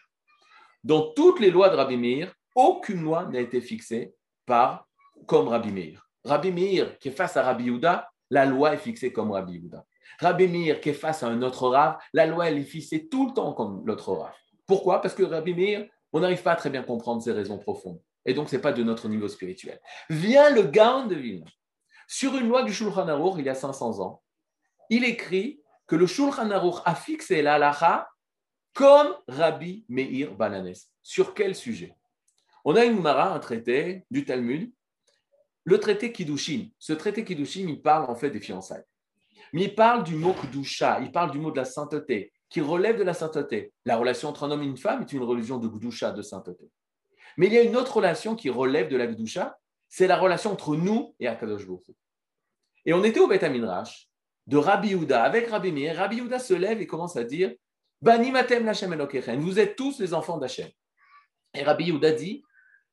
Dans 0.83 1.13
toutes 1.13 1.39
les 1.39 1.49
lois 1.49 1.69
de 1.69 1.75
Rabbi 1.75 1.97
Meir, 1.97 2.33
aucune 2.53 3.01
loi 3.01 3.25
n'a 3.25 3.39
été 3.39 3.61
fixée 3.61 4.13
par 4.45 4.87
comme 5.25 5.47
Rabbi 5.47 5.71
Meir. 5.71 6.07
Rabbi 6.25 6.51
Meir, 6.51 6.99
qui 6.99 7.07
est 7.07 7.11
face 7.11 7.37
à 7.37 7.43
Rabbi 7.43 7.65
Yehuda, 7.65 8.09
la 8.29 8.45
loi 8.45 8.73
est 8.73 8.77
fixée 8.77 9.13
comme 9.13 9.31
Rabbi 9.31 9.53
Yehuda. 9.53 9.85
Rabbi 10.19 10.47
Meir 10.47 10.79
qui 10.81 10.89
est 10.89 10.93
face 10.93 11.23
à 11.23 11.27
un 11.27 11.41
autre 11.41 11.67
Rav, 11.67 11.97
la 12.13 12.25
loi 12.25 12.49
elle 12.49 12.57
est 12.57 12.63
fixée 12.63 13.07
tout 13.07 13.27
le 13.27 13.33
temps 13.33 13.53
comme 13.53 13.85
l'autre 13.85 14.13
Rav. 14.13 14.33
Pourquoi? 14.65 15.01
Parce 15.01 15.13
que 15.13 15.23
Rabbi 15.23 15.53
Meir, 15.53 15.87
on 16.13 16.19
n'arrive 16.19 16.41
pas 16.41 16.53
à 16.53 16.55
très 16.55 16.69
bien 16.69 16.83
comprendre 16.83 17.21
ses 17.21 17.31
raisons 17.31 17.57
profondes. 17.57 18.01
et 18.25 18.33
donc 18.33 18.49
ce 18.49 18.55
n'est 18.55 18.61
pas 18.61 18.73
de 18.73 18.83
notre 18.83 19.07
niveau 19.07 19.27
spirituel. 19.27 19.79
Vient 20.09 20.49
le 20.49 20.63
Gaon 20.63 21.07
de 21.07 21.15
Vilna. 21.15 21.45
Sur 22.07 22.35
une 22.35 22.47
loi 22.47 22.63
du 22.63 22.73
Shulchan 22.73 23.07
Aruch, 23.07 23.35
il 23.39 23.45
y 23.45 23.49
a 23.49 23.55
500 23.55 23.99
ans, 23.99 24.21
il 24.89 25.03
écrit 25.03 25.61
que 25.87 25.95
le 25.95 26.07
Shulchan 26.07 26.51
Aruch 26.51 26.81
a 26.85 26.95
fixé 26.95 27.41
la 27.41 27.55
halacha 27.55 28.07
comme 28.73 29.15
Rabbi 29.27 29.85
Meir 29.89 30.35
Bananes. 30.35 30.75
Sur 31.01 31.33
quel 31.33 31.55
sujet? 31.55 31.95
On 32.63 32.75
a 32.75 32.85
une 32.85 32.99
Mara, 32.99 33.33
un 33.33 33.39
traité 33.39 34.05
du 34.09 34.25
Talmud, 34.25 34.71
le 35.65 35.79
traité 35.79 36.11
Kiddushin. 36.11 36.69
Ce 36.79 36.93
traité 36.93 37.23
Kiddushin, 37.23 37.67
il 37.67 37.81
parle 37.81 38.09
en 38.09 38.15
fait 38.15 38.29
des 38.29 38.39
fiançailles. 38.39 38.83
Mais 39.55 39.63
il 39.63 39.73
parle 39.73 40.03
du 40.03 40.17
mot 40.17 40.33
Kdusha, 40.33 40.99
il 40.99 41.13
parle 41.13 41.31
du 41.31 41.39
mot 41.39 41.49
de 41.49 41.55
la 41.55 41.63
sainteté, 41.63 42.33
qui 42.49 42.59
relève 42.59 42.97
de 42.97 43.03
la 43.03 43.13
sainteté. 43.13 43.71
La 43.85 43.95
relation 43.95 44.27
entre 44.27 44.43
un 44.43 44.51
homme 44.51 44.63
et 44.63 44.65
une 44.65 44.75
femme 44.75 45.03
est 45.03 45.13
une 45.13 45.23
religion 45.23 45.59
de 45.59 45.69
Kdusha, 45.69 46.11
de 46.11 46.21
sainteté. 46.21 46.69
Mais 47.37 47.47
il 47.47 47.53
y 47.53 47.57
a 47.57 47.61
une 47.61 47.77
autre 47.77 47.95
relation 47.95 48.35
qui 48.35 48.49
relève 48.49 48.89
de 48.89 48.97
la 48.97 49.07
Kdusha, 49.07 49.57
c'est 49.87 50.07
la 50.07 50.17
relation 50.17 50.51
entre 50.51 50.75
nous 50.75 51.15
et 51.21 51.29
Akadosh 51.29 51.65
Baruch 51.65 51.85
Et 52.85 52.91
on 52.91 53.01
était 53.05 53.21
au 53.21 53.29
Beth 53.29 53.43
Aminrash 53.43 54.09
de 54.45 54.57
Rabbi 54.57 54.89
Yehuda 54.89 55.23
avec 55.23 55.47
Rabbi 55.47 55.71
Meir. 55.71 55.95
Rabbi 55.95 56.17
Yehuda 56.17 56.37
se 56.37 56.53
lève 56.53 56.81
et 56.81 56.85
commence 56.85 57.15
à 57.15 57.23
dire 57.23 57.55
Banimatem 58.01 58.65
Lachem 58.65 58.93
Vous 59.39 59.57
êtes 59.57 59.77
tous 59.77 59.99
les 59.99 60.13
enfants 60.13 60.37
d'Hachem. 60.37 60.67
Et 61.53 61.63
Rabbi 61.63 61.85
Yehuda 61.85 62.11
dit 62.11 62.43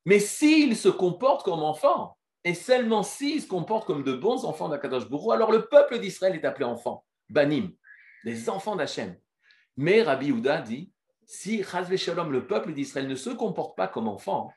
Mais 0.05 0.19
s'ils 0.19 0.77
se 0.77 0.87
comportent 0.87 1.43
comme 1.43 1.61
enfants, 1.61 2.17
et 2.43 2.53
seulement 2.53 3.03
s'ils 3.03 3.41
se 3.41 3.47
comportent 3.47 3.85
comme 3.87 4.03
de 4.03 4.13
bons 4.13 4.45
enfants 4.45 4.69
d'Akadosh 4.69 5.09
Baruch 5.09 5.33
alors 5.33 5.51
le 5.51 5.67
peuple 5.67 5.99
d'Israël 5.99 6.35
est 6.35 6.45
appelé 6.45 6.65
enfant, 6.65 7.05
Banim, 7.29 7.71
les 8.23 8.49
enfants 8.49 8.75
d'Hachem. 8.75 9.17
Mais 9.77 10.03
Rabbi 10.03 10.27
Yehuda 10.27 10.61
dit 10.61 10.91
si 11.25 11.63
Shalom, 11.63 12.31
le 12.31 12.47
peuple 12.47 12.73
d'Israël 12.73 13.07
ne 13.07 13.15
se 13.15 13.29
comporte 13.29 13.75
pas 13.75 13.87
comme 13.87 14.07
enfant, 14.07 14.51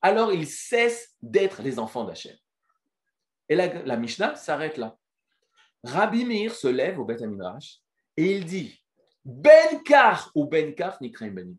alors 0.00 0.32
ils 0.32 0.46
cessent 0.46 1.16
d'être 1.20 1.62
les 1.62 1.78
enfants 1.78 2.04
d'Hachem. 2.04 2.36
Et 3.48 3.54
la, 3.54 3.96
Mishnah 3.96 4.36
s'arrête 4.36 4.78
là. 4.78 4.96
Rabbi 5.84 6.24
Meir 6.24 6.54
se 6.54 6.68
lève 6.68 6.98
au 6.98 7.04
Beth 7.04 7.22
Amidrash 7.22 7.80
et 8.16 8.36
il 8.36 8.44
dit 8.44 8.80
Benkar 9.24 10.30
ou 10.34 10.46
Benkar 10.46 10.98
Banim, 11.00 11.56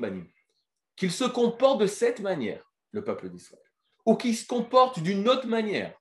Banim, 0.00 0.26
qu'il 0.96 1.12
se 1.12 1.24
comporte 1.24 1.80
de 1.80 1.86
cette 1.86 2.20
manière, 2.20 2.72
le 2.90 3.04
peuple 3.04 3.28
d'Israël, 3.28 3.62
ou 4.10 4.16
qu'il 4.16 4.36
se 4.36 4.44
comporte 4.44 4.98
d'une 4.98 5.28
autre 5.28 5.46
manière. 5.46 5.96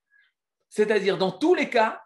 C'est-à-dire, 0.68 1.20
dans 1.20 1.32
tous 1.32 1.54
les 1.54 1.70
cas, 1.70 2.02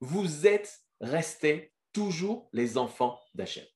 vous 0.00 0.46
êtes 0.46 0.80
restés 1.02 1.74
toujours 1.92 2.48
les 2.54 2.78
enfants 2.78 3.20
d'Hachem. 3.34 3.66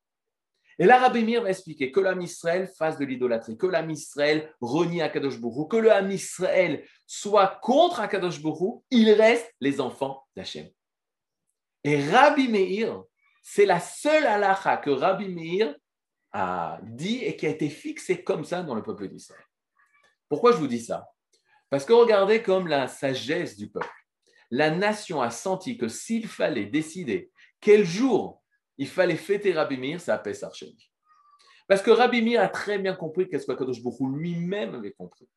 Et 0.79 0.87
là, 0.87 0.99
Rabbi 0.99 1.25
Mir 1.25 1.43
va 1.43 1.51
expliquer 1.51 1.93
que 1.93 2.01
l'âme 2.01 2.23
Israël 2.23 2.73
fasse 2.79 2.97
de 2.97 3.05
l'idolâtrie, 3.05 3.59
que 3.59 3.67
l'âme 3.67 3.91
Israël 3.91 4.51
renie 4.63 5.03
Akadosh 5.03 5.39
Bourou, 5.39 5.67
que 5.67 5.77
l'âme 5.77 6.11
Israël 6.11 6.89
soit 7.07 7.59
contre 7.61 8.01
Akadosh 8.01 8.41
Bourou, 8.41 8.83
il 8.89 9.11
reste 9.13 9.53
les 9.61 9.79
enfants 9.79 10.27
d'Hachem. 10.35 10.71
Et 11.85 12.03
Rabbi 12.03 12.49
Meir, 12.49 13.03
c'est 13.43 13.67
la 13.67 13.81
seule 13.81 14.25
halakha 14.25 14.79
que 14.79 14.89
Rabbi 14.89 15.29
Meir 15.29 15.77
a 16.33 16.81
dit 16.83 17.19
et 17.19 17.37
qui 17.37 17.47
a 17.47 17.51
été 17.51 17.69
fixée 17.69 18.25
comme 18.25 18.45
ça 18.47 18.63
dans 18.63 18.75
le 18.75 18.83
peuple 18.83 19.09
d'Israël. 19.09 19.45
Pourquoi 20.31 20.53
je 20.53 20.57
vous 20.57 20.67
dis 20.67 20.81
ça? 20.81 21.07
Parce 21.71 21.85
que 21.85 21.93
regardez 21.93 22.43
comme 22.43 22.69
la 22.69 22.87
sagesse 22.89 23.57
du 23.57 23.69
peuple. 23.69 23.89
La 24.51 24.71
nation 24.71 25.21
a 25.21 25.31
senti 25.31 25.77
que 25.77 25.89
s'il 25.89 26.29
fallait 26.29 26.67
décider 26.67 27.33
quel 27.61 27.85
jour 27.85 28.43
il 28.79 28.87
fallait 28.87 29.17
fêter 29.17 29.53
Rabbi 29.53 29.77
Meir, 29.77 30.01
c'est 30.01 30.13
à 30.13 30.19
Pessah 30.19 30.51
Parce 31.67 31.83
que 31.83 31.91
Rabbi 31.91 32.23
Meir 32.23 32.41
a 32.43 32.49
très 32.49 32.79
bien 32.79 32.95
compris 32.95 33.29
qu'est-ce 33.29 33.47
que 33.47 33.53
Kadosh 33.53 33.81
lui-même 34.01 34.75
avait 34.75 34.93
compris, 34.93 35.29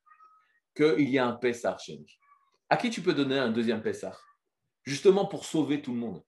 qu'il 0.75 1.09
y 1.09 1.17
a 1.17 1.25
un 1.25 1.33
Pessah 1.33 1.77
À 2.69 2.77
qui 2.77 2.89
tu 2.89 3.01
peux 3.01 3.13
donner 3.13 3.39
un 3.39 3.49
deuxième 3.49 3.81
Pessah 3.81 4.17
Justement 4.83 5.25
pour 5.25 5.45
sauver 5.45 5.81
tout 5.81 5.93
le 5.93 5.99
monde. 5.99 6.23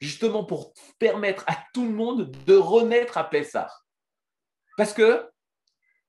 Justement 0.00 0.44
pour 0.44 0.72
permettre 0.98 1.44
à 1.46 1.56
tout 1.74 1.84
le 1.84 1.92
monde 1.92 2.30
de 2.46 2.56
renaître 2.56 3.18
à 3.18 3.28
Pessah. 3.28 3.68
Parce 4.76 4.92
que, 4.92 5.30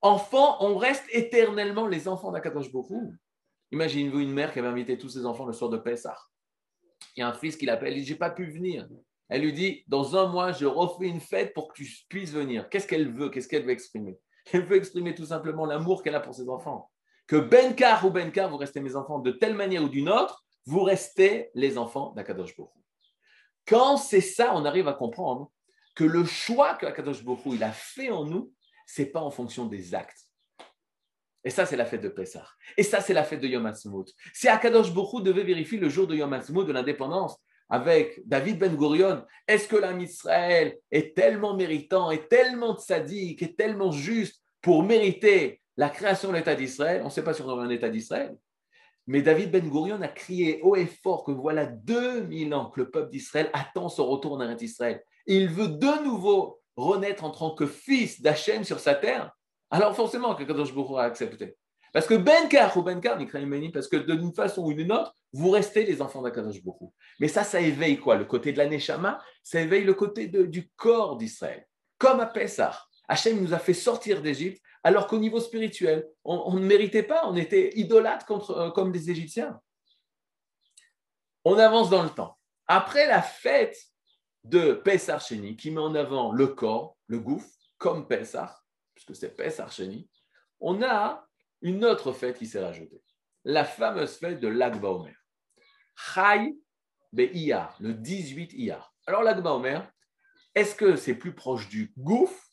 enfants, 0.01 0.57
on 0.61 0.77
reste 0.77 1.05
éternellement 1.11 1.87
les 1.87 2.07
enfants 2.07 2.31
d'Akadosh 2.31 2.71
Baruch 2.71 3.13
Imaginez-vous 3.73 4.19
une 4.19 4.31
mère 4.31 4.53
qui 4.53 4.59
avait 4.59 4.67
invité 4.67 4.99
tous 4.99 5.09
ses 5.09 5.25
enfants 5.25 5.47
le 5.47 5.51
soir 5.51 5.71
de 5.71 5.77
Pessah. 5.77 6.15
Il 7.15 7.21
y 7.21 7.23
a 7.23 7.27
un 7.27 7.33
fils 7.33 7.57
qui 7.57 7.65
l'appelle, 7.65 7.97
il 7.97 8.01
dit, 8.01 8.05
j'ai 8.05 8.15
pas 8.15 8.29
pu 8.29 8.45
venir. 8.45 8.87
Elle 9.29 9.41
lui 9.41 9.51
dit, 9.51 9.83
dans 9.87 10.15
un 10.15 10.27
mois, 10.27 10.51
je 10.51 10.67
refais 10.67 11.07
une 11.07 11.19
fête 11.19 11.55
pour 11.55 11.69
que 11.69 11.81
tu 11.81 11.91
puisses 12.07 12.31
venir. 12.31 12.69
Qu'est-ce 12.69 12.85
qu'elle 12.85 13.11
veut? 13.11 13.29
Qu'est-ce 13.31 13.47
qu'elle 13.47 13.65
veut 13.65 13.71
exprimer? 13.71 14.19
Elle 14.51 14.65
veut 14.65 14.77
exprimer 14.77 15.15
tout 15.15 15.25
simplement 15.25 15.65
l'amour 15.65 16.03
qu'elle 16.03 16.13
a 16.13 16.19
pour 16.19 16.35
ses 16.35 16.49
enfants. 16.49 16.91
Que 17.25 17.37
Benkar 17.37 18.05
ou 18.05 18.11
Benkar, 18.11 18.47
vous 18.47 18.57
restez 18.57 18.79
mes 18.79 18.95
enfants 18.95 19.17
de 19.17 19.31
telle 19.31 19.55
manière 19.55 19.83
ou 19.83 19.89
d'une 19.89 20.09
autre, 20.09 20.45
vous 20.67 20.83
restez 20.83 21.49
les 21.55 21.79
enfants 21.79 22.11
d'Akadosh 22.11 22.55
Bokhu. 22.55 22.79
Quand 23.65 23.97
c'est 23.97 24.21
ça, 24.21 24.53
on 24.55 24.65
arrive 24.65 24.87
à 24.87 24.93
comprendre 24.93 25.51
que 25.95 26.03
le 26.03 26.25
choix 26.25 26.75
que 26.75 26.85
Akadosh 26.85 27.23
Bokhu 27.23 27.59
a 27.63 27.71
fait 27.71 28.11
en 28.11 28.23
nous, 28.25 28.53
c'est 28.85 29.07
pas 29.07 29.21
en 29.21 29.31
fonction 29.31 29.65
des 29.65 29.95
actes. 29.95 30.22
Et 31.45 31.49
ça, 31.49 31.65
c'est 31.65 31.75
la 31.75 31.85
fête 31.85 32.01
de 32.01 32.09
Pessah. 32.09 32.47
Et 32.77 32.83
ça, 32.83 33.01
c'est 33.01 33.13
la 33.13 33.23
fête 33.23 33.41
de 33.41 33.47
Yom. 33.47 33.71
Si 34.33 34.47
Akadosh 34.47 34.93
Bokhu 34.93 35.21
devait 35.21 35.43
vérifier 35.43 35.77
le 35.77 35.89
jour 35.89 36.07
de 36.07 36.15
Yom 36.15 36.31
Ha'atzmaut 36.31 36.63
de 36.63 36.71
l'indépendance, 36.71 37.37
avec 37.69 38.21
David 38.25 38.59
Ben 38.59 38.75
Gurion, 38.75 39.23
est-ce 39.47 39.67
que 39.67 39.75
l'âme 39.75 40.01
Israël 40.01 40.77
est 40.91 41.15
tellement 41.15 41.55
méritant, 41.55 42.11
est 42.11 42.27
tellement 42.29 42.77
sadique, 42.77 43.41
est 43.41 43.57
tellement 43.57 43.91
juste 43.91 44.41
pour 44.61 44.83
mériter 44.83 45.61
la 45.75 45.89
création 45.89 46.29
de 46.29 46.35
l'État 46.35 46.55
d'Israël? 46.55 47.01
On 47.01 47.05
ne 47.05 47.09
sait 47.09 47.23
pas 47.23 47.33
si 47.33 47.41
on 47.41 47.49
aura 47.49 47.63
un 47.63 47.69
État 47.69 47.89
d'Israël. 47.89 48.37
Mais 49.07 49.21
David 49.21 49.51
Ben 49.51 49.67
Gurion 49.69 50.01
a 50.01 50.07
crié 50.07 50.61
haut 50.61 50.75
et 50.75 50.85
fort 50.85 51.23
que 51.23 51.31
voilà 51.31 51.65
2000 51.65 52.53
ans 52.53 52.69
que 52.69 52.79
le 52.81 52.89
peuple 52.89 53.11
d'Israël 53.11 53.49
attend 53.53 53.89
son 53.89 54.07
retour 54.07 54.33
en 54.33 54.57
Israël. 54.57 55.03
Il 55.25 55.49
veut 55.49 55.67
de 55.67 56.03
nouveau 56.03 56.61
renaître 56.75 57.23
en 57.23 57.31
tant 57.31 57.53
que 57.53 57.65
fils 57.65 58.21
d'Hachem 58.21 58.63
sur 58.63 58.79
sa 58.79 58.95
terre. 58.95 59.31
Alors 59.73 59.95
forcément 59.95 60.35
que 60.35 60.43
Kadosh 60.43 60.71
Baruch 60.71 60.99
a 60.99 61.01
accepté. 61.01 61.57
Parce 61.93 62.05
que 62.05 62.13
Benkar 62.13 62.77
ou 62.77 62.83
Benkar, 62.83 63.17
parce 63.73 63.87
que 63.87 63.97
d'une 63.97 64.31
façon 64.31 64.61
ou 64.61 64.71
d'une 64.71 64.91
autre, 64.91 65.15
vous 65.31 65.49
restez 65.49 65.83
les 65.83 65.99
enfants 65.99 66.21
d'Akadosh 66.21 66.61
beaucoup. 66.61 66.93
Mais 67.19 67.27
ça, 67.27 67.43
ça 67.43 67.59
éveille 67.59 67.97
quoi? 67.97 68.15
Le 68.15 68.25
côté 68.25 68.53
de 68.53 68.59
la 68.59 68.67
Neshama, 68.67 69.19
ça 69.41 69.61
éveille 69.61 69.83
le 69.83 69.95
côté 69.95 70.27
du 70.27 70.69
corps 70.75 71.17
d'Israël. 71.17 71.65
Comme 71.97 72.19
à 72.19 72.27
Pessah. 72.27 72.79
Hachem 73.07 73.41
nous 73.41 73.51
a 73.51 73.57
fait 73.57 73.73
sortir 73.73 74.21
d'Égypte, 74.21 74.61
alors 74.83 75.07
qu'au 75.07 75.17
niveau 75.17 75.39
spirituel, 75.39 76.07
on, 76.23 76.53
ne 76.53 76.59
méritait 76.59 77.01
pas, 77.01 77.27
on 77.27 77.35
était 77.35 77.71
idolâtres 77.75 78.51
euh, 78.51 78.69
comme 78.69 78.91
des 78.91 79.09
Égyptiens. 79.09 79.59
On 81.45 81.57
avance 81.57 81.89
dans 81.89 82.03
le 82.03 82.11
temps. 82.11 82.37
Après 82.67 83.07
la 83.07 83.23
fête 83.23 83.77
de 84.43 84.73
Pessah 84.73 85.17
Sheni, 85.17 85.55
qui 85.57 85.71
met 85.71 85.81
en 85.81 85.95
avant 85.95 86.31
le 86.31 86.45
corps, 86.45 86.95
le 87.07 87.17
gouffre, 87.17 87.49
comme 87.79 88.07
Pessah, 88.07 88.62
puisque 88.95 89.15
c'est 89.15 89.35
Pessah 89.35 89.67
Sheni, 89.67 90.09
on 90.59 90.81
a 90.81 91.27
une 91.61 91.85
autre 91.85 92.11
fête 92.11 92.37
qui 92.37 92.45
s'est 92.45 92.63
rajoutée, 92.63 93.01
la 93.43 93.65
fameuse 93.65 94.17
fête 94.17 94.39
de 94.39 94.47
l'Agba 94.47 94.89
Omer. 94.89 95.15
Chai 95.95 96.55
Iyar, 97.15 97.77
le 97.79 97.93
18 97.93 98.53
Iyar. 98.53 98.93
Alors 99.05 99.23
l'Agba 99.23 99.51
Omer, 99.53 99.89
est-ce 100.55 100.75
que 100.75 100.95
c'est 100.95 101.15
plus 101.15 101.33
proche 101.33 101.69
du 101.69 101.93
gouffre 101.97 102.43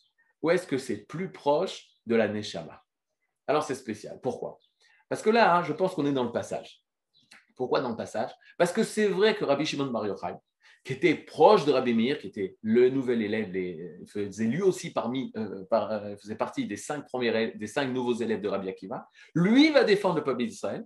ou 0.43 0.51
est-ce 0.51 0.67
que 0.67 0.79
c'est 0.79 0.99
plus 0.99 1.31
proche 1.33 1.87
de 2.07 2.15
la 2.15 2.29
Neshama? 2.29 2.83
Alors 3.47 3.63
c'est 3.63 3.75
spécial. 3.75 4.21
Pourquoi? 4.21 4.59
Parce 5.09 5.23
que 5.23 5.31
là, 5.31 5.57
hein, 5.57 5.63
je 5.65 5.73
pense 5.73 5.95
qu'on 5.95 6.07
est 6.07 6.13
dans 6.13 6.25
le 6.25 6.33
passage. 6.33 6.83
Pourquoi 7.57 7.81
dans 7.81 7.91
le 7.91 7.97
passage? 7.97 8.31
Parce 8.57 8.73
que 8.73 8.85
c'est 8.85 9.09
vrai 9.09 9.37
que 9.37 9.45
Rabbi 9.45 9.67
Shimon 9.67 9.87
Bar 9.87 10.07
Yochai, 10.07 10.35
qui 10.83 10.95
était 10.95 11.15
proche 11.15 11.67
de 11.67 11.73
Rabbi 11.73 11.93
Meir, 11.93 12.19
qui 12.19 12.29
était 12.29 12.57
le 12.63 12.89
nouvel 12.89 13.21
élève, 13.23 13.55
il 13.55 14.07
faisait 14.09 14.47
lui 14.47 14.63
aussi 14.63 14.93
parmi, 14.93 15.31
euh, 15.37 15.65
euh, 15.73 16.17
faisait 16.17 16.37
partie 16.37 16.67
des 16.67 16.77
cinq, 16.77 17.07
premiers, 17.07 17.53
des 17.55 17.67
cinq 17.67 17.87
nouveaux 17.89 18.15
élèves 18.15 18.41
de 18.41 18.49
Rabbi 18.49 18.69
Akiva. 18.69 19.07
Lui 19.35 19.71
va 19.71 19.85
défendre 19.85 20.17
le 20.17 20.25
peuple 20.25 20.47
d'Israël. 20.47 20.85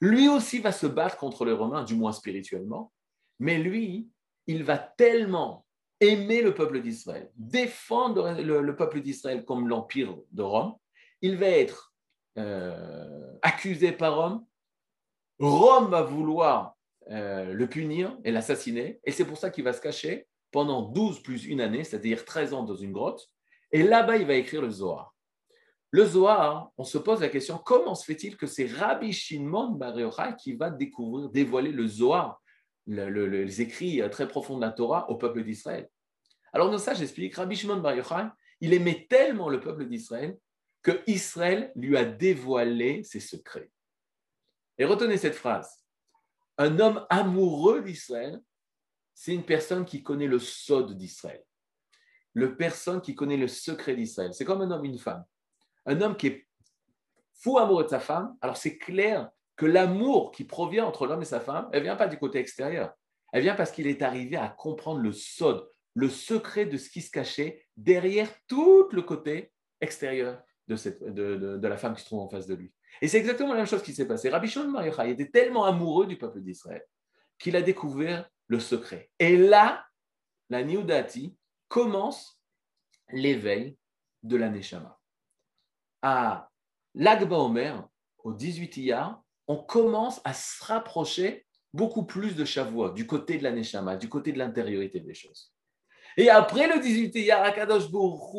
Lui 0.00 0.28
aussi 0.28 0.60
va 0.60 0.72
se 0.72 0.86
battre 0.86 1.16
contre 1.16 1.44
les 1.44 1.52
Romains, 1.52 1.84
du 1.84 1.94
moins 1.94 2.12
spirituellement. 2.12 2.92
Mais 3.40 3.58
lui, 3.58 4.08
il 4.46 4.62
va 4.62 4.78
tellement 4.78 5.66
aimer 6.00 6.42
le 6.42 6.54
peuple 6.54 6.80
d'Israël, 6.80 7.30
défendre 7.36 8.32
le, 8.40 8.76
peuple 8.76 9.00
d'Israël 9.00 9.44
comme 9.44 9.68
l'empire 9.68 10.16
de 10.32 10.42
Rome. 10.42 10.74
Il 11.20 11.36
va 11.36 11.46
être 11.46 11.94
euh, 12.38 13.32
accusé 13.42 13.92
par 13.92 14.16
Rome. 14.16 14.44
Rome 15.38 15.90
va 15.90 16.02
vouloir 16.02 16.76
euh, 17.10 17.52
le 17.52 17.66
punir 17.68 18.16
et 18.24 18.30
l'assassiner. 18.30 19.00
Et 19.04 19.12
c'est 19.12 19.24
pour 19.24 19.38
ça 19.38 19.50
qu'il 19.50 19.64
va 19.64 19.72
se 19.72 19.80
cacher 19.80 20.26
pendant 20.50 20.82
12 20.82 21.22
plus 21.22 21.46
une 21.46 21.60
année, 21.60 21.84
c'est-à-dire 21.84 22.24
13 22.24 22.54
ans 22.54 22.62
dans 22.62 22.76
une 22.76 22.92
grotte. 22.92 23.28
Et 23.72 23.82
là-bas, 23.82 24.16
il 24.16 24.26
va 24.26 24.34
écrire 24.34 24.62
le 24.62 24.70
Zohar. 24.70 25.14
Le 25.90 26.04
Zohar, 26.04 26.70
on 26.78 26.84
se 26.84 26.98
pose 26.98 27.20
la 27.20 27.28
question, 27.28 27.58
comment 27.58 27.94
se 27.94 28.04
fait-il 28.04 28.36
que 28.36 28.46
c'est 28.46 28.66
Rabbi 28.66 29.12
Shimon 29.12 29.72
Bar 29.72 29.98
Yochai 29.98 30.34
qui 30.38 30.54
va 30.54 30.70
découvrir, 30.70 31.28
dévoiler 31.28 31.70
le 31.70 31.86
Zohar, 31.86 32.40
les 32.86 33.60
écrits 33.60 34.00
très 34.10 34.26
profonds 34.26 34.56
de 34.56 34.62
la 34.62 34.72
Torah 34.72 35.10
au 35.10 35.16
peuple 35.16 35.44
d'Israël? 35.44 35.88
Alors 36.54 36.70
dans 36.70 36.78
ça, 36.78 36.94
j'explique, 36.94 37.34
Rabbi 37.34 37.56
Shimon 37.56 37.80
Bar 37.80 37.94
Yochai, 37.94 38.26
il 38.60 38.72
aimait 38.72 39.06
tellement 39.08 39.50
le 39.50 39.60
peuple 39.60 39.86
d'Israël 39.86 40.38
que 40.82 41.02
Israël 41.06 41.72
lui 41.76 41.96
a 41.96 42.04
dévoilé 42.04 43.02
ses 43.02 43.20
secrets. 43.20 43.70
Et 44.78 44.84
retenez 44.84 45.16
cette 45.16 45.34
phrase. 45.34 45.81
Un 46.58 46.78
homme 46.78 47.06
amoureux 47.10 47.82
d'Israël, 47.82 48.40
c'est 49.14 49.34
une 49.34 49.44
personne 49.44 49.84
qui 49.84 50.02
connaît 50.02 50.26
le 50.26 50.38
sod 50.38 50.96
d'Israël. 50.96 51.42
Le 52.34 52.56
personne 52.56 53.00
qui 53.00 53.14
connaît 53.14 53.36
le 53.36 53.48
secret 53.48 53.94
d'Israël. 53.94 54.32
C'est 54.32 54.44
comme 54.44 54.62
un 54.62 54.70
homme, 54.70 54.84
une 54.84 54.98
femme. 54.98 55.24
Un 55.86 56.00
homme 56.00 56.16
qui 56.16 56.28
est 56.28 56.48
fou 57.34 57.58
amoureux 57.58 57.84
de 57.84 57.88
sa 57.88 58.00
femme, 58.00 58.36
alors 58.40 58.56
c'est 58.56 58.78
clair 58.78 59.30
que 59.56 59.66
l'amour 59.66 60.30
qui 60.32 60.44
provient 60.44 60.86
entre 60.86 61.06
l'homme 61.06 61.22
et 61.22 61.26
sa 61.26 61.40
femme, 61.40 61.68
elle 61.72 61.82
vient 61.82 61.96
pas 61.96 62.08
du 62.08 62.18
côté 62.18 62.38
extérieur. 62.38 62.92
Elle 63.32 63.42
vient 63.42 63.54
parce 63.54 63.70
qu'il 63.70 63.86
est 63.86 64.02
arrivé 64.02 64.36
à 64.36 64.48
comprendre 64.48 65.00
le 65.00 65.12
sod, 65.12 65.68
le 65.94 66.08
secret 66.08 66.66
de 66.66 66.76
ce 66.76 66.88
qui 66.90 67.00
se 67.00 67.10
cachait 67.10 67.66
derrière 67.76 68.28
tout 68.46 68.88
le 68.92 69.02
côté 69.02 69.52
extérieur 69.80 70.42
de, 70.68 71.56
de, 71.56 71.68
la 71.68 71.76
femme 71.76 71.94
qui 71.94 72.00
se 72.00 72.06
trouve 72.06 72.20
en 72.20 72.28
face 72.28 72.46
de 72.46 72.54
lui. 72.54 72.72
Et 73.00 73.08
c'est 73.08 73.18
exactement 73.18 73.50
la 73.50 73.58
même 73.58 73.66
chose 73.66 73.82
qui 73.82 73.94
s'est 73.94 74.06
passé. 74.06 74.28
Rabbi 74.28 74.48
Shimon 74.48 74.70
Bar 74.70 74.84
était 75.06 75.30
tellement 75.30 75.64
amoureux 75.64 76.06
du 76.06 76.16
peuple 76.16 76.40
d'Israël 76.40 76.84
qu'il 77.38 77.56
a 77.56 77.62
découvert 77.62 78.28
le 78.46 78.60
secret. 78.60 79.10
Et 79.18 79.36
là, 79.36 79.84
la 80.50 80.62
Niudati 80.62 81.36
commence 81.68 82.40
l'éveil 83.10 83.76
de 84.22 84.36
la 84.36 84.48
Neshama. 84.48 84.98
À 86.02 86.50
l'Agba 86.94 87.36
Omer, 87.36 87.88
au 88.18 88.32
18 88.32 88.76
Iyar, 88.76 89.22
on 89.48 89.56
commence 89.56 90.20
à 90.24 90.34
se 90.34 90.64
rapprocher 90.64 91.46
beaucoup 91.72 92.04
plus 92.04 92.36
de 92.36 92.44
Shavuot, 92.44 92.90
du 92.90 93.06
côté 93.06 93.38
de 93.38 93.42
la 93.42 93.50
Neshama, 93.52 93.96
du 93.96 94.08
côté 94.08 94.32
de 94.32 94.38
l'intériorité 94.38 95.00
des 95.00 95.14
choses. 95.14 95.52
Et 96.16 96.28
après 96.28 96.68
le 96.68 96.80
18 96.80 97.14
Iyar, 97.14 97.42
Akadosh 97.42 97.84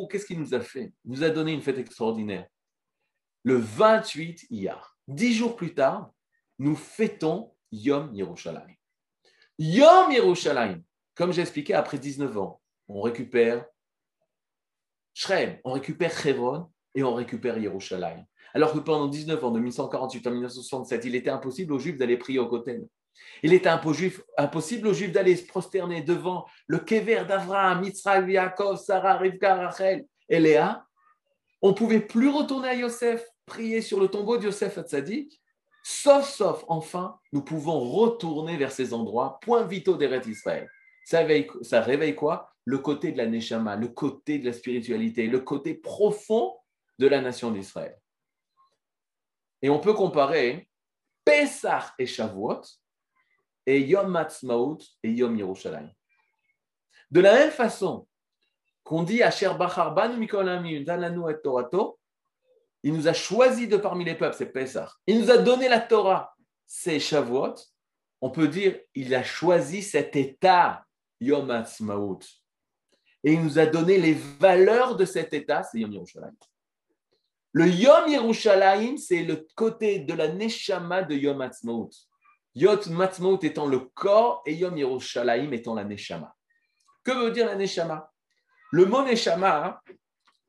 qu'est-ce 0.09 0.25
qu'il 0.25 0.39
nous 0.39 0.53
a 0.53 0.61
fait? 0.61 0.93
Il 1.03 1.11
nous 1.11 1.23
a 1.23 1.29
donné 1.29 1.53
une 1.53 1.61
fête 1.61 1.79
extraordinaire. 1.79 2.47
Le 3.43 3.57
28 3.57 4.47
Iyar, 4.51 4.97
dix 5.07 5.33
jours 5.33 5.55
plus 5.55 5.73
tard, 5.73 6.11
nous 6.59 6.75
fêtons 6.75 7.53
Yom 7.71 8.13
Yerushalayim. 8.13 8.75
Yom 9.59 10.11
Yerushalayim, 10.11 10.81
comme 11.15 11.33
j'ai 11.33 11.41
expliqué, 11.41 11.73
après 11.73 11.97
19 11.97 12.37
ans, 12.37 12.61
on 12.87 13.01
récupère 13.01 13.65
Shrem, 15.13 15.57
on 15.63 15.73
récupère 15.73 16.25
Hebron 16.25 16.69
et 16.95 17.03
on 17.03 17.13
récupère 17.13 17.57
Yerushalayim. 17.57 18.25
Alors 18.53 18.73
que 18.73 18.79
pendant 18.79 19.07
19 19.07 19.43
ans, 19.43 19.51
de 19.51 19.59
1148 19.59 20.27
à 20.27 20.29
1967, 20.29 21.05
il 21.05 21.15
était 21.15 21.29
impossible 21.29 21.73
aux 21.73 21.79
Juifs 21.79 21.97
d'aller 21.97 22.17
prier 22.17 22.39
au 22.39 22.47
Kotel. 22.47 22.87
Il 23.41 23.53
était 23.53 23.69
impossible 23.69 24.87
aux 24.87 24.93
Juifs 24.93 25.11
d'aller 25.11 25.35
se 25.35 25.45
prosterner 25.45 26.01
devant 26.01 26.45
le 26.67 26.79
Kever 26.79 27.25
d'Avraham, 27.27 27.81
Mitzrayim, 27.81 28.29
Yaakov, 28.29 28.77
Sarah, 28.77 29.17
Rivka, 29.17 29.55
Rachel 29.55 30.05
et 30.29 30.39
Léa. 30.39 30.85
On 31.61 31.69
ne 31.69 31.73
pouvait 31.73 31.99
plus 31.99 32.29
retourner 32.29 32.69
à 32.69 32.75
Yosef, 32.75 33.25
prier 33.45 33.81
sur 33.81 33.99
le 33.99 34.07
tombeau 34.07 34.37
de 34.37 34.45
Yosef 34.45 34.77
Hatzadik. 34.77 35.41
Sauf, 35.83 36.29
sauf, 36.29 36.63
enfin, 36.67 37.19
nous 37.33 37.43
pouvons 37.43 37.79
retourner 37.79 38.55
vers 38.55 38.71
ces 38.71 38.93
endroits, 38.93 39.39
point 39.41 39.63
vitaux 39.63 39.97
des 39.97 40.29
Israël. 40.29 40.69
Ça 41.05 41.25
ça 41.61 41.81
réveille 41.81 42.15
quoi? 42.15 42.49
Le 42.65 42.77
côté 42.77 43.11
de 43.11 43.17
la 43.17 43.25
Neshama, 43.25 43.75
le 43.75 43.89
côté 43.89 44.39
de 44.39 44.45
la 44.45 44.53
spiritualité, 44.53 45.27
le 45.27 45.41
côté 45.41 45.73
profond 45.73 46.55
de 46.99 47.07
la 47.07 47.19
nation 47.19 47.51
d'Israël. 47.51 47.99
Et 49.61 49.69
on 49.69 49.79
peut 49.79 49.93
comparer 49.93 50.69
Pesach 51.25 51.93
et 51.99 52.05
Shavuot 52.05 52.61
et 53.65 53.81
Yom 53.81 54.09
Matzmaut 54.09 54.79
et 55.03 55.11
Yom 55.11 55.37
Yerushalayim. 55.37 55.91
De 57.11 57.19
la 57.19 57.33
même 57.33 57.51
façon 57.51 58.07
qu'on 58.83 59.03
dit 59.03 59.23
à 59.23 59.31
Sher 59.31 59.57
Bachar 59.57 59.93
Banu 59.93 60.17
Mikolami 60.17 60.83
Dalanu 60.83 61.29
et 61.29 61.41
Torato, 61.41 61.99
il 62.83 62.93
nous 62.93 63.07
a 63.07 63.13
choisi 63.13 63.67
de 63.67 63.77
parmi 63.77 64.03
les 64.03 64.15
peuples, 64.15 64.35
c'est 64.37 64.51
Pesach. 64.51 64.89
Il 65.07 65.21
nous 65.21 65.31
a 65.31 65.37
donné 65.37 65.69
la 65.69 65.79
Torah, 65.79 66.35
c'est 66.65 66.99
Shavuot. 66.99 67.55
On 68.21 68.29
peut 68.29 68.47
dire, 68.47 68.79
il 68.93 69.13
a 69.15 69.23
choisi 69.23 69.81
cet 69.81 70.15
état, 70.15 70.85
Yom 71.19 71.47
Matzmaut. 71.47 72.19
Et 73.23 73.33
il 73.33 73.43
nous 73.43 73.57
a 73.57 73.65
donné 73.65 73.97
les 73.97 74.13
valeurs 74.13 74.95
de 74.97 75.05
cet 75.05 75.33
état, 75.33 75.63
c'est 75.63 75.79
Yom 75.79 75.93
Yerushalayim. 75.93 76.35
Le 77.53 77.67
Yom 77.67 78.07
Yerushalayim, 78.07 78.97
c'est 78.97 79.23
le 79.23 79.47
côté 79.55 79.99
de 79.99 80.13
la 80.13 80.27
Neshama 80.27 81.03
de 81.03 81.15
Yom 81.15 81.41
Ha'atzmaut. 81.41 81.89
Yom 82.55 83.01
Ha'atzmaut 83.01 83.39
étant 83.43 83.67
le 83.67 83.79
corps 83.79 84.41
et 84.45 84.55
Yom 84.55 84.77
Yerushalayim 84.77 85.51
étant 85.53 85.73
la 85.73 85.85
Neshama. 85.85 86.35
Que 87.03 87.11
veut 87.11 87.31
dire 87.31 87.45
la 87.45 87.55
Neshama? 87.55 88.11
Le 88.71 88.85
mot 88.85 89.03
Neshama, 89.03 89.81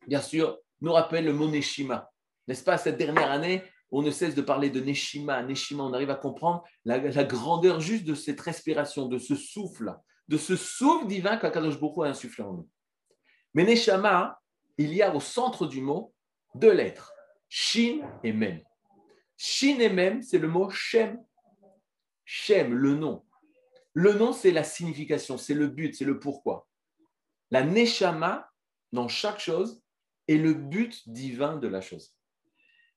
bien 0.07 0.21
sûr, 0.21 0.59
nous 0.81 0.93
rappelle 0.93 1.27
le 1.27 1.33
mot 1.33 1.49
Neshima. 1.49 2.11
N'est-ce 2.47 2.65
pas, 2.65 2.79
cette 2.79 2.97
dernière 2.97 3.31
année, 3.31 3.63
on 3.91 4.03
ne 4.03 4.11
cesse 4.11 4.35
de 4.35 4.43
parler 4.43 4.71
de 4.71 4.81
Neshima, 4.81 5.43
Neshima, 5.43 5.85
on 5.85 5.93
arrive 5.93 6.11
à 6.11 6.17
comprendre 6.17 6.65
la, 6.85 6.99
grandeur 7.25 7.81
juste 7.81 8.05
de 8.05 8.15
cette 8.15 8.41
respiration, 8.41 9.07
de 9.07 9.19
ce 9.19 9.37
souffle, 9.37 9.95
de 10.29 10.37
ce 10.37 10.57
souffle 10.57 11.07
divin 11.07 11.37
qu'Akadosh 11.37 11.79
Boko 11.79 12.03
a 12.03 12.09
insufflé 12.09 12.45
en 12.45 12.55
nous. 12.55 12.69
Mais 13.55 13.65
Neshama, 13.65 14.41
il 14.79 14.93
y 14.93 15.03
a 15.03 15.15
au 15.15 15.21
centre 15.21 15.67
du 15.67 15.81
mot 15.81 16.13
deux 16.55 16.73
lettres, 16.73 17.13
Shin 17.49 18.01
et 18.25 18.33
Mem. 18.33 18.61
Shin 19.37 19.79
et 19.79 19.91
Mem, 19.91 20.23
c'est 20.23 20.39
le 20.39 20.49
mot 20.49 20.71
Shem. 20.71 21.23
Shem, 22.25 22.75
le 22.75 22.95
nom. 22.95 23.25
Le 23.93 24.13
nom, 24.15 24.33
c'est 24.33 24.51
la 24.51 24.65
signification, 24.65 25.39
c'est 25.39 25.55
le 25.55 25.69
but, 25.69 25.95
c'est 25.95 26.05
le 26.05 26.19
pourquoi. 26.19 26.67
La 27.53 27.63
Neshama, 27.63 28.51
dans 28.93 29.07
chaque 29.07 29.39
chose, 29.39 29.83
est 30.27 30.37
le 30.37 30.55
but 30.55 31.09
divin 31.09 31.57
de 31.57 31.69
la 31.69 31.81
chose. 31.81 32.14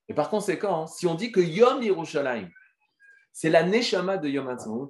Et 0.10 0.14
par 0.14 0.30
conséquent, 0.30 0.88
si 0.88 1.06
on 1.08 1.16
dit 1.16 1.32
que 1.32 1.40
Yom 1.40 1.82
Yerushalayim, 1.82 2.50
c'est 3.34 3.50
la 3.50 3.64
Neshama 3.64 4.18
de 4.18 4.30
Yom 4.30 4.48
Ha'atzmaut, 4.48 4.90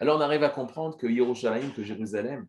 alors 0.00 0.18
on 0.18 0.20
arrive 0.20 0.44
à 0.44 0.50
comprendre 0.50 0.96
que 0.96 1.06
Yerushalayim, 1.06 1.70
que 1.72 1.82
Jérusalem, 1.82 2.46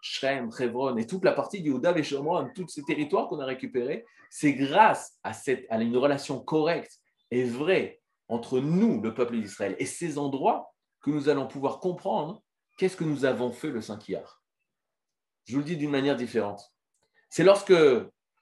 Shrem, 0.00 0.50
Hebron 0.58 0.96
et 0.96 1.06
toute 1.06 1.24
la 1.24 1.32
partie 1.32 1.60
du 1.60 1.70
Houdav 1.70 1.98
et 1.98 2.02
Shomron, 2.02 2.50
tous 2.54 2.68
ces 2.68 2.82
territoires 2.82 3.28
qu'on 3.28 3.40
a 3.40 3.44
récupérés, 3.44 4.04
c'est 4.30 4.54
grâce 4.54 5.18
à, 5.22 5.32
cette, 5.32 5.66
à 5.70 5.80
une 5.80 5.96
relation 5.96 6.40
correcte 6.40 6.98
et 7.30 7.44
vraie 7.44 8.00
entre 8.28 8.60
nous, 8.60 9.00
le 9.00 9.14
peuple 9.14 9.40
d'Israël, 9.40 9.74
et 9.78 9.86
ces 9.86 10.18
endroits 10.18 10.72
que 11.00 11.10
nous 11.10 11.28
allons 11.28 11.46
pouvoir 11.46 11.80
comprendre 11.80 12.42
qu'est-ce 12.76 12.96
que 12.96 13.04
nous 13.04 13.24
avons 13.24 13.52
fait 13.52 13.70
le 13.70 13.80
Saint-Kiyar. 13.80 14.42
Je 15.46 15.54
vous 15.54 15.60
le 15.60 15.64
dis 15.64 15.76
d'une 15.76 15.90
manière 15.90 16.16
différente. 16.16 16.72
C'est 17.30 17.44
lorsque 17.44 17.72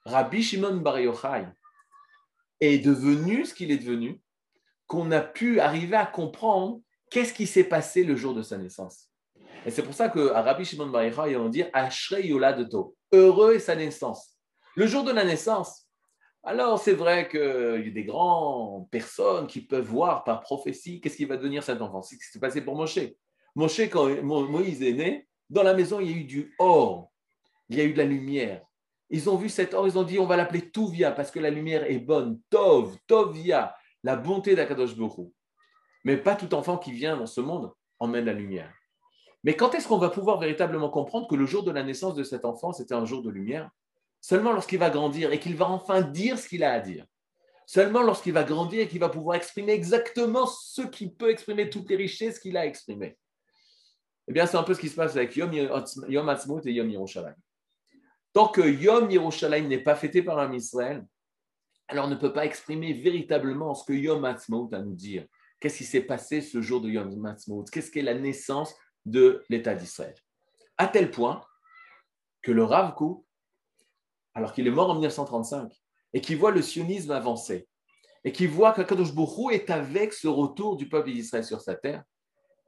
Rabbi 0.05 0.43
Shimon 0.43 0.77
Bar 0.77 0.99
Yochai 0.99 1.47
est 2.59 2.79
devenu 2.79 3.45
ce 3.45 3.53
qu'il 3.53 3.71
est 3.71 3.77
devenu 3.77 4.21
qu'on 4.87 5.11
a 5.11 5.21
pu 5.21 5.59
arriver 5.59 5.95
à 5.95 6.05
comprendre 6.05 6.81
qu'est-ce 7.11 7.33
qui 7.33 7.47
s'est 7.47 7.63
passé 7.63 8.03
le 8.03 8.15
jour 8.15 8.33
de 8.33 8.41
sa 8.41 8.57
naissance. 8.57 9.09
Et 9.65 9.71
c'est 9.71 9.83
pour 9.83 9.93
ça 9.93 10.09
qu'à 10.09 10.41
Rabbi 10.41 10.63
Shimon 10.63 10.87
Bar 10.87 11.03
Yochai, 11.03 11.35
on 11.35 11.49
dit 11.49 11.63
Ashrei 11.73 12.27
Yoladeto, 12.27 12.95
heureux 13.11 13.55
est 13.55 13.59
sa 13.59 13.75
naissance. 13.75 14.35
Le 14.75 14.87
jour 14.87 15.03
de 15.03 15.11
la 15.11 15.25
naissance, 15.25 15.87
alors 16.43 16.79
c'est 16.79 16.93
vrai 16.93 17.27
qu'il 17.27 17.83
y 17.85 17.89
a 17.89 17.93
des 17.93 18.05
grandes 18.05 18.89
personnes 18.89 19.47
qui 19.47 19.61
peuvent 19.61 19.85
voir 19.85 20.23
par 20.23 20.39
prophétie 20.39 21.01
qu'est-ce 21.01 21.17
qui 21.17 21.25
va 21.25 21.35
devenir 21.35 21.63
cet 21.63 21.81
enfant. 21.81 22.01
C'est 22.01 22.15
ce 22.15 22.19
qui 22.19 22.31
s'est 22.31 22.39
passé 22.39 22.61
pour 22.61 22.75
Moshe. 22.75 22.99
Moshe, 23.55 23.81
quand 23.89 24.07
Moïse 24.23 24.81
est 24.81 24.93
né, 24.93 25.27
dans 25.49 25.63
la 25.63 25.73
maison, 25.73 25.99
il 25.99 26.09
y 26.09 26.13
a 26.13 26.17
eu 26.17 26.23
du 26.23 26.55
or, 26.59 27.11
il 27.69 27.77
y 27.77 27.81
a 27.81 27.83
eu 27.83 27.91
de 27.91 27.97
la 27.97 28.05
lumière. 28.05 28.63
Ils 29.09 29.29
ont 29.29 29.37
vu 29.37 29.49
cet 29.49 29.73
or, 29.73 29.87
ils 29.87 29.97
ont 29.97 30.03
dit 30.03 30.19
on 30.19 30.25
va 30.25 30.35
l'appeler 30.35 30.69
Tuvia 30.69 31.11
parce 31.11 31.31
que 31.31 31.39
la 31.39 31.49
lumière 31.49 31.89
est 31.89 31.99
bonne. 31.99 32.39
Tov, 32.49 32.97
Tovia, 33.07 33.75
la 34.03 34.15
bonté 34.15 34.55
d'Akadosh 34.55 34.95
Baruch 34.95 35.31
Mais 36.03 36.17
pas 36.17 36.35
tout 36.35 36.53
enfant 36.53 36.77
qui 36.77 36.91
vient 36.91 37.17
dans 37.17 37.25
ce 37.25 37.41
monde 37.41 37.71
emmène 37.99 38.25
la 38.25 38.33
lumière. 38.33 38.73
Mais 39.43 39.55
quand 39.55 39.73
est-ce 39.75 39.87
qu'on 39.87 39.97
va 39.97 40.09
pouvoir 40.09 40.39
véritablement 40.39 40.89
comprendre 40.89 41.27
que 41.27 41.35
le 41.35 41.45
jour 41.45 41.63
de 41.63 41.71
la 41.71 41.83
naissance 41.83 42.15
de 42.15 42.23
cet 42.23 42.43
enfant, 42.43 42.73
c'était 42.73 42.95
un 42.95 43.05
jour 43.05 43.21
de 43.21 43.29
lumière? 43.29 43.69
Seulement 44.19 44.51
lorsqu'il 44.51 44.79
va 44.79 44.89
grandir 44.89 45.31
et 45.31 45.39
qu'il 45.39 45.55
va 45.55 45.69
enfin 45.69 46.01
dire 46.01 46.37
ce 46.37 46.49
qu'il 46.49 46.63
a 46.63 46.73
à 46.73 46.79
dire. 46.79 47.05
Seulement 47.65 48.01
lorsqu'il 48.01 48.33
va 48.33 48.43
grandir 48.43 48.81
et 48.81 48.87
qu'il 48.87 48.99
va 48.99 49.09
pouvoir 49.09 49.37
exprimer 49.37 49.73
exactement 49.73 50.45
ce 50.45 50.81
qu'il 50.81 51.13
peut 51.13 51.29
exprimer, 51.29 51.69
toutes 51.69 51.89
les 51.89 51.95
richesses 51.95 52.39
qu'il 52.39 52.57
a 52.57 52.65
exprimées. 52.65 53.17
Eh 54.27 54.33
bien, 54.33 54.45
c'est 54.45 54.57
un 54.57 54.63
peu 54.63 54.73
ce 54.73 54.79
qui 54.79 54.89
se 54.89 54.95
passe 54.95 55.15
avec 55.15 55.35
Yom, 55.35 55.53
Yom 55.53 56.35
et 56.65 56.71
Yom 56.71 56.89
Yerushalayim. 56.89 57.35
Tant 58.37 58.49
que 58.49 58.61
Yom 58.61 59.09
Yerushalayim 59.09 59.67
n'est 59.67 59.79
pas 59.79 59.95
fêté 59.95 60.21
par 60.21 60.37
un 60.37 60.53
Israël, 60.53 61.03
alors 61.87 62.05
on 62.05 62.07
ne 62.07 62.13
peut 62.13 62.33
pas 62.33 62.45
exprimer 62.45 62.93
véritablement 62.93 63.73
ce 63.73 63.83
que 63.83 63.93
Yom 63.93 64.23
Ha'atzmaut 64.23 64.69
a 64.73 64.75
à 64.75 64.81
nous 64.83 64.93
dire. 64.93 65.25
Qu'est-ce 65.59 65.79
qui 65.79 65.85
s'est 65.85 66.01
passé 66.01 66.41
ce 66.41 66.61
jour 66.61 66.79
de 66.79 66.87
Yom 66.87 67.25
Ha'atzmaut? 67.25 67.63
Qu'est-ce 67.63 67.89
qu'est 67.89 68.03
la 68.03 68.13
naissance 68.13 68.75
de 69.07 69.43
l'État 69.49 69.73
d'Israël? 69.73 70.13
À 70.77 70.85
tel 70.85 71.09
point 71.09 71.41
que 72.43 72.51
le 72.51 72.63
Rav 72.63 72.93
Kook 72.93 73.25
alors 74.35 74.53
qu'il 74.53 74.67
est 74.67 74.71
mort 74.71 74.91
en 74.91 74.93
1935, 74.93 75.73
et 76.13 76.21
qui 76.21 76.35
voit 76.35 76.51
le 76.51 76.61
sionisme 76.61 77.09
avancer, 77.09 77.67
et 78.23 78.31
qui 78.31 78.45
voit 78.45 78.71
qu'Akadosh 78.71 79.15
Bourou 79.15 79.49
est 79.49 79.71
avec 79.71 80.13
ce 80.13 80.27
retour 80.27 80.77
du 80.77 80.87
peuple 80.87 81.11
d'Israël 81.11 81.43
sur 81.43 81.59
sa 81.59 81.73
terre, 81.73 82.03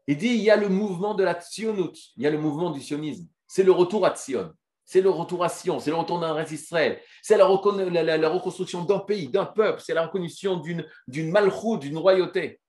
il 0.07 0.17
dit 0.17 0.29
il 0.29 0.41
y 0.41 0.49
a 0.49 0.55
le 0.55 0.67
mouvement 0.67 1.13
de 1.13 1.23
la 1.23 1.39
Tzionut, 1.39 1.95
il 2.17 2.23
y 2.23 2.25
a 2.25 2.31
le 2.31 2.39
mouvement 2.39 2.71
du 2.71 2.81
sionisme, 2.81 3.27
c'est 3.45 3.61
le 3.61 3.71
retour 3.71 4.03
à 4.07 4.15
Tzion. 4.15 4.51
C'est 4.89 5.01
le 5.01 5.11
retour 5.11 5.43
à 5.43 5.49
Sion, 5.49 5.79
c'est 5.79 5.91
le 5.91 5.97
retour 5.97 6.19
d'un 6.19 6.43
Israël, 6.45 6.99
c'est 7.21 7.37
la, 7.37 7.45
reconstruction 7.45 8.83
d'un 8.85 8.97
pays, 8.97 9.27
d'un 9.27 9.45
peuple, 9.45 9.83
c'est 9.85 9.93
la 9.93 10.07
reconnaissance 10.07 10.63
d'une, 10.63 10.83
d'une 11.07 11.29
malchoute, 11.29 11.81
d'une 11.81 11.99
royauté. 11.99 12.59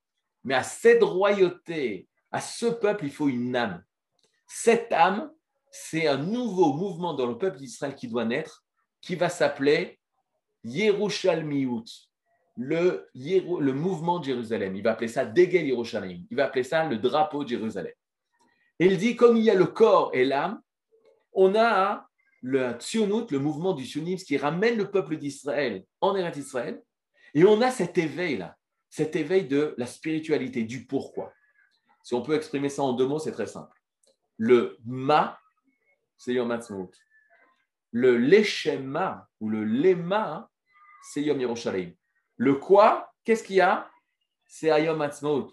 Mais 0.44 0.52
à 0.52 0.62
cette 0.62 1.02
royauté, 1.02 2.08
à 2.30 2.42
ce 2.42 2.66
peuple, 2.66 3.06
il 3.06 3.10
faut 3.10 3.30
une 3.30 3.56
âme. 3.56 3.82
Cette 4.46 4.92
âme, 4.92 5.32
c'est 5.70 6.08
un 6.08 6.18
nouveau 6.18 6.74
mouvement 6.74 7.14
dans 7.14 7.24
le 7.24 7.38
peuple 7.38 7.56
d'Israël 7.56 7.94
qui 7.94 8.06
doit 8.06 8.26
naître, 8.26 8.66
qui 9.00 9.16
va 9.16 9.30
s'appeler 9.30 9.98
Yerushalmiut, 10.64 11.86
le, 12.58 13.08
le 13.14 13.72
mouvement 13.72 14.18
de 14.18 14.26
Jérusalem. 14.26 14.76
Il 14.76 14.82
va 14.82 14.92
appeler 14.92 15.08
ça 15.08 15.24
Degel 15.24 15.66
Yerushalayim. 15.66 16.26
Il 16.30 16.36
va 16.36 16.44
appeler 16.44 16.64
ça 16.64 16.84
le 16.84 16.98
drapeau 16.98 17.44
de 17.44 17.48
Jérusalem. 17.48 17.94
Et 18.78 18.84
il 18.84 18.98
dit, 18.98 19.16
comme 19.16 19.38
il 19.38 19.44
y 19.44 19.50
a 19.50 19.54
le 19.54 19.64
corps 19.64 20.10
et 20.12 20.26
l'âme, 20.26 20.60
on 21.32 21.54
a 21.54 22.09
le 22.42 22.72
Tzionut, 22.72 23.30
le 23.30 23.38
mouvement 23.38 23.74
du 23.74 23.84
sionisme 23.84 24.24
qui 24.24 24.36
ramène 24.36 24.76
le 24.76 24.90
peuple 24.90 25.16
d'Israël 25.16 25.84
en 26.00 26.16
Eretz 26.16 26.36
Israël. 26.36 26.82
Et 27.34 27.44
on 27.44 27.60
a 27.60 27.70
cet 27.70 27.98
éveil-là, 27.98 28.56
cet 28.88 29.16
éveil 29.16 29.46
de 29.46 29.74
la 29.78 29.86
spiritualité, 29.86 30.64
du 30.64 30.86
pourquoi. 30.86 31.32
Si 32.02 32.14
on 32.14 32.22
peut 32.22 32.34
exprimer 32.34 32.68
ça 32.68 32.82
en 32.82 32.92
deux 32.94 33.06
mots, 33.06 33.18
c'est 33.18 33.32
très 33.32 33.46
simple. 33.46 33.76
Le 34.36 34.78
ma, 34.84 35.38
c'est 36.16 36.32
Yom 36.32 36.50
Ha'atzmaut. 36.50 36.90
Le 37.92 38.16
leshema 38.16 39.28
ou 39.40 39.48
le 39.48 39.64
lema, 39.64 40.48
c'est 41.02 41.22
Yom 41.22 41.40
Yerushalayim. 41.40 41.92
Le 42.36 42.54
quoi, 42.54 43.12
qu'est-ce 43.24 43.44
qu'il 43.44 43.56
y 43.56 43.60
a? 43.60 43.90
C'est 44.46 44.70
Ayom 44.70 45.00
Ha'atzmaut. 45.00 45.50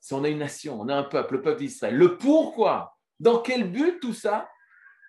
Si 0.00 0.12
on 0.14 0.24
a 0.24 0.28
une 0.28 0.38
nation, 0.38 0.80
on 0.80 0.88
a 0.88 0.96
un 0.96 1.04
peuple, 1.04 1.34
le 1.34 1.42
peuple 1.42 1.60
d'Israël. 1.60 1.96
Le 1.96 2.16
pourquoi? 2.16 2.96
Dans 3.20 3.38
quel 3.38 3.70
but 3.70 4.00
tout 4.00 4.14
ça? 4.14 4.48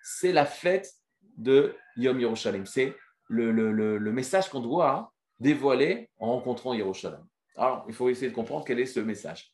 C'est 0.02 0.32
la 0.32 0.44
fête 0.44 0.92
de 1.36 1.74
Yom 1.96 2.20
Yerushalayim. 2.20 2.66
C'est 2.66 2.94
le, 3.28 4.10
message 4.10 4.48
qu'on 4.48 4.60
doit 4.60 5.12
dévoiler 5.38 6.10
en 6.18 6.32
rencontrant 6.32 6.74
Yerushalayim. 6.74 7.26
Alors, 7.56 7.84
il 7.88 7.94
faut 7.94 8.08
essayer 8.08 8.30
de 8.30 8.34
comprendre 8.34 8.64
quel 8.64 8.80
est 8.80 8.86
ce 8.86 9.00
message. 9.00 9.52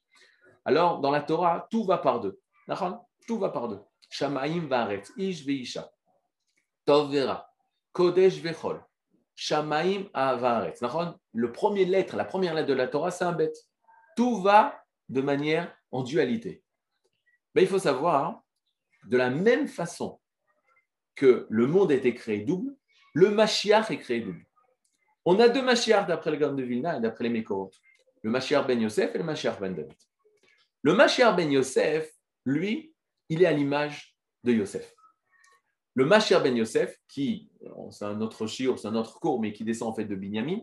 Alors, 0.64 1.00
dans 1.00 1.10
la 1.10 1.20
Torah, 1.20 1.66
tout 1.70 1.84
va 1.84 1.98
par 1.98 2.20
deux. 2.20 2.40
Tout 3.26 3.38
va 3.38 3.50
par 3.50 3.68
deux. 3.68 3.80
Shamaim 4.10 4.66
va'aret, 4.66 5.02
ish 5.16 5.44
ve'isha, 5.44 5.90
tov 6.86 7.12
vera, 7.12 7.50
kodesh 7.92 8.40
ve'chol, 8.40 8.82
shamaim 9.34 10.04
va'aret. 10.14 10.74
Le 11.34 11.52
premier 11.52 11.84
lettre, 11.84 12.16
la 12.16 12.24
première 12.24 12.54
lettre 12.54 12.68
de 12.68 12.74
la 12.74 12.88
Torah, 12.88 13.10
c'est 13.10 13.24
un 13.24 13.32
bête. 13.32 13.56
Tout 14.16 14.40
va 14.40 14.82
de 15.08 15.20
manière 15.20 15.74
en 15.90 16.02
dualité. 16.02 16.62
Mais 17.54 17.62
il 17.62 17.68
faut 17.68 17.78
savoir, 17.78 18.42
de 19.04 19.16
la 19.16 19.30
même 19.30 19.68
façon 19.68 20.20
que 21.18 21.46
le 21.50 21.66
monde 21.66 21.90
a 21.90 21.96
été 21.96 22.14
créé 22.14 22.38
double, 22.40 22.74
le 23.12 23.30
Mashiach 23.30 23.90
est 23.90 23.98
créé 23.98 24.20
double. 24.20 24.46
On 25.24 25.40
a 25.40 25.48
deux 25.48 25.62
Mashiach 25.62 26.06
d'après 26.06 26.30
le 26.30 26.36
Gaon 26.36 26.54
de 26.54 26.62
Vilna 26.62 26.96
et 26.96 27.00
d'après 27.00 27.24
les 27.24 27.30
Mekorot. 27.30 27.72
Le 28.22 28.30
Mashiach 28.30 28.66
ben 28.66 28.80
Yosef 28.80 29.14
et 29.14 29.18
le 29.18 29.24
Mashiach 29.24 29.58
ben 29.60 29.74
David. 29.74 29.96
Le 30.82 30.94
Mashiach 30.94 31.34
ben 31.36 31.50
Yosef, 31.50 32.08
lui, 32.44 32.94
il 33.28 33.42
est 33.42 33.46
à 33.46 33.52
l'image 33.52 34.16
de 34.44 34.52
Yosef. 34.52 34.94
Le 35.94 36.04
Mashiach 36.04 36.40
ben 36.40 36.56
Yosef, 36.56 36.96
qui, 37.08 37.50
c'est 37.90 38.04
un 38.04 38.20
autre 38.20 38.46
shiur, 38.46 38.78
c'est 38.78 38.86
un 38.86 38.94
autre 38.94 39.18
cours, 39.18 39.40
mais 39.40 39.52
qui 39.52 39.64
descend 39.64 39.88
en 39.88 39.94
fait 39.94 40.04
de 40.04 40.14
Binyamin, 40.14 40.60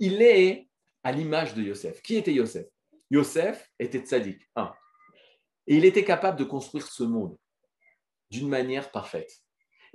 il 0.00 0.20
est 0.20 0.68
à 1.04 1.12
l'image 1.12 1.54
de 1.54 1.62
Yosef. 1.62 2.02
Qui 2.02 2.16
était 2.16 2.34
Yosef? 2.34 2.66
Yosef 3.12 3.70
était 3.78 4.00
tzaddik, 4.00 4.42
un. 4.56 4.74
Et 5.68 5.76
il 5.76 5.84
était 5.84 6.04
capable 6.04 6.38
de 6.38 6.44
construire 6.44 6.88
ce 6.88 7.04
monde 7.04 7.36
d'une 8.30 8.48
manière 8.48 8.90
parfaite. 8.90 9.45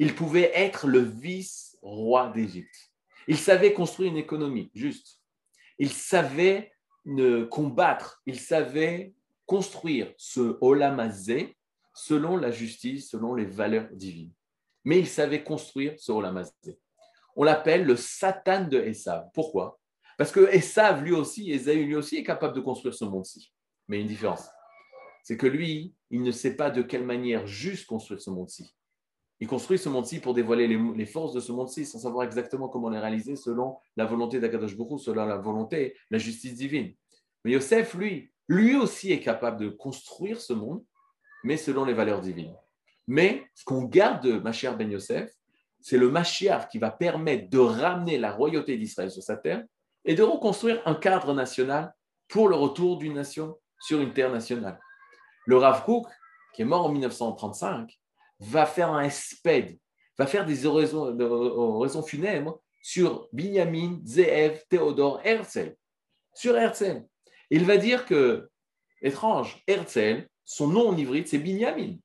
Il 0.02 0.16
pouvait 0.16 0.52
être 0.56 0.88
le 0.88 0.98
vice-roi 0.98 2.32
d'Égypte. 2.34 2.92
Il 3.28 3.38
savait 3.38 3.72
construire 3.72 4.10
une 4.10 4.18
économie 4.18 4.72
juste. 4.74 5.22
Il 5.78 5.92
savait 5.92 6.74
combattre. 7.52 8.20
Il 8.26 8.40
savait 8.40 9.14
construire 9.46 10.12
ce 10.18 10.58
olamazé 10.60 11.56
selon 11.94 12.36
la 12.36 12.50
justice, 12.50 13.12
selon 13.12 13.36
les 13.36 13.46
valeurs 13.46 13.90
divines. 13.92 14.34
Mais 14.86 14.98
il 14.98 15.08
savait 15.08 15.44
construire 15.44 15.94
ce 16.00 16.12
olamazé. 16.12 16.80
On 17.36 17.44
l'appelle 17.44 17.86
le 17.86 17.96
Satan 17.96 18.68
de 18.68 18.80
Esav. 18.80 19.30
Pourquoi? 19.36 19.80
Parce 20.18 20.32
que 20.32 20.52
Esav, 20.52 21.04
lui 21.04 21.12
aussi, 21.12 21.52
Esaü, 21.52 21.86
lui 21.86 21.96
aussi, 21.96 22.16
est 22.16 22.24
capable 22.24 22.56
de 22.56 22.62
construire 22.62 22.96
ce 22.96 23.06
monde-ci. 23.06 23.54
Mais 23.88 24.02
une 24.02 24.08
différence, 24.08 24.50
c'est 25.22 25.38
que 25.38 25.46
lui, 25.46 25.94
il 26.10 26.24
ne 26.24 26.32
sait 26.32 26.56
pas 26.56 26.72
de 26.72 26.82
quelle 26.82 27.06
manière 27.06 27.46
juste 27.46 27.86
construire 27.86 28.20
ce 28.20 28.32
monde-ci. 28.32 28.76
Il 29.42 29.48
construit 29.48 29.80
ce 29.80 29.90
monde-ci 29.90 30.20
pour 30.20 30.36
dévoiler 30.36 30.68
les, 30.68 31.06
forces 31.08 31.34
de 31.34 31.40
ce 31.40 31.52
monde-ci 31.52 31.84
sans 31.84 31.98
savoir 31.98 32.24
exactement 32.26 32.70
comment 32.70 32.90
les 32.90 33.00
réaliser 33.00 33.36
selon 33.36 33.76
la 33.98 34.06
volonté 34.06 34.40
d'Akadosh 34.40 34.78
Baruch 34.78 35.02
selon 35.02 35.26
la 35.26 35.38
volonté, 35.38 35.98
la 36.12 36.20
justice 36.20 36.54
divine. 36.54 36.94
Mais 37.44 37.54
Yosef, 37.54 37.96
lui, 37.96 38.32
lui 38.48 38.76
aussi 38.76 39.12
est 39.12 39.20
capable 39.20 39.60
de 39.60 39.70
construire 39.70 40.40
ce 40.40 40.54
monde, 40.54 40.84
mais 41.44 41.58
selon 41.58 41.86
les 41.86 41.94
valeurs 41.94 42.22
divines. 42.22 42.56
Mais 43.08 43.44
ce 43.56 43.66
qu'on 43.66 43.86
garde 43.86 44.24
de 44.24 44.34
Mashiach 44.34 44.78
ben 44.78 44.92
Yosef, 44.92 45.32
c'est 45.80 45.98
le 45.98 46.12
Mashiach 46.12 46.68
qui 46.70 46.78
va 46.78 46.92
permettre 46.92 47.50
de 47.50 47.58
ramener 47.58 48.20
la 48.20 48.32
royauté 48.32 48.78
d'Israël 48.78 49.10
sur 49.10 49.24
sa 49.24 49.38
terre 49.38 49.64
et 50.06 50.14
de 50.14 50.22
reconstruire 50.22 50.84
un 50.86 50.94
cadre 50.94 51.34
national 51.34 51.96
pour 52.28 52.48
le 52.48 52.56
retour 52.56 53.00
d'une 53.00 53.16
nation 53.16 53.58
sur 53.80 54.00
une 54.00 54.14
terre 54.14 54.32
nationale. 54.32 54.80
Le 55.48 55.58
Rav 55.58 55.84
Kook, 55.84 56.06
qui 56.54 56.62
est 56.62 56.66
mort 56.66 56.86
en 56.86 56.90
1935, 56.90 58.01
va 58.42 58.66
faire 58.66 58.92
un 58.92 59.04
espède, 59.04 59.78
va 60.18 60.26
faire 60.26 60.46
des 60.46 60.66
oraisons, 60.66 62.04
funèbres 62.04 62.62
sur 62.82 63.30
Binyamin, 63.32 64.02
Zeev, 64.04 64.64
Théodore, 64.68 65.22
Herzl. 65.24 65.76
Sur 66.34 66.58
Herzl. 66.58 67.06
Il 67.50 67.66
va 67.66 67.78
dire 67.78 68.06
que, 68.06 68.50
étrange, 69.02 69.62
Herzl, 69.68 70.28
son 70.44 70.68
nom 70.68 70.90
en 70.90 70.98
ivrite, 70.98 71.28
c'est 71.28 71.38
Binyamin. 71.38 71.98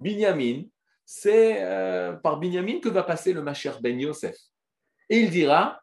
Binyamin, 0.00 0.64
c'est 1.04 1.62
euh, 1.62 2.14
par 2.14 2.38
Binyamin 2.38 2.80
que 2.80 2.88
va 2.88 3.02
passer 3.02 3.32
le 3.32 3.42
Mashiach 3.42 3.80
ben 3.80 3.98
Yosef. 4.00 4.36
Et 5.10 5.20
il 5.20 5.30
dira, 5.30 5.80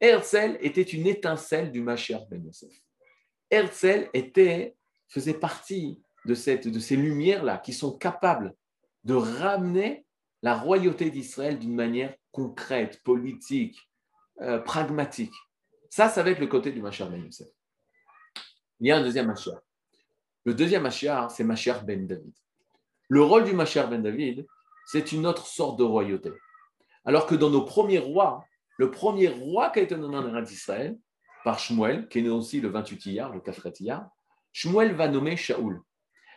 Herzl 0.00 0.56
était 0.60 0.82
une 0.82 1.06
étincelle 1.06 1.70
du 1.70 1.82
Mashiach 1.82 2.28
ben 2.28 2.44
Yosef. 2.44 2.72
Herzl 3.50 4.08
était, 4.14 4.76
faisait 5.08 5.34
partie 5.34 6.00
de, 6.24 6.34
cette, 6.34 6.68
de 6.68 6.78
ces 6.78 6.96
lumières-là 6.96 7.58
qui 7.58 7.72
sont 7.72 7.96
capables 7.96 8.54
de 9.04 9.14
ramener 9.14 10.06
la 10.42 10.56
royauté 10.56 11.10
d'Israël 11.10 11.58
d'une 11.58 11.74
manière 11.74 12.14
concrète, 12.32 13.02
politique, 13.02 13.90
euh, 14.40 14.58
pragmatique. 14.58 15.34
Ça, 15.90 16.08
ça 16.08 16.22
va 16.22 16.30
être 16.30 16.38
le 16.38 16.46
côté 16.46 16.72
du 16.72 16.80
Machar 16.80 17.10
Ben 17.10 17.24
Yosef. 17.24 17.48
Il 18.80 18.88
y 18.88 18.90
a 18.90 18.96
un 18.96 19.02
deuxième 19.02 19.26
Machar. 19.26 19.60
Le 20.44 20.54
deuxième 20.54 20.82
Machar, 20.82 21.30
c'est 21.30 21.44
Machar 21.44 21.84
Ben 21.84 22.06
David. 22.06 22.32
Le 23.08 23.22
rôle 23.22 23.44
du 23.44 23.52
Machar 23.52 23.88
Ben 23.88 24.02
David, 24.02 24.46
c'est 24.86 25.12
une 25.12 25.26
autre 25.26 25.46
sorte 25.46 25.78
de 25.78 25.84
royauté. 25.84 26.30
Alors 27.04 27.26
que 27.26 27.34
dans 27.34 27.50
nos 27.50 27.64
premiers 27.64 27.98
rois, 27.98 28.44
le 28.78 28.90
premier 28.90 29.28
roi 29.28 29.70
qui 29.70 29.80
a 29.80 29.82
été 29.82 29.96
nommé 29.96 30.16
en 30.16 30.42
d'Israël, 30.42 30.98
par 31.44 31.58
Shmuel, 31.58 32.08
qui 32.08 32.20
est 32.20 32.22
né 32.22 32.28
aussi 32.28 32.60
le 32.60 32.68
28 32.68 33.06
Iyar, 33.06 33.32
le 33.32 33.40
Kafret 33.40 33.72
Iyar, 33.80 34.08
Shmuel 34.52 34.94
va 34.94 35.08
nommer 35.08 35.36
Shaoul. 35.36 35.82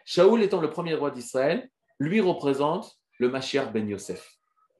Shaoul 0.05 0.43
étant 0.43 0.61
le 0.61 0.69
premier 0.69 0.93
roi 0.93 1.11
d'Israël, 1.11 1.69
lui 1.99 2.21
représente 2.21 2.97
le 3.19 3.29
Mashiach 3.29 3.71
ben 3.71 3.87
Yosef. 3.87 4.37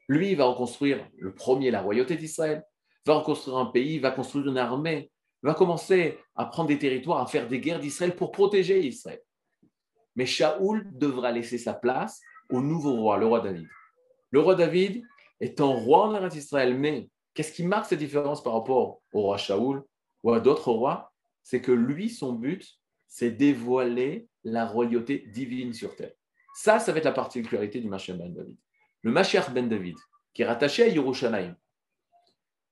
Lui, 0.07 0.35
va 0.35 0.45
reconstruire 0.45 1.07
le 1.17 1.33
premier, 1.33 1.71
la 1.71 1.81
royauté 1.81 2.17
d'Israël, 2.17 2.63
va 3.05 3.15
reconstruire 3.15 3.57
un 3.57 3.67
pays, 3.67 3.99
va 3.99 4.11
construire 4.11 4.47
une 4.47 4.57
armée, 4.57 5.11
va 5.41 5.53
commencer 5.53 6.17
à 6.35 6.45
prendre 6.45 6.69
des 6.69 6.79
territoires, 6.79 7.21
à 7.21 7.27
faire 7.27 7.47
des 7.47 7.59
guerres 7.59 7.79
d'Israël 7.79 8.15
pour 8.15 8.31
protéger 8.31 8.85
Israël. 8.85 9.21
Mais 10.15 10.25
Shaoul 10.25 10.89
devra 10.91 11.31
laisser 11.31 11.57
sa 11.57 11.73
place 11.73 12.21
au 12.49 12.61
nouveau 12.61 12.95
roi, 12.95 13.17
le 13.17 13.25
roi 13.25 13.41
David. 13.41 13.67
Le 14.31 14.39
roi 14.39 14.55
David 14.55 15.03
est 15.39 15.59
un 15.59 15.65
roi 15.65 16.07
en 16.07 16.29
Israël, 16.29 16.77
mais 16.77 17.09
qu'est-ce 17.33 17.51
qui 17.53 17.63
marque 17.63 17.87
cette 17.87 17.99
différence 17.99 18.43
par 18.43 18.53
rapport 18.53 19.01
au 19.13 19.21
roi 19.21 19.37
Shaoul 19.37 19.83
ou 20.23 20.31
à 20.31 20.39
d'autres 20.39 20.71
rois? 20.71 21.11
C'est 21.43 21.61
que 21.61 21.71
lui, 21.71 22.09
son 22.09 22.33
but, 22.33 22.79
c'est 23.07 23.31
dévoiler 23.31 24.27
la 24.43 24.65
royauté 24.65 25.25
divine 25.33 25.73
sur 25.73 25.95
terre. 25.95 26.13
Ça, 26.53 26.79
ça 26.79 26.91
va 26.91 26.99
être 26.99 27.05
la 27.05 27.11
particularité 27.11 27.79
du 27.79 27.87
Mashiach 27.87 28.17
ben 28.17 28.33
David. 28.33 28.57
Le 29.01 29.11
Mashiach 29.11 29.51
ben 29.51 29.67
David, 29.67 29.95
qui 30.33 30.43
est 30.43 30.45
rattaché 30.45 30.83
à 30.83 30.87
Yerushalayim, 30.87 31.55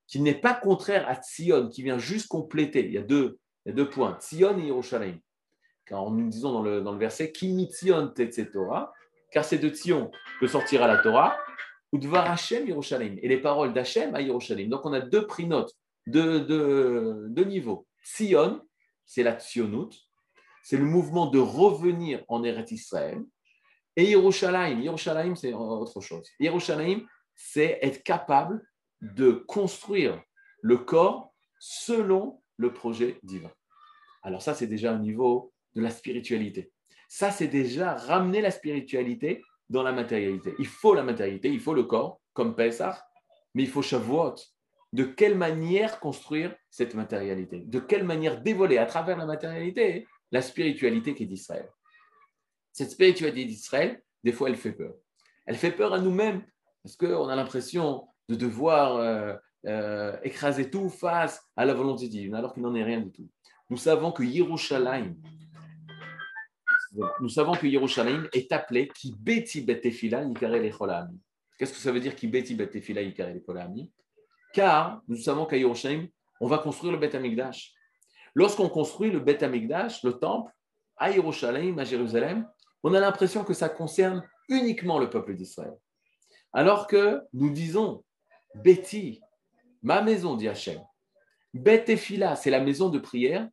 qui 0.08 0.20
n'est 0.20 0.40
pas 0.40 0.54
contraire 0.54 1.08
à 1.08 1.16
Tzion, 1.16 1.70
qui 1.70 1.84
vient 1.84 1.98
juste 1.98 2.28
compléter. 2.28 2.86
Il 2.86 2.94
y 2.94 2.98
a 2.98 3.02
deux, 3.02 3.40
points, 3.90 4.18
Tzion 4.20 4.58
et 4.60 4.68
Yerushalayim. 4.68 5.20
Car 5.86 6.10
nous 6.12 6.30
disons 6.30 6.52
dans 6.52 6.62
le, 6.62 6.82
dans 6.82 6.92
le 6.92 7.00
verset, 7.00 7.32
Kimitzion 7.32 8.14
Torah, 8.52 8.94
car 9.32 9.46
c'est 9.46 9.58
de 9.58 9.70
Tzion 9.70 10.12
que 10.40 10.48
sortira 10.48 10.88
la 10.88 10.98
Torah, 10.98 11.38
ou 11.92 11.98
de 11.98 12.08
Hashem 12.14 12.68
Yerushalayim, 12.68 13.18
et 13.22 13.28
les 13.28 13.42
paroles 13.42 13.74
d'Hachem 13.74 14.14
à 14.16 14.22
Yerushalayim. 14.22 14.70
Donc 14.70 14.86
on 14.86 14.94
a 14.94 15.02
deux 15.02 15.26
prinotes, 15.28 15.74
deux, 16.08 16.42
deux, 16.42 17.44
niveaux. 17.46 17.88
Tzion, 18.04 18.62
c'est 19.06 19.24
la 19.24 19.40
Tzionut, 19.40 19.94
c'est 20.64 20.78
le 20.78 20.86
mouvement 20.86 21.28
de 21.28 21.40
revenir 21.40 22.24
en 22.28 22.44
Eretz 22.44 22.72
Israël, 22.72 23.22
Et 23.96 24.06
Yerushalayim, 24.06 24.80
Yerushalayim, 24.80 25.36
c'est 25.36 25.54
autre 25.54 26.02
chose. 26.02 26.28
Yerushalayim, 26.40 27.06
c'est 27.36 27.80
être 27.82 28.04
capable 28.04 28.66
de 29.02 29.32
construire 29.32 30.22
le 30.62 30.78
corps 30.78 31.34
selon 31.60 32.42
le 32.58 32.74
projet 32.74 33.20
divin. 33.24 33.52
Alors 34.24 34.42
ça, 34.42 34.54
c'est 34.54 34.68
déjà 34.68 34.94
au 34.94 35.00
niveau 35.00 35.52
de 35.76 35.82
la 35.82 35.90
spiritualité. 35.90 36.72
Ça, 37.08 37.32
c'est 37.32 37.48
déjà 37.48 37.96
ramener 37.96 38.42
la 38.42 38.52
spiritualité 38.52 39.44
dans 39.70 39.84
la 39.84 39.92
matérialité. 39.92 40.54
Il 40.60 40.68
faut 40.68 40.94
la 40.94 41.04
matérialité, 41.04 41.50
il 41.50 41.60
faut 41.60 41.74
le 41.74 41.84
corps, 41.84 42.22
comme 42.34 42.56
Pesach, 42.56 42.96
mais 43.54 43.64
il 43.64 43.70
faut 43.70 43.82
Shavuot. 43.82 44.36
De 44.94 45.04
quelle 45.06 45.38
manière 45.38 46.00
construire 46.00 46.56
cette 46.70 46.96
matérialité? 46.96 47.60
De 47.60 47.80
quelle 47.80 48.04
manière 48.04 48.42
dévoiler 48.42 48.78
à 48.78 48.86
travers 48.86 49.18
la 49.18 49.26
matérialité 49.26 50.08
la 50.32 50.42
spiritualité 50.42 51.16
qui 51.16 51.24
est 51.24 51.28
d'Israël? 51.28 51.70
Cette 52.74 52.92
spiritualité 52.92 53.46
d'Israël, 53.46 54.02
des 54.24 54.32
fois, 54.32 54.50
elle 54.50 54.56
fait 54.56 54.72
peur. 54.72 54.94
Elle 55.46 55.56
fait 55.56 55.72
peur 55.72 55.94
à 55.94 56.00
nous-mêmes 56.00 56.44
parce 56.84 56.96
qu'on 56.96 57.28
a 57.28 57.36
l'impression 57.36 58.08
de 58.30 58.36
devoir 58.36 58.96
euh, 58.98 59.34
euh, 59.68 60.18
écraser 60.24 60.70
tout 60.70 60.90
face 60.90 61.42
à 61.56 61.66
la 61.66 61.74
volonté 61.74 62.08
divine, 62.08 62.36
alors 62.36 62.54
qu'il 62.54 62.64
n'en 62.64 62.74
est 62.76 62.84
rien 62.84 63.02
du 63.02 63.12
tout. 63.12 63.28
Nous 63.70 63.78
savons 63.78 64.12
que 64.12 64.24
Yerushalayim, 64.24 65.16
nous 67.22 67.30
savons 67.30 67.54
que 67.54 67.68
Yerushalayim 67.68 68.28
est 68.34 68.52
appelé 68.52 68.90
qui 68.90 69.14
beti 69.18 69.62
betefila 69.62 70.24
les 70.24 70.74
Qu'est-ce 71.58 71.74
que 71.74 71.80
ça 71.80 71.92
veut 71.92 72.00
dire 72.00 72.16
qui 72.16 72.28
beti 72.28 72.56
betefila 72.56 73.02
les 73.02 73.14
Car 74.54 75.02
nous 75.08 75.18
savons 75.18 75.46
qu'à 75.46 75.58
Yerushalayim, 75.58 76.08
on 76.42 76.48
va 76.48 76.58
construire 76.58 76.92
le 76.92 77.00
Bet. 77.00 77.12
Lorsqu'on 78.34 78.68
construit 78.68 79.12
le 79.12 79.20
Bet 79.20 79.38
le 79.42 80.12
temple, 80.12 80.52
à 80.98 81.12
Yerushalayim, 81.12 81.78
à 81.78 81.84
Jérusalem, 81.84 82.48
on 82.84 82.94
a 82.94 83.00
l'impression 83.00 83.44
que 83.44 83.54
ça 83.54 83.70
concerne 83.70 84.28
uniquement 84.50 85.00
le 85.00 85.10
peuple 85.10 85.36
d'Israël. 85.36 85.74
Alors 86.54 86.88
que 86.88 87.22
nous 87.34 87.50
disons, 87.50 88.04
Betty, 88.56 89.22
ma 89.82 90.02
maison, 90.02 90.36
dit 90.36 90.48
Hachem. 90.48 90.82
Betefila, 91.54 92.36
c'est 92.36 92.50
la 92.50 92.62
maison 92.62 92.90
de 92.90 93.00
prière. 93.00 93.48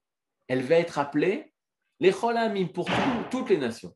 Elle 0.46 0.62
va 0.62 0.76
être 0.76 0.98
appelée 0.98 1.52
les 2.00 2.12
Cholamim 2.12 2.68
pour 2.68 2.88
toutes 3.30 3.50
les 3.50 3.58
nations. 3.58 3.94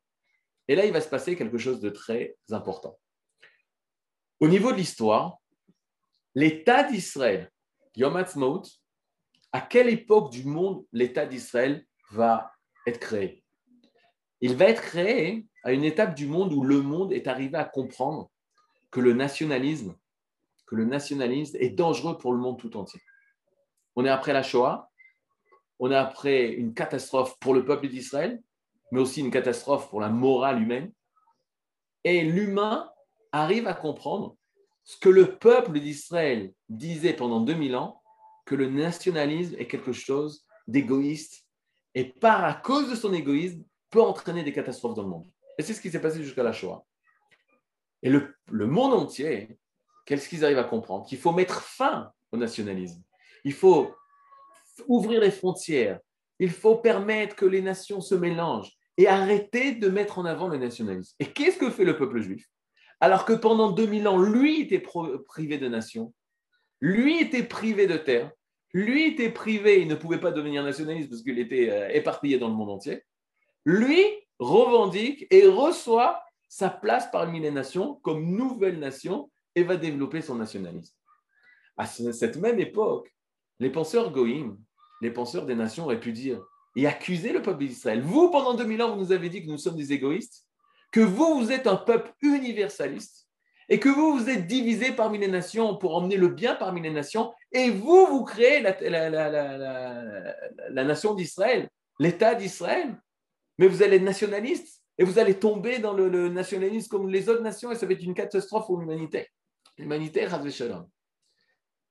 Et 0.69 0.75
là, 0.75 0.85
il 0.85 0.93
va 0.93 1.01
se 1.01 1.09
passer 1.09 1.37
quelque 1.37 1.59
chose 1.59 1.81
de 1.81 1.91
très 1.91 2.37
important. 2.51 2.99
Au 4.41 4.49
niveau 4.49 4.73
de 4.73 4.77
l'histoire, 4.77 5.39
l'État 6.35 6.83
d'Israël, 6.83 7.51
Yom 7.97 8.17
Ha'atzmaut, 8.17 8.63
à 9.53 9.61
quelle 9.61 9.89
époque 9.89 10.33
du 10.33 10.45
monde 10.45 10.85
l'État 10.93 11.27
d'Israël 11.27 11.87
va 12.11 12.53
être 12.87 12.99
créé? 12.99 13.42
Il 14.43 14.57
va 14.57 14.67
être 14.67 14.83
créé 14.83 15.47
à 15.63 15.73
une 15.73 15.85
étape 15.85 16.17
du 16.17 16.27
monde 16.27 16.53
où 16.53 16.65
le 16.65 16.83
monde 16.83 17.13
est 17.13 17.29
arrivé 17.29 17.57
à 17.57 17.65
comprendre 17.65 18.29
que 18.91 18.99
le 18.99 19.13
nationalisme, 19.13 19.95
que 20.67 20.75
le 20.75 20.85
nationalisme 20.85 21.57
est 21.61 21.71
dangereux 21.71 22.19
pour 22.19 22.33
le 22.33 22.41
monde 22.41 22.59
tout 22.59 22.77
entier. 22.77 23.01
On 23.95 24.05
est 24.05 24.11
après 24.11 24.33
la 24.33 24.43
Shoah, 24.43 24.91
on 25.79 25.93
est 25.93 25.97
après 25.97 26.49
une 26.49 26.75
catastrophe 26.75 27.39
pour 27.39 27.55
le 27.55 27.65
peuple 27.65 27.89
d'Israël, 27.89 28.43
mais 28.91 29.01
aussi 29.01 29.21
une 29.21 29.31
catastrophe 29.31 29.89
pour 29.89 30.01
la 30.01 30.09
morale 30.09 30.61
humaine. 30.61 30.93
Et 32.03 32.25
l'humain 32.25 32.91
arrive 33.31 33.69
à 33.69 33.75
comprendre 33.75 34.37
ce 34.83 34.99
que 34.99 35.09
le 35.09 35.37
peuple 35.39 35.79
d'Israël 35.79 36.53
disait 36.69 37.15
pendant 37.15 37.41
2000 37.41 37.77
ans, 37.77 38.03
que 38.45 38.57
le 38.57 38.69
nationalisme 38.69 39.55
est 39.57 39.69
quelque 39.69 39.93
chose 39.93 40.45
d'égoïste 40.67 41.47
et 41.95 42.05
par 42.05 42.45
à 42.45 42.55
cause 42.55 42.91
de 42.91 42.97
son 42.97 43.13
égoïsme 43.13 43.63
peut 43.93 44.03
entraîner 44.03 44.43
des 44.43 44.53
catastrophes 44.53 44.95
dans 44.95 45.03
le 45.03 45.09
monde. 45.09 45.27
Et 45.59 45.63
c'est 45.63 45.75
ce 45.75 45.81
qui 45.81 45.91
s'est 45.91 46.01
passé 46.01 46.25
jusqu'à 46.25 46.43
la 46.43 46.53
Shoah. 46.53 46.85
Et 48.03 48.11
le, 48.11 48.35
monde 48.51 48.95
entier, 48.95 49.57
qu'est-ce 50.07 50.29
qu'ils 50.29 50.45
arrivent 50.45 50.59
à 50.59 50.65
comprendre? 50.65 51.07
Qu'il 51.07 51.19
faut 51.19 51.31
mettre 51.31 51.63
fin 51.63 52.11
au 52.33 52.37
nationalisme. 52.37 53.01
Il 53.45 53.53
faut 53.53 53.95
ouvrir 54.89 55.21
les 55.21 55.31
frontières. 55.31 56.01
Il 56.41 56.51
faut 56.51 56.77
permettre 56.77 57.37
que 57.37 57.45
les 57.45 57.63
nations 57.63 58.01
se 58.01 58.17
mélangent 58.17 58.73
et 58.97 59.07
arrêter 59.07 59.73
de 59.73 59.89
mettre 59.89 60.19
en 60.19 60.25
avant 60.25 60.49
le 60.49 60.59
nationalisme. 60.59 61.15
Et 61.21 61.27
qu'est-ce 61.27 61.59
que 61.59 61.71
fait 61.71 61.85
le 61.85 61.97
peuple 61.97 62.21
juif? 62.21 62.49
Alors 62.99 63.25
que 63.25 63.33
pendant 63.33 63.71
2000 63.71 64.09
ans, 64.09 64.19
lui 64.19 64.63
était 64.63 64.83
privé 65.27 65.59
de 65.59 65.69
nation, 65.69 66.13
lui 66.81 67.21
était 67.21 67.43
privé 67.45 67.87
de 67.87 67.97
terre, 67.97 68.33
lui 68.73 69.07
était 69.09 69.31
privé, 69.31 69.83
il 69.83 69.89
ne 69.89 69.95
pouvait 69.95 70.21
pas 70.21 70.33
devenir 70.33 70.63
nationaliste 70.63 71.11
parce 71.11 71.23
qu'il 71.23 71.39
était 71.39 71.69
euh, 71.71 71.89
éparpillé 71.91 72.39
dans 72.39 72.49
le 72.49 72.55
monde 72.55 72.71
entier. 72.71 73.03
Lui 73.65 74.03
revendique 74.39 75.27
et 75.31 75.47
reçoit 75.47 76.23
sa 76.49 76.69
place 76.69 77.11
parmi 77.11 77.41
les 77.41 77.51
nations 77.51 77.95
comme 78.03 78.25
nouvelle 78.37 78.79
nation 78.79 79.31
et 79.55 79.63
va 79.63 79.77
développer 79.77 80.21
son 80.21 80.35
nationalisme. 80.35 80.95
À 81.77 81.87
cette 81.87 82.37
même 82.37 82.61
époque, 82.61 83.15
les 83.59 83.71
penseurs 83.71 84.11
goïm, 84.11 84.59
les 85.01 85.11
penseurs 85.11 85.47
des 85.47 85.55
nations 85.55 85.85
auraient 85.85 86.01
pu 86.01 86.13
dire 86.13 86.43
et 86.77 86.87
accuser 86.87 87.33
le 87.33 87.43
peuple 87.43 87.65
d'Israël. 87.65 88.03
Vous, 88.03 88.31
pendant 88.31 88.55
2000 88.55 88.83
ans, 88.83 88.95
vous 88.95 89.01
nous 89.01 89.13
avez 89.13 89.29
dit 89.29 89.43
que 89.45 89.51
nous 89.51 89.59
sommes 89.59 89.77
des 89.77 89.93
égoïstes, 89.93 90.47
que 90.91 91.01
vous, 91.01 91.39
vous 91.39 91.53
êtes 91.53 91.67
un 91.67 91.77
peuple 91.77 92.13
universaliste 92.21 93.29
et 93.69 93.79
que 93.79 93.89
vous, 93.89 94.19
vous 94.19 94.29
êtes 94.29 94.47
divisé 94.47 94.93
parmi 94.93 95.19
les 95.19 95.29
nations 95.29 95.77
pour 95.77 95.97
emmener 95.97 96.17
le 96.17 96.29
bien 96.29 96.55
parmi 96.55 96.83
les 96.83 96.91
nations 96.91 97.33
et 97.53 97.71
vous, 97.71 98.07
vous 98.07 98.25
créez 98.25 98.61
la, 98.61 98.79
la 100.71 100.85
nation 100.85 101.15
d'Israël, 101.15 101.69
l'État 101.99 102.35
d'Israël, 102.35 102.97
mais 103.59 103.69
vous 103.69 103.83
allez 103.83 103.97
être 103.97 104.03
nationaliste 104.03 104.83
et 104.99 105.05
vous 105.05 105.19
allez 105.19 105.39
tomber 105.39 105.79
dans 105.79 105.95
le, 105.95 106.29
nationalisme 106.29 106.89
comme 106.89 107.09
les 107.09 107.29
autres 107.29 107.43
nations 107.43 107.71
et 107.73 107.75
ça 107.75 107.87
va 107.87 107.93
être 107.93 108.03
une 108.03 108.15
catastrophe 108.15 108.67
pour 108.67 108.79
l'humanité. 108.79 109.29
L'humanité, 109.79 110.29
Shalom. 110.51 110.89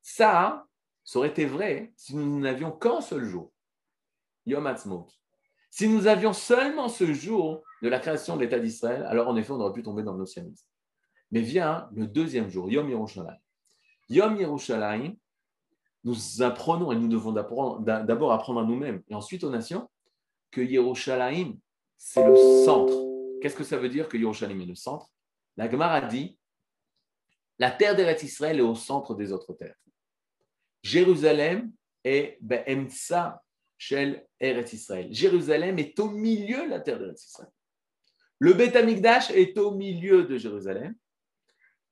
Ça, 0.02 0.66
ça 1.04 1.20
aurait 1.20 1.30
été 1.30 1.46
vrai 1.46 1.94
si 1.96 2.16
nous 2.16 2.40
n'avions 2.40 2.72
qu'un 2.72 3.02
seul 3.02 3.24
jour, 3.24 3.52
Yom 4.46 4.66
Ha'atzmaut. 4.66 5.08
Si 5.70 5.88
nous 5.88 6.08
avions 6.08 6.34
seulement 6.34 6.90
ce 6.90 7.14
jour 7.14 7.64
de 7.82 7.90
la 7.90 8.00
création 8.00 8.36
de 8.36 8.42
l'État 8.42 8.60
d'Israël, 8.60 9.04
alors 9.04 9.28
en 9.28 9.36
effet, 9.36 9.52
on 9.52 9.60
aurait 9.60 9.74
pu 9.74 9.84
tomber 9.84 10.04
dans 10.04 10.14
l'oceanisme. 10.14 10.66
Mais 11.32 11.42
vient 11.42 11.90
le 11.94 12.08
deuxième 12.08 12.50
jour, 12.50 12.70
Yom 12.70 12.90
Yerushalayim. 12.90 13.40
Yom 14.10 14.36
Yerushalayim, 14.36 15.16
nous 16.04 16.42
apprenons 16.42 16.92
et 16.92 16.96
nous 16.96 17.08
devons 17.08 17.32
d'abord 17.32 18.32
apprendre 18.34 18.60
à 18.60 18.64
nous-mêmes 18.64 19.02
et 19.08 19.16
ensuite 19.16 19.44
aux 19.44 19.50
nations 19.50 19.90
que 20.52 20.62
Yerushalayim, 20.62 21.58
c'est 21.98 22.26
le 22.26 22.36
centre. 22.66 22.94
Qu'est-ce 23.42 23.56
que 23.56 23.64
ça 23.64 23.78
veut 23.78 23.90
dire 23.90 24.08
que 24.08 24.18
Yerushalayim 24.18 24.62
est 24.62 24.66
le 24.66 24.76
centre? 24.76 25.10
La 25.58 25.70
Gemara 25.70 26.02
dit 26.02 26.38
la 27.62 27.70
terre 27.70 27.96
d'Eretz 27.96 28.24
Israël 28.24 28.58
est 28.58 28.64
au 28.64 28.74
centre 28.74 29.14
des 29.14 29.32
autres 29.32 29.54
terres. 29.54 29.76
Jérusalem 30.82 31.72
est 32.04 32.40
Shel 33.78 34.26
Eretz 34.40 34.74
Israël. 34.74 35.08
Jérusalem 35.12 35.78
est 35.78 36.00
au 36.00 36.10
milieu 36.10 36.66
de 36.66 36.70
la 36.70 36.80
terre 36.80 36.98
d'Eretz 36.98 37.24
Israël. 37.24 37.52
Le 38.40 38.54
Beth 38.54 38.76
Amikdash 38.76 39.30
est 39.30 39.58
au 39.60 39.76
milieu 39.76 40.24
de 40.24 40.38
Jérusalem. 40.38 40.96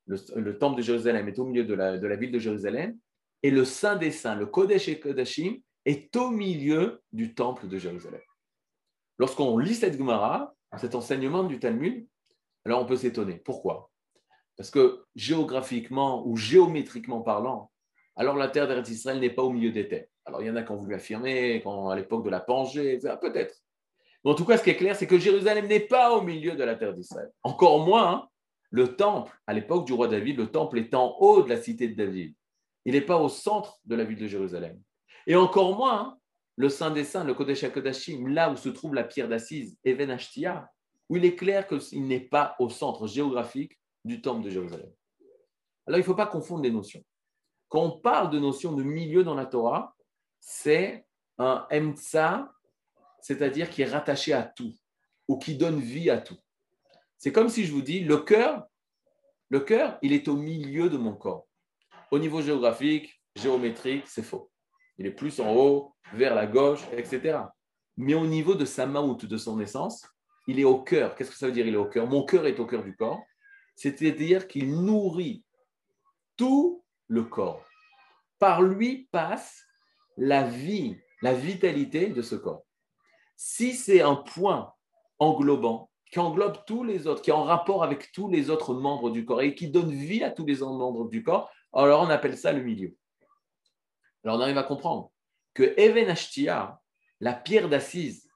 Le, 0.08 0.58
temple 0.58 0.78
de 0.78 0.82
Jérusalem 0.82 1.28
est 1.28 1.38
au 1.38 1.46
milieu 1.46 1.64
de 1.64 1.76
la, 1.76 2.00
de 2.00 2.08
la, 2.08 2.16
ville 2.16 2.32
de 2.32 2.40
Jérusalem. 2.40 2.98
Et 3.44 3.52
le 3.52 3.64
Saint 3.64 3.96
des 3.96 4.10
Saints, 4.10 4.34
le 4.34 4.48
Kodesh 4.48 4.88
et 4.88 5.00
Kodashim, 5.00 5.58
est 5.86 6.16
au 6.16 6.32
milieu 6.32 7.00
du 7.12 7.36
temple 7.36 7.68
de 7.68 7.78
Jérusalem. 7.78 8.22
Lorsqu'on 9.20 9.58
lit 9.58 9.76
cette 9.76 9.98
Gemara, 9.98 10.56
cet 10.78 10.96
enseignement 10.96 11.44
du 11.44 11.60
Talmud, 11.60 12.08
alors 12.66 12.82
on 12.82 12.86
peut 12.86 12.96
s'étonner. 12.96 13.36
Pourquoi? 13.36 13.92
Parce 14.58 14.72
que 14.72 15.06
géographiquement 15.16 16.26
ou 16.26 16.38
géométriquement 16.38 17.22
parlant, 17.22 17.72
alors 18.16 18.36
la 18.36 18.48
terre 18.48 18.68
d'Eretz 18.68 18.90
Israël 18.90 19.20
n'est 19.20 19.30
pas 19.30 19.44
au 19.44 19.52
milieu 19.52 19.72
des 19.72 19.88
terres. 19.88 20.08
Alors 20.26 20.42
il 20.42 20.48
y 20.48 20.50
en 20.50 20.56
a 20.56 20.64
qui 20.64 20.72
ont 20.72 20.78
voulu 20.78 20.96
affirmer 20.96 21.64
à 21.66 21.96
l'époque 21.96 22.24
de 22.24 22.30
la 22.30 22.40
Pangée, 22.40 23.00
peut-être. 23.22 23.56
Mais 24.24 24.32
en 24.32 24.36
tout 24.36 24.46
cas, 24.46 24.58
ce 24.58 24.64
qui 24.64 24.70
est 24.70 24.76
clair, 24.76 24.96
c'est 24.96 25.08
que 25.08 25.18
Jérusalem 25.18 25.68
n'est 25.68 25.80
pas 25.80 26.12
au 26.14 26.22
milieu 26.22 26.56
de 26.56 26.64
la 26.64 26.76
terre 26.76 26.94
d'Israël. 26.94 27.32
Encore 27.44 27.86
moins, 27.86 28.28
le 28.70 28.96
temple, 28.96 29.36
à 29.48 29.54
l'époque 29.54 29.88
du 29.88 29.94
roi 29.94 30.08
David, 30.08 30.38
le 30.38 30.52
temple 30.52 30.78
est 30.78 30.94
en 30.94 31.16
haut 31.20 31.42
de 31.42 31.50
la 31.50 31.58
cité 31.58 31.88
de 31.88 31.96
David. 31.96 32.36
Il 32.86 32.94
n'est 32.94 33.02
pas 33.02 33.18
au 33.18 33.30
centre 33.30 33.80
de 33.86 33.96
la 33.96 34.04
ville 34.04 34.20
de 34.20 34.28
Jérusalem. 34.28 34.80
Et 35.26 35.36
encore 35.36 35.76
moins, 35.76 36.19
le 36.60 36.68
Saint 36.68 36.92
des 36.92 37.06
Saints, 37.06 37.24
le 37.24 37.34
Kodesh 37.34 37.64
HaKodashim, 37.64 38.28
là 38.28 38.52
où 38.52 38.58
se 38.58 38.68
trouve 38.68 38.94
la 38.94 39.06
pierre 39.06 39.30
d'assise, 39.30 39.80
Even 39.86 40.12
Ashtia, 40.12 40.70
où 41.08 41.16
il 41.16 41.24
est 41.24 41.38
clair 41.38 41.66
qu'il 41.66 42.06
n'est 42.06 42.20
pas 42.20 42.58
au 42.60 42.68
centre 42.68 43.08
géographique 43.08 43.80
du 44.04 44.22
temple 44.22 44.44
de 44.44 44.50
Jérusalem. 44.50 44.92
Alors, 45.88 46.00
il 46.00 46.02
ne 46.02 46.06
faut 46.06 46.16
pas 46.16 46.28
confondre 46.28 46.64
les 46.64 46.70
notions. 46.70 47.02
Quand 47.70 47.84
on 47.84 47.92
parle 48.02 48.30
de 48.30 48.40
notion 48.40 48.74
de 48.74 48.84
milieu 48.84 49.24
dans 49.24 49.36
la 49.36 49.46
Torah, 49.46 49.96
c'est 50.42 51.06
un 51.38 51.66
Emtsa, 51.72 52.52
c'est-à-dire 53.22 53.70
qui 53.70 53.84
est 53.84 53.90
rattaché 53.90 54.34
à 54.34 54.44
tout, 54.44 54.74
ou 55.30 55.38
qui 55.38 55.56
donne 55.56 55.80
vie 55.80 56.10
à 56.10 56.18
tout. 56.18 56.38
C'est 57.18 57.32
comme 57.32 57.48
si 57.48 57.66
je 57.66 57.72
vous 57.72 57.82
dis, 57.82 58.02
le 58.02 58.18
cœur, 58.18 58.68
le 59.48 59.62
cœur, 59.62 59.98
il 60.02 60.12
est 60.12 60.28
au 60.28 60.36
milieu 60.36 60.90
de 60.90 60.98
mon 60.98 61.16
corps. 61.16 61.48
Au 62.12 62.20
niveau 62.20 62.42
géographique, 62.42 63.24
géométrique, 63.38 64.04
c'est 64.08 64.24
faux 64.24 64.52
il 65.00 65.08
est 65.08 65.12
plus 65.12 65.40
en 65.40 65.56
haut, 65.56 65.96
vers 66.14 66.36
la 66.36 66.46
gauche, 66.46 66.82
etc. 66.92 67.40
Mais 67.98 68.14
au 68.14 68.28
niveau 68.28 68.54
de 68.54 68.66
sa 68.66 68.86
maout, 68.86 69.26
de 69.26 69.38
son 69.38 69.60
essence, 69.60 70.06
il 70.46 70.60
est 70.60 70.66
au 70.66 70.82
cœur. 70.82 71.16
Qu'est-ce 71.16 71.32
que 71.32 71.38
ça 71.38 71.48
veut 71.48 71.54
dire 71.54 71.66
il 71.66 71.74
est 71.74 71.78
au 71.78 71.86
cœur? 71.86 72.06
Mon 72.06 72.24
cœur 72.24 72.46
est 72.46 72.60
au 72.60 72.66
cœur 72.66 72.84
du 72.84 72.96
corps. 72.96 73.22
C'est-à-dire 73.76 74.48
qu'il 74.48 74.84
nourrit 74.84 75.44
tout 76.36 76.84
le 77.08 77.24
corps. 77.24 77.66
Par 78.40 78.62
lui 78.62 79.08
passe 79.12 79.64
la 80.18 80.44
vie, 80.44 80.98
la 81.22 81.34
vitalité 81.34 82.08
de 82.08 82.22
ce 82.22 82.36
corps. 82.36 82.64
Si 83.38 83.74
c'est 83.74 84.02
un 84.02 84.16
point 84.16 84.74
englobant, 85.18 85.90
qui 86.12 86.20
englobe 86.20 86.58
tous 86.66 86.84
les 86.84 87.08
autres, 87.08 87.22
qui 87.22 87.30
est 87.30 87.34
en 87.34 87.44
rapport 87.44 87.84
avec 87.84 88.12
tous 88.12 88.30
les 88.30 88.50
autres 88.50 88.74
membres 88.74 89.12
du 89.12 89.26
corps 89.26 89.42
et 89.42 89.54
qui 89.56 89.70
donne 89.70 89.92
vie 89.92 90.24
à 90.24 90.32
tous 90.32 90.46
les 90.46 90.62
autres 90.62 90.78
membres 90.78 91.08
du 91.08 91.24
corps, 91.24 91.50
alors 91.72 92.02
on 92.02 92.10
appelle 92.10 92.38
ça 92.38 92.52
le 92.52 92.64
milieu. 92.64 92.96
Alors 94.24 94.38
on 94.38 94.42
arrive 94.42 94.58
à 94.58 94.64
comprendre 94.64 95.12
que 95.54 95.74
Even 95.78 96.10
Ashtia, 96.10 96.80
la 97.20 97.34
pierre 97.34 97.70
d'assise, 97.70 98.30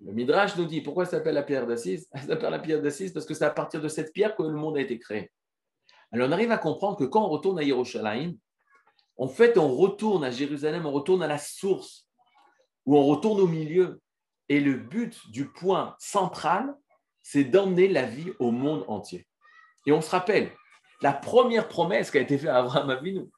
le 0.00 0.12
Midrash 0.12 0.56
nous 0.56 0.64
dit 0.64 0.80
pourquoi 0.80 1.04
ça 1.04 1.12
s'appelle 1.12 1.34
la 1.34 1.42
pierre 1.42 1.66
d'assise 1.66 2.08
Ça 2.14 2.22
s'appelle 2.26 2.50
la 2.50 2.58
pierre 2.58 2.82
d'assise 2.82 3.12
parce 3.12 3.26
que 3.26 3.34
c'est 3.34 3.44
à 3.44 3.50
partir 3.50 3.80
de 3.80 3.88
cette 3.88 4.12
pierre 4.12 4.36
que 4.36 4.42
le 4.42 4.54
monde 4.54 4.76
a 4.76 4.80
été 4.80 4.98
créé. 4.98 5.30
Alors 6.12 6.28
on 6.28 6.32
arrive 6.32 6.52
à 6.52 6.58
comprendre 6.58 6.96
que 6.96 7.04
quand 7.04 7.24
on 7.24 7.28
retourne 7.28 7.58
à 7.58 7.62
Yerushalayim, 7.62 8.34
en 9.16 9.28
fait 9.28 9.58
on 9.58 9.74
retourne 9.74 10.24
à 10.24 10.30
Jérusalem, 10.30 10.86
on 10.86 10.92
retourne 10.92 11.22
à 11.22 11.26
la 11.26 11.38
source, 11.38 12.08
ou 12.86 12.96
on 12.96 13.04
retourne 13.04 13.40
au 13.40 13.46
milieu. 13.46 14.00
Et 14.48 14.60
le 14.60 14.74
but 14.74 15.30
du 15.30 15.46
point 15.46 15.94
central, 15.98 16.74
c'est 17.22 17.44
d'emmener 17.44 17.88
la 17.88 18.06
vie 18.06 18.32
au 18.38 18.50
monde 18.50 18.84
entier. 18.88 19.26
Et 19.86 19.92
on 19.92 20.00
se 20.00 20.10
rappelle, 20.10 20.50
la 21.02 21.12
première 21.12 21.68
promesse 21.68 22.10
qui 22.10 22.16
a 22.16 22.22
été 22.22 22.38
faite 22.38 22.48
à 22.48 22.56
Abraham 22.56 22.88
Avinu, 22.88 23.28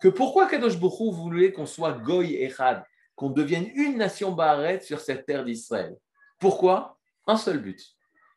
que 0.00 0.08
pourquoi 0.08 0.46
Kadosh 0.46 0.78
Bokhu 0.78 1.12
voulait 1.12 1.52
qu'on 1.52 1.66
soit 1.66 1.92
Goy 1.92 2.34
Echad, 2.36 2.84
qu'on 3.14 3.30
devienne 3.30 3.70
une 3.74 3.96
nation 3.96 4.32
barrette 4.32 4.84
sur 4.84 5.00
cette 5.00 5.26
terre 5.26 5.44
d'Israël? 5.44 5.96
Pourquoi? 6.38 6.98
Un 7.26 7.36
seul 7.36 7.58
but. 7.58 7.82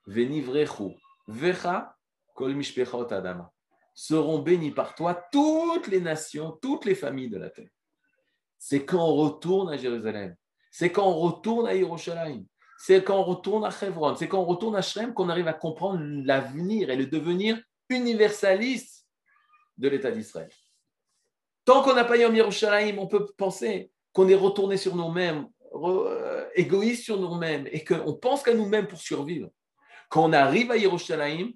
Venivrechu, 0.06 0.96
vecha, 1.28 1.96
kol 2.34 2.56
adama. 3.12 3.52
Seront 3.94 4.40
bénis 4.40 4.72
par 4.72 4.96
toi 4.96 5.14
toutes 5.32 5.88
les 5.88 6.00
nations, 6.00 6.58
toutes 6.62 6.86
les 6.86 6.96
familles 6.96 7.30
de 7.30 7.38
la 7.38 7.50
terre. 7.50 7.70
C'est 8.58 8.86
quand 8.86 9.06
on 9.06 9.16
retourne 9.16 9.70
à 9.70 9.78
Jérusalem, 9.78 10.36
c'est 10.72 10.92
quand 10.92 11.08
on 11.08 11.20
retourne 11.20 11.68
à 11.68 11.76
Yerushalayim, 11.76 12.46
c'est 12.78 13.04
quand 13.04 13.18
on 13.18 13.24
retourne 13.24 13.66
à 13.66 13.72
Hebron, 13.82 14.16
c'est 14.16 14.30
quand 14.30 14.40
on 14.40 14.46
retourne 14.46 14.76
à 14.76 14.82
Shrem 14.82 15.14
qu'on 15.14 15.28
arrive 15.28 15.48
à 15.50 15.54
comprendre 15.54 16.00
l'avenir 16.26 16.90
et 16.90 16.96
le 16.96 17.08
devenir 17.08 17.62
universaliste 17.90 19.06
de 19.78 19.90
l'État 19.90 20.12
d'Israël. 20.12 20.50
Tant 21.70 21.84
qu'on 21.84 21.94
n'a 21.94 22.04
pas 22.04 22.16
en 22.16 22.34
Yerushalayim, 22.34 22.98
on 22.98 23.06
peut 23.06 23.28
penser 23.38 23.92
qu'on 24.12 24.28
est 24.28 24.34
retourné 24.34 24.76
sur 24.76 24.96
nous-mêmes, 24.96 25.48
euh, 25.76 26.50
égoïste 26.56 27.04
sur 27.04 27.20
nous-mêmes, 27.20 27.68
et 27.72 27.84
qu'on 27.84 28.16
pense 28.16 28.42
qu'à 28.42 28.56
nous-mêmes 28.56 28.88
pour 28.88 28.98
survivre. 28.98 29.52
Quand 30.10 30.28
on 30.28 30.34
arrive 30.34 30.72
à 30.72 30.78
Yerushalayim, 30.78 31.52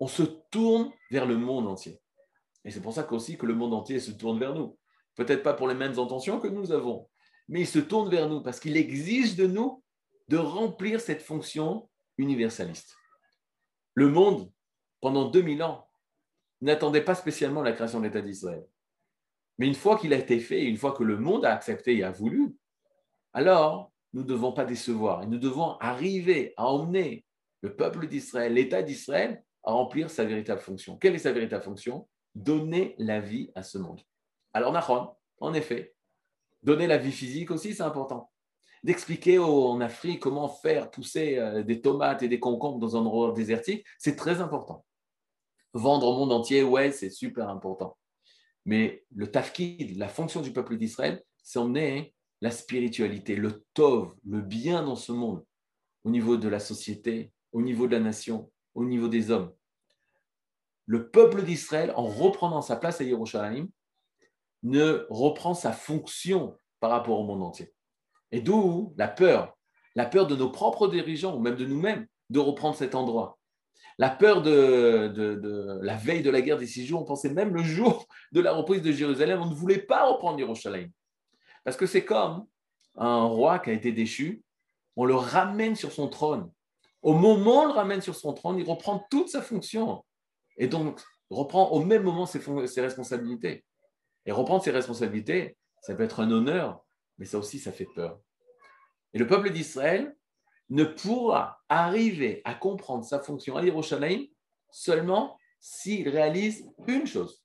on 0.00 0.06
se 0.06 0.22
tourne 0.22 0.92
vers 1.10 1.24
le 1.24 1.38
monde 1.38 1.66
entier. 1.66 1.98
Et 2.66 2.70
c'est 2.70 2.82
pour 2.82 2.92
ça 2.92 3.04
qu'aussi 3.04 3.38
que 3.38 3.46
le 3.46 3.54
monde 3.54 3.72
entier 3.72 4.00
se 4.00 4.10
tourne 4.10 4.38
vers 4.38 4.54
nous. 4.54 4.76
Peut-être 5.14 5.42
pas 5.42 5.54
pour 5.54 5.66
les 5.66 5.74
mêmes 5.74 5.98
intentions 5.98 6.40
que 6.40 6.48
nous 6.48 6.70
avons, 6.70 7.08
mais 7.48 7.60
il 7.60 7.66
se 7.66 7.78
tourne 7.78 8.10
vers 8.10 8.28
nous 8.28 8.42
parce 8.42 8.60
qu'il 8.60 8.76
exige 8.76 9.34
de 9.34 9.46
nous 9.46 9.82
de 10.28 10.36
remplir 10.36 11.00
cette 11.00 11.22
fonction 11.22 11.88
universaliste. 12.18 12.94
Le 13.94 14.10
monde, 14.10 14.52
pendant 15.00 15.30
2000 15.30 15.62
ans, 15.62 15.88
n'attendait 16.60 17.00
pas 17.00 17.14
spécialement 17.14 17.62
la 17.62 17.72
création 17.72 18.00
de 18.00 18.04
l'État 18.04 18.20
d'Israël. 18.20 18.66
Mais 19.58 19.66
une 19.66 19.74
fois 19.74 19.98
qu'il 19.98 20.12
a 20.12 20.18
été 20.18 20.40
fait, 20.40 20.64
une 20.64 20.76
fois 20.76 20.92
que 20.92 21.04
le 21.04 21.16
monde 21.16 21.44
a 21.44 21.54
accepté 21.54 21.96
et 21.96 22.04
a 22.04 22.10
voulu, 22.10 22.56
alors 23.32 23.92
nous 24.12 24.22
ne 24.22 24.26
devons 24.26 24.52
pas 24.52 24.64
décevoir 24.64 25.22
et 25.22 25.26
nous 25.26 25.38
devons 25.38 25.76
arriver 25.78 26.54
à 26.56 26.66
emmener 26.66 27.24
le 27.60 27.74
peuple 27.74 28.06
d'Israël, 28.06 28.52
l'État 28.54 28.82
d'Israël, 28.82 29.42
à 29.64 29.72
remplir 29.72 30.10
sa 30.10 30.24
véritable 30.24 30.60
fonction. 30.60 30.96
Quelle 30.98 31.14
est 31.14 31.18
sa 31.18 31.32
véritable 31.32 31.64
fonction? 31.64 32.08
Donner 32.34 32.94
la 32.98 33.20
vie 33.20 33.50
à 33.54 33.62
ce 33.62 33.78
monde. 33.78 34.00
Alors, 34.52 34.72
Nahon, 34.72 35.10
en 35.40 35.54
effet, 35.54 35.94
donner 36.62 36.86
la 36.86 36.98
vie 36.98 37.12
physique 37.12 37.50
aussi, 37.50 37.74
c'est 37.74 37.82
important. 37.82 38.30
D'expliquer 38.82 39.38
en 39.38 39.80
Afrique 39.80 40.20
comment 40.20 40.48
faire 40.48 40.90
pousser 40.90 41.38
euh, 41.38 41.62
des 41.62 41.80
tomates 41.80 42.22
et 42.22 42.28
des 42.28 42.38
concombres 42.38 42.78
dans 42.78 42.96
un 42.96 43.00
endroit 43.00 43.32
désertique, 43.32 43.86
c'est 43.98 44.16
très 44.16 44.40
important. 44.40 44.84
Vendre 45.72 46.06
au 46.08 46.18
monde 46.18 46.32
entier, 46.32 46.62
ouais, 46.62 46.92
c'est 46.92 47.10
super 47.10 47.48
important. 47.48 47.96
Mais 48.64 49.04
le 49.14 49.30
tafkid, 49.30 49.96
la 49.98 50.08
fonction 50.08 50.40
du 50.40 50.52
peuple 50.52 50.76
d'Israël, 50.76 51.22
c'est 51.42 51.58
emmener 51.58 52.14
la 52.40 52.50
spiritualité, 52.50 53.36
le 53.36 53.64
tov, 53.74 54.14
le 54.26 54.40
bien 54.40 54.82
dans 54.82 54.96
ce 54.96 55.12
monde, 55.12 55.44
au 56.04 56.10
niveau 56.10 56.36
de 56.36 56.48
la 56.48 56.60
société, 56.60 57.32
au 57.52 57.62
niveau 57.62 57.86
de 57.86 57.92
la 57.92 58.00
nation, 58.00 58.50
au 58.74 58.84
niveau 58.84 59.08
des 59.08 59.30
hommes. 59.30 59.52
Le 60.86 61.10
peuple 61.10 61.42
d'Israël, 61.42 61.92
en 61.96 62.06
reprenant 62.06 62.60
sa 62.60 62.76
place 62.76 63.00
à 63.00 63.04
Yerushalayim, 63.04 63.68
ne 64.62 65.06
reprend 65.10 65.54
sa 65.54 65.72
fonction 65.72 66.58
par 66.80 66.90
rapport 66.90 67.18
au 67.18 67.24
monde 67.24 67.42
entier. 67.42 67.72
Et 68.32 68.40
d'où 68.40 68.94
la 68.98 69.08
peur, 69.08 69.56
la 69.94 70.06
peur 70.06 70.26
de 70.26 70.36
nos 70.36 70.50
propres 70.50 70.88
dirigeants, 70.88 71.36
ou 71.36 71.40
même 71.40 71.56
de 71.56 71.64
nous-mêmes, 71.64 72.06
de 72.30 72.40
reprendre 72.40 72.76
cet 72.76 72.94
endroit. 72.94 73.38
La 73.98 74.10
peur 74.10 74.42
de, 74.42 75.80
la 75.82 75.96
veille 75.96 76.22
de 76.22 76.30
la 76.30 76.40
guerre 76.40 76.58
des 76.58 76.66
six 76.66 76.86
jours, 76.86 77.02
on 77.02 77.04
pensait 77.04 77.32
même 77.32 77.54
le 77.54 77.62
jour 77.62 78.06
de 78.32 78.40
la 78.40 78.52
reprise 78.52 78.82
de 78.82 78.92
Jérusalem, 78.92 79.40
on 79.42 79.50
ne 79.50 79.54
voulait 79.54 79.78
pas 79.78 80.08
reprendre 80.08 80.38
Jérusalem. 80.38 80.90
Parce 81.64 81.76
que 81.76 81.86
c'est 81.86 82.04
comme 82.04 82.46
un 82.96 83.24
roi 83.24 83.58
qui 83.58 83.70
a 83.70 83.72
été 83.72 83.92
déchu, 83.92 84.42
on 84.96 85.04
le 85.04 85.14
ramène 85.14 85.76
sur 85.76 85.92
son 85.92 86.08
trône. 86.08 86.50
Au 87.02 87.14
moment 87.14 87.62
où 87.62 87.64
on 87.64 87.66
le 87.66 87.72
ramène 87.72 88.00
sur 88.00 88.14
son 88.14 88.32
trône, 88.32 88.58
il 88.58 88.68
reprend 88.68 89.06
toute 89.10 89.28
sa 89.28 89.42
fonction. 89.42 90.04
Et 90.56 90.66
donc, 90.66 91.00
reprend 91.30 91.70
au 91.70 91.84
même 91.84 92.02
moment 92.02 92.26
ses, 92.26 92.40
ses 92.66 92.80
responsabilités. 92.80 93.64
Et 94.26 94.32
reprendre 94.32 94.62
ses 94.62 94.70
responsabilités, 94.70 95.56
ça 95.82 95.94
peut 95.94 96.02
être 96.02 96.20
un 96.20 96.30
honneur, 96.30 96.84
mais 97.18 97.26
ça 97.26 97.38
aussi, 97.38 97.58
ça 97.58 97.72
fait 97.72 97.88
peur. 97.94 98.18
Et 99.12 99.18
le 99.18 99.26
peuple 99.26 99.50
d'Israël, 99.50 100.16
ne 100.70 100.84
pourra 100.84 101.60
arriver 101.68 102.40
à 102.44 102.54
comprendre 102.54 103.04
sa 103.04 103.20
fonction 103.20 103.56
à 103.56 103.62
Yerushalayim 103.62 104.26
seulement 104.70 105.38
s'il 105.60 106.08
réalise 106.08 106.68
une 106.86 107.06
chose. 107.06 107.42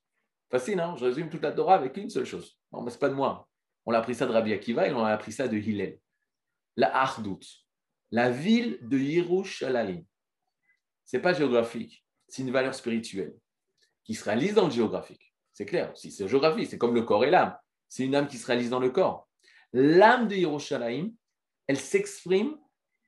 Facile, 0.50 0.80
hein 0.80 0.94
je 0.98 1.04
résume 1.04 1.30
toute 1.30 1.42
la 1.42 1.52
Torah 1.52 1.74
avec 1.74 1.96
une 1.96 2.10
seule 2.10 2.24
chose. 2.24 2.58
Non, 2.72 2.82
mais 2.82 2.90
ce 2.90 2.98
pas 2.98 3.08
de 3.08 3.14
moi. 3.14 3.48
On 3.86 3.92
l'a 3.92 3.98
appris 3.98 4.14
ça 4.14 4.26
de 4.26 4.32
Rabbi 4.32 4.52
Akiva 4.52 4.88
et 4.88 4.92
on 4.92 5.04
a 5.04 5.12
appris 5.12 5.32
ça 5.32 5.48
de 5.48 5.56
Hillel. 5.56 5.98
La 6.76 6.94
Ardout, 6.94 7.40
la 8.10 8.30
ville 8.30 8.78
de 8.82 8.98
Yerushalayim. 8.98 10.04
Ce 11.04 11.16
n'est 11.16 11.22
pas 11.22 11.32
géographique, 11.32 12.04
c'est 12.28 12.42
une 12.42 12.50
valeur 12.50 12.74
spirituelle 12.74 13.34
qui 14.04 14.14
se 14.14 14.24
réalise 14.24 14.54
dans 14.54 14.66
le 14.66 14.70
géographique. 14.70 15.34
C'est 15.52 15.66
clair, 15.66 15.96
si 15.96 16.10
c'est 16.10 16.28
géographique, 16.28 16.68
c'est 16.70 16.78
comme 16.78 16.94
le 16.94 17.02
corps 17.02 17.24
et 17.24 17.30
l'âme. 17.30 17.56
C'est 17.88 18.04
une 18.04 18.14
âme 18.14 18.28
qui 18.28 18.38
se 18.38 18.46
réalise 18.46 18.70
dans 18.70 18.78
le 18.78 18.90
corps. 18.90 19.28
L'âme 19.72 20.28
de 20.28 20.36
Yerushalayim, 20.36 21.12
elle 21.66 21.78
s'exprime 21.78 22.56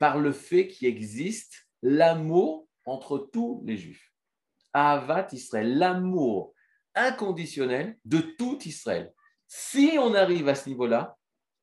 par 0.03 0.19
le 0.19 0.33
fait 0.33 0.67
qu'il 0.67 0.89
existe 0.89 1.69
l'amour 1.81 2.67
entre 2.87 3.19
tous 3.33 3.63
les 3.65 3.77
juifs. 3.77 4.13
Avat 4.73 5.29
Israël, 5.31 5.79
l'amour 5.79 6.55
inconditionnel 6.97 7.97
de 8.05 8.19
tout 8.19 8.59
Israël. 8.65 9.15
Si 9.47 9.93
on 10.01 10.13
arrive 10.15 10.49
à 10.49 10.57
ce 10.57 10.69
niveau-là, 10.69 11.17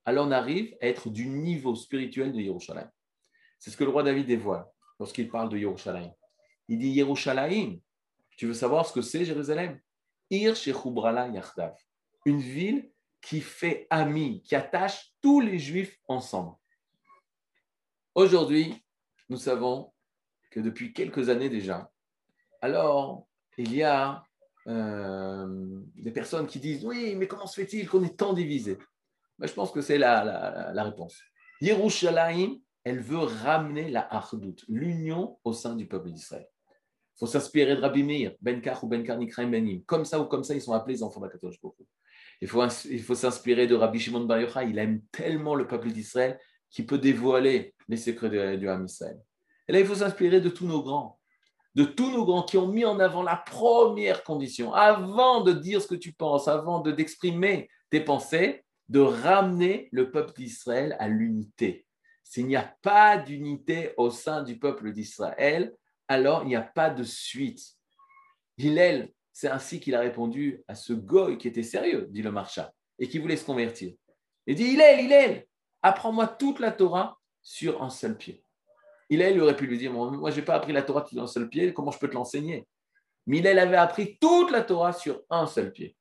alors 0.06 0.26
on 0.26 0.32
arrive 0.32 0.74
à 0.82 0.88
être 0.88 1.10
du 1.10 1.28
niveau 1.28 1.76
spirituel 1.76 2.32
de 2.32 2.40
Yerushalayim. 2.40 2.90
C'est 3.60 3.72
ce 3.72 3.76
que 3.76 3.84
le 3.84 3.90
roi 3.90 4.04
David 4.04 4.28
dévoile 4.28 4.66
lorsqu'il 5.02 5.30
parle 5.30 5.50
de 5.50 5.58
Yerushalayim. 5.58 6.14
Il 6.70 6.80
dit 6.80 6.92
Yerushalayim, 6.92 7.82
tu 8.38 8.48
veux 8.48 8.54
savoir 8.54 8.86
ce 8.86 8.94
que 8.94 9.02
c'est 9.02 9.26
Jérusalem? 9.26 9.82
Ir 10.30 10.56
une 12.26 12.40
ville 12.40 12.90
qui 13.20 13.42
fait 13.42 13.86
ami, 13.90 14.42
qui 14.44 14.56
attache 14.56 15.12
tous 15.22 15.42
les 15.42 15.60
juifs 15.60 16.00
ensemble. 16.08 16.56
Aujourd'hui, 18.16 18.74
nous 19.30 19.38
savons 19.38 19.93
que 20.49 20.60
depuis 20.60 20.93
quelques 20.93 21.30
années 21.30 21.49
déjà, 21.49 21.91
alors 22.62 23.28
il 23.57 23.74
y 23.76 23.84
a 23.84 24.24
euh, 24.68 25.47
des 25.95 26.12
personnes 26.12 26.47
qui 26.47 26.60
disent 26.60 26.84
Oui, 26.86 27.16
mais 27.16 27.28
comment 27.28 27.45
se 27.45 27.62
fait-il 27.62 27.88
qu'on 27.88 28.03
est 28.03 28.18
tant 28.18 28.34
divisé? 28.34 28.78
Ben, 29.38 29.47
Je 29.47 29.53
pense 29.53 29.72
que 29.72 29.82
c'est 29.82 29.97
la, 29.97 30.84
réponse. 30.84 31.20
Yerushalayim, 31.62 32.60
elle 32.84 32.99
veut 32.99 33.20
ramener 33.20 33.89
la 33.89 34.12
Ardout, 34.14 34.55
l'union 34.68 35.38
au 35.43 35.53
sein 35.53 35.76
du 35.76 35.88
peuple 35.88 36.12
d'Israël. 36.12 36.47
Il 37.16 37.20
faut 37.20 37.28
s'inspirer 37.28 37.76
de 37.76 37.82
Rabbi 37.82 38.03
Meir, 38.03 38.36
Ben 38.41 38.62
Kach 38.62 38.82
ou 38.82 38.88
Ben 38.88 39.03
Karnikraim 39.03 39.49
Benim. 39.49 39.82
Comme 39.86 40.05
ça 40.05 40.20
ou 40.20 40.26
comme 40.26 40.43
ça, 40.43 40.55
ils 40.55 40.62
sont 40.62 40.74
appelés 40.74 40.95
les 40.95 41.03
enfants 41.03 41.20
d'Akatosh 41.20 41.60
Il 42.41 42.47
faut, 42.47 42.64
il 42.89 43.03
faut 43.03 43.16
s'inspirer 43.16 43.68
de 43.68 43.76
Rabbi 43.76 43.99
Shimon 43.99 44.24
Bar 44.24 44.39
Yochai. 44.39 44.70
Il 44.70 44.80
aime 44.80 45.01
tellement 45.12 45.53
le 45.53 45.68
peuple 45.68 45.91
d'Israël 45.91 46.39
qui 46.70 46.84
peut 46.84 46.97
dévoiler 46.97 47.74
les 47.88 47.97
secrets 47.97 48.30
du, 48.30 48.70
Ham 48.70 48.86
Et 49.67 49.72
là, 49.72 49.80
il 49.80 49.86
faut 49.86 49.95
s'inspirer 49.95 50.41
de 50.41 50.49
tous 50.49 50.67
nos 50.67 50.84
grands, 50.84 51.20
de 51.76 51.84
tous 51.84 52.11
nos 52.11 52.26
grands 52.26 52.43
qui 52.43 52.57
ont 52.57 52.67
mis 52.67 52.86
en 52.86 52.99
avant 52.99 53.24
la 53.24 53.36
première 53.36 54.24
condition, 54.24 54.74
avant 54.74 55.41
de 55.41 55.51
dire 55.53 55.82
ce 55.82 55.88
que 55.88 55.95
tu 55.95 56.13
penses, 56.13 56.47
avant 56.47 56.80
de 56.82 56.91
d'exprimer 56.91 57.70
tes 57.89 58.01
pensées, 58.01 58.63
de 58.88 58.99
ramener 58.99 59.89
le 59.91 60.11
peuple 60.11 60.34
d'Israël 60.34 60.95
à 60.99 61.07
l'unité. 61.07 61.86
s'il 62.24 62.45
n'y 62.45 62.55
a 62.55 62.76
pas 62.84 63.17
d'unité 63.17 63.93
au 63.97 64.11
sein 64.11 64.43
du 64.43 64.59
peuple 64.59 64.91
d'Israël, 64.91 65.74
alors 66.07 66.43
il 66.43 66.49
n'y 66.49 66.55
a 66.55 66.61
pas 66.61 66.91
de 66.91 67.03
suite. 67.03 67.61
Hillel, 68.57 69.11
c'est 69.32 69.47
ainsi 69.47 69.80
qu'il 69.80 69.95
a 69.95 69.99
répondu 69.99 70.63
à 70.67 70.76
ce 70.76 70.93
goy 70.93 71.38
qui 71.38 71.47
était 71.47 71.63
sérieux, 71.63 72.07
dit 72.11 72.22
le 72.22 72.32
marchand, 72.32 72.67
et 72.99 73.07
qui 73.07 73.17
voulait 73.17 73.38
se 73.38 73.45
convertir. 73.45 73.93
Il 74.45 74.55
dit 74.55 74.74
Hillel, 74.74 75.05
Hillel, 75.05 75.47
apprends-moi 75.82 76.27
toute 76.27 76.59
la 76.59 76.71
Torah 76.71 77.19
sur 77.41 77.82
un 77.82 77.89
seul 77.89 78.17
pied. 78.17 78.43
Hillel 79.09 79.41
aurait 79.41 79.55
pu 79.55 79.65
lui 79.65 79.77
dire 79.77 79.91
Moi, 79.91 80.30
je 80.32 80.36
n'ai 80.36 80.41
pas 80.41 80.55
appris 80.55 80.73
la 80.73 80.84
Torah 80.84 81.05
sur 81.05 81.21
un 81.21 81.27
seul 81.27 81.49
pied, 81.49 81.73
comment 81.73 81.91
je 81.91 81.99
peux 81.99 82.09
te 82.09 82.13
l'enseigner? 82.13 82.67
Mais 83.25 83.38
Hillel 83.38 83.59
avait 83.59 83.77
appris 83.77 84.17
toute 84.19 84.51
la 84.51 84.61
Torah 84.61 84.93
sur 84.93 85.21
un 85.30 85.47
seul 85.47 85.71
pied. 85.71 85.95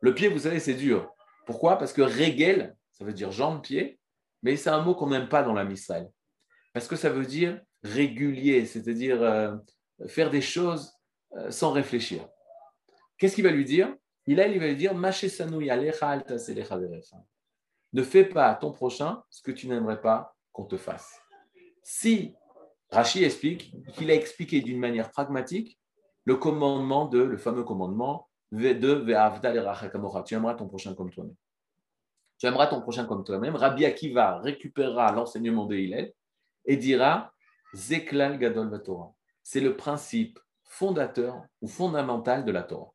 Le 0.00 0.14
pied, 0.14 0.28
vous 0.28 0.40
savez, 0.40 0.60
c'est 0.60 0.74
dur. 0.74 1.12
Pourquoi? 1.46 1.78
Parce 1.78 1.92
que 1.92 2.02
régel, 2.02 2.76
ça 2.92 3.04
veut 3.04 3.12
dire 3.12 3.32
jambe-pied, 3.32 3.98
mais 4.42 4.56
c'est 4.56 4.70
un 4.70 4.82
mot 4.82 4.94
qu'on 4.94 5.08
n'aime 5.08 5.28
pas 5.28 5.42
dans 5.42 5.54
la 5.54 5.64
Misraël. 5.64 6.08
Parce 6.72 6.86
que 6.86 6.96
ça 6.96 7.10
veut 7.10 7.26
dire 7.26 7.60
régulier, 7.82 8.66
c'est-à-dire 8.66 9.22
euh, 9.22 9.56
faire 10.06 10.30
des 10.30 10.40
choses 10.40 10.92
euh, 11.36 11.50
sans 11.50 11.72
réfléchir. 11.72 12.28
Qu'est-ce 13.16 13.34
qu'il 13.34 13.44
va 13.44 13.50
lui 13.50 13.64
dire? 13.64 13.94
Il, 14.26 14.38
il 14.38 14.60
va 14.60 14.66
lui 14.66 14.76
dire 14.76 14.94
Ne 17.92 18.02
fais 18.02 18.24
pas 18.24 18.46
à 18.48 18.54
ton 18.54 18.72
prochain 18.72 19.22
ce 19.30 19.42
que 19.42 19.50
tu 19.50 19.68
n'aimerais 19.68 20.00
pas 20.00 20.36
qu'on 20.52 20.64
te 20.64 20.76
fasse. 20.76 21.20
Si 21.82 22.34
Rachi 22.90 23.24
explique 23.24 23.74
qu'il 23.94 24.10
a 24.10 24.14
expliqué 24.14 24.60
d'une 24.60 24.78
manière 24.78 25.10
pragmatique 25.10 25.78
le 26.24 26.36
commandement 26.36 27.06
de, 27.06 27.18
le 27.18 27.38
fameux 27.38 27.64
commandement 27.64 28.28
de 28.52 30.22
Tu 30.22 30.34
aimeras 30.34 30.54
ton 30.54 30.68
prochain 30.68 30.94
comme 30.94 31.10
toi-même. 31.10 31.34
Tu 32.38 32.46
aimeras 32.46 32.66
ton 32.68 32.80
prochain 32.80 33.04
comme 33.04 33.24
toi-même. 33.24 33.56
Rabbi 33.56 33.84
Akiva 33.84 34.38
récupérera 34.38 35.12
l'enseignement 35.12 35.66
de 35.66 35.76
Hillel 35.76 36.12
et 36.64 36.76
dira 36.76 37.32
Zeklal 37.74 38.38
Gadol 38.38 38.82
Torah. 38.82 39.12
C'est 39.42 39.60
le 39.60 39.76
principe 39.76 40.38
fondateur 40.64 41.42
ou 41.60 41.68
fondamental 41.68 42.44
de 42.44 42.52
la 42.52 42.62
Torah. 42.62 42.92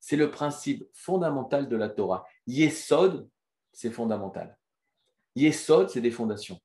C'est 0.00 0.16
le 0.16 0.30
principe 0.30 0.84
fondamental 0.92 1.68
de 1.68 1.76
la 1.76 1.88
Torah. 1.88 2.26
Yesod, 2.46 3.28
c'est 3.74 3.90
fondamental. 3.90 4.56
Yesod, 5.36 5.90
c'est 5.90 6.00
des 6.00 6.10
fondations. 6.10 6.58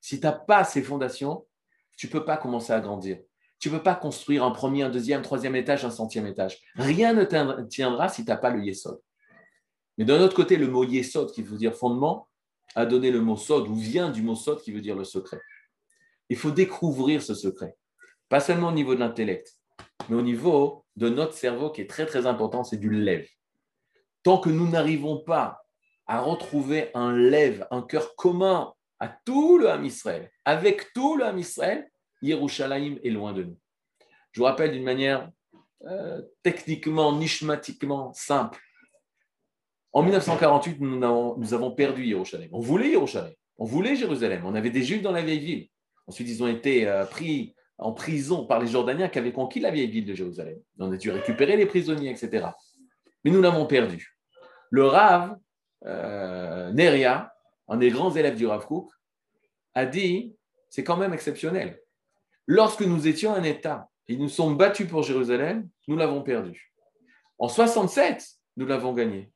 Si 0.00 0.20
tu 0.20 0.26
n'as 0.26 0.32
pas 0.32 0.64
ces 0.64 0.82
fondations, 0.82 1.46
tu 1.96 2.06
ne 2.06 2.12
peux 2.12 2.24
pas 2.24 2.36
commencer 2.36 2.72
à 2.72 2.80
grandir. 2.80 3.18
Tu 3.58 3.70
ne 3.70 3.76
peux 3.76 3.82
pas 3.82 3.94
construire 3.94 4.44
un 4.44 4.50
premier, 4.50 4.82
un 4.82 4.90
deuxième, 4.90 5.20
un 5.20 5.22
troisième 5.22 5.56
étage, 5.56 5.84
un 5.84 5.90
centième 5.90 6.26
étage. 6.26 6.58
Rien 6.74 7.14
ne 7.14 7.24
tiendra 7.64 8.08
si 8.08 8.24
tu 8.24 8.30
n'as 8.30 8.36
pas 8.36 8.50
le 8.50 8.62
Yesod. 8.62 9.00
Mais 9.96 10.04
d'un 10.04 10.20
autre 10.20 10.34
côté, 10.34 10.56
le 10.56 10.68
mot 10.68 10.84
Yesod, 10.84 11.32
qui 11.32 11.42
veut 11.42 11.56
dire 11.56 11.74
fondement, 11.74 12.28
a 12.74 12.86
donné 12.86 13.10
le 13.10 13.20
mot 13.20 13.36
Sod, 13.36 13.68
ou 13.68 13.74
vient 13.74 14.10
du 14.10 14.22
mot 14.22 14.34
Sod, 14.34 14.60
qui 14.60 14.72
veut 14.72 14.80
dire 14.80 14.96
le 14.96 15.04
secret. 15.04 15.40
Il 16.28 16.36
faut 16.36 16.50
découvrir 16.50 17.22
ce 17.22 17.34
secret. 17.34 17.76
Pas 18.28 18.40
seulement 18.40 18.68
au 18.68 18.72
niveau 18.72 18.94
de 18.94 19.00
l'intellect, 19.00 19.52
mais 20.08 20.16
au 20.16 20.22
niveau 20.22 20.84
de 20.96 21.08
notre 21.08 21.34
cerveau 21.34 21.70
qui 21.70 21.82
est 21.82 21.88
très 21.88 22.06
très 22.06 22.26
important, 22.26 22.64
c'est 22.64 22.76
du 22.76 22.90
lève. 22.90 23.26
Tant 24.22 24.38
que 24.38 24.48
nous 24.48 24.68
n'arrivons 24.68 25.18
pas 25.18 25.63
à 26.06 26.20
retrouver 26.20 26.90
un 26.94 27.16
lève, 27.16 27.66
un 27.70 27.82
cœur 27.82 28.14
commun 28.16 28.72
à 29.00 29.08
tout 29.24 29.58
le 29.58 29.68
Ham 29.68 29.84
Israël, 29.84 30.30
avec 30.44 30.92
tout 30.92 31.16
le 31.16 31.24
Ham 31.24 31.38
Israël, 31.38 31.90
Yerushalayim 32.22 32.98
est 33.02 33.10
loin 33.10 33.32
de 33.32 33.44
nous. 33.44 33.58
Je 34.32 34.40
vous 34.40 34.46
rappelle 34.46 34.72
d'une 34.72 34.84
manière 34.84 35.30
euh, 35.86 36.22
techniquement, 36.42 37.16
nishmatiquement 37.16 38.12
simple. 38.14 38.60
En 39.92 40.02
1948, 40.02 40.80
nous 40.80 41.04
avons, 41.04 41.36
nous 41.36 41.54
avons 41.54 41.70
perdu 41.70 42.04
Yerushalayim. 42.04 42.50
On 42.52 42.60
voulait 42.60 42.90
Yerushalayim, 42.90 43.34
on 43.58 43.64
voulait 43.64 43.96
Jérusalem, 43.96 44.42
on 44.44 44.54
avait 44.54 44.70
des 44.70 44.82
Juifs 44.82 45.02
dans 45.02 45.12
la 45.12 45.22
vieille 45.22 45.40
ville. 45.40 45.68
Ensuite, 46.06 46.28
ils 46.28 46.42
ont 46.42 46.48
été 46.48 46.88
euh, 46.88 47.04
pris 47.04 47.54
en 47.78 47.92
prison 47.92 48.46
par 48.46 48.60
les 48.60 48.68
Jordaniens 48.68 49.08
qui 49.08 49.18
avaient 49.18 49.32
conquis 49.32 49.60
la 49.60 49.70
vieille 49.70 49.90
ville 49.90 50.06
de 50.06 50.14
Jérusalem. 50.14 50.58
On 50.78 50.92
a 50.92 50.96
dû 50.96 51.10
récupérer 51.10 51.56
les 51.56 51.66
prisonniers, 51.66 52.10
etc. 52.10 52.46
Mais 53.24 53.30
nous 53.30 53.40
l'avons 53.40 53.66
perdu. 53.66 54.16
Le 54.70 54.86
Rav, 54.86 55.36
euh, 55.86 56.72
Neria, 56.72 57.34
un 57.68 57.76
des 57.76 57.90
grands 57.90 58.14
élèves 58.14 58.36
du 58.36 58.46
Rav 58.46 58.66
Kook, 58.66 58.90
a 59.74 59.86
dit 59.86 60.36
c'est 60.68 60.84
quand 60.84 60.96
même 60.96 61.14
exceptionnel. 61.14 61.80
Lorsque 62.46 62.82
nous 62.82 63.06
étions 63.06 63.34
un 63.34 63.42
État 63.42 63.88
et 64.08 64.16
nous 64.16 64.28
sommes 64.28 64.56
battus 64.56 64.88
pour 64.88 65.02
Jérusalem, 65.02 65.68
nous 65.88 65.96
l'avons 65.96 66.22
perdu. 66.22 66.72
En 67.38 67.48
67, 67.48 68.26
nous 68.56 68.66
l'avons 68.66 68.92
gagné. 68.92 69.32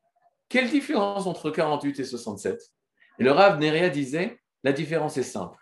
Quelle 0.49 0.70
différence 0.70 1.26
entre 1.26 1.51
48 1.51 2.01
et 2.01 2.05
67 2.05 2.61
Et 3.18 3.24
le 3.24 3.32
Rav 3.32 3.59
Neria 3.59 3.88
disait 3.88 4.38
la 4.64 4.72
différence 4.72 5.16
est 5.16 5.22
simple. 5.22 5.59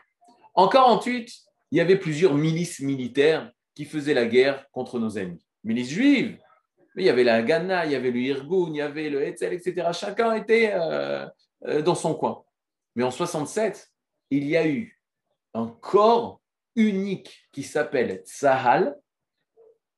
En 0.55 0.69
48, 0.69 1.31
il 1.73 1.79
y 1.79 1.81
avait 1.81 1.99
plusieurs 1.99 2.35
milices 2.35 2.81
militaires 2.81 3.53
qui 3.75 3.85
faisaient 3.85 4.15
la 4.15 4.27
guerre 4.27 4.67
contre 4.73 4.99
nos 4.99 5.11
ennemis. 5.11 5.45
Milices 5.65 5.91
juives, 5.91 6.39
il 6.97 7.05
y 7.05 7.11
avait 7.11 7.25
la 7.25 7.43
Ghana, 7.43 7.87
il 7.87 7.93
y 7.93 7.95
avait 7.95 8.11
le 8.11 8.21
Irgun, 8.21 8.69
il 8.71 8.77
y 8.77 8.81
avait 8.81 9.11
le 9.11 9.23
Hetzel, 9.23 9.53
etc. 9.53 9.89
Chacun 9.93 10.33
était 10.35 10.73
euh, 10.75 11.27
euh, 11.67 11.83
dans 11.83 11.95
son 11.95 12.15
coin. 12.15 12.43
Mais 12.95 13.05
en 13.05 13.11
67, 13.11 13.91
il 14.31 14.45
y 14.45 14.57
a 14.57 14.67
eu 14.67 14.99
un 15.55 15.67
corps 15.67 16.41
unique 16.75 17.49
qui 17.53 17.63
s'appelle 17.63 18.23
Tsahal. 18.25 18.97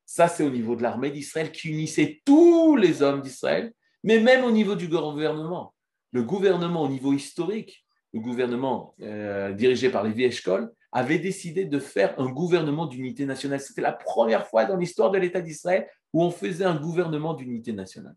Ça, 0.04 0.28
c'est 0.28 0.42
au 0.42 0.50
niveau 0.50 0.74
de 0.74 0.82
l'armée 0.82 1.10
d'Israël 1.10 1.52
qui 1.52 1.68
unissait 1.68 2.20
tous 2.24 2.76
les 2.76 3.02
hommes 3.02 3.20
d'Israël, 3.20 3.72
mais 4.02 4.20
même 4.20 4.44
au 4.44 4.50
niveau 4.50 4.74
du 4.74 4.88
gouvernement. 4.88 5.74
Le 6.12 6.22
gouvernement 6.22 6.82
au 6.82 6.88
niveau 6.88 7.12
historique, 7.12 7.84
le 8.14 8.20
gouvernement 8.20 8.94
euh, 9.02 9.52
dirigé 9.52 9.90
par 9.90 10.02
les 10.02 10.20
écoles, 10.24 10.72
avait 10.90 11.18
décidé 11.18 11.66
de 11.66 11.78
faire 11.78 12.18
un 12.18 12.30
gouvernement 12.30 12.86
d'unité 12.86 13.26
nationale. 13.26 13.60
C'était 13.60 13.82
la 13.82 13.92
première 13.92 14.46
fois 14.46 14.64
dans 14.64 14.76
l'histoire 14.76 15.10
de 15.10 15.18
l'État 15.18 15.42
d'Israël 15.42 15.86
où 16.12 16.22
on 16.22 16.30
faisait 16.30 16.64
un 16.64 16.76
gouvernement 16.76 17.34
d'unité 17.34 17.72
nationale. 17.72 18.16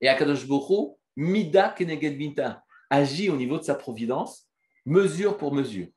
Et 0.00 0.08
Akadosh 0.08 0.46
Boko, 0.46 0.98
Mida 1.16 1.70
Keneged 1.70 2.18
Binta, 2.18 2.62
agit 2.90 3.30
au 3.30 3.36
niveau 3.36 3.58
de 3.58 3.64
sa 3.64 3.74
providence, 3.74 4.48
mesure 4.84 5.36
pour 5.36 5.52
mesure. 5.52 5.88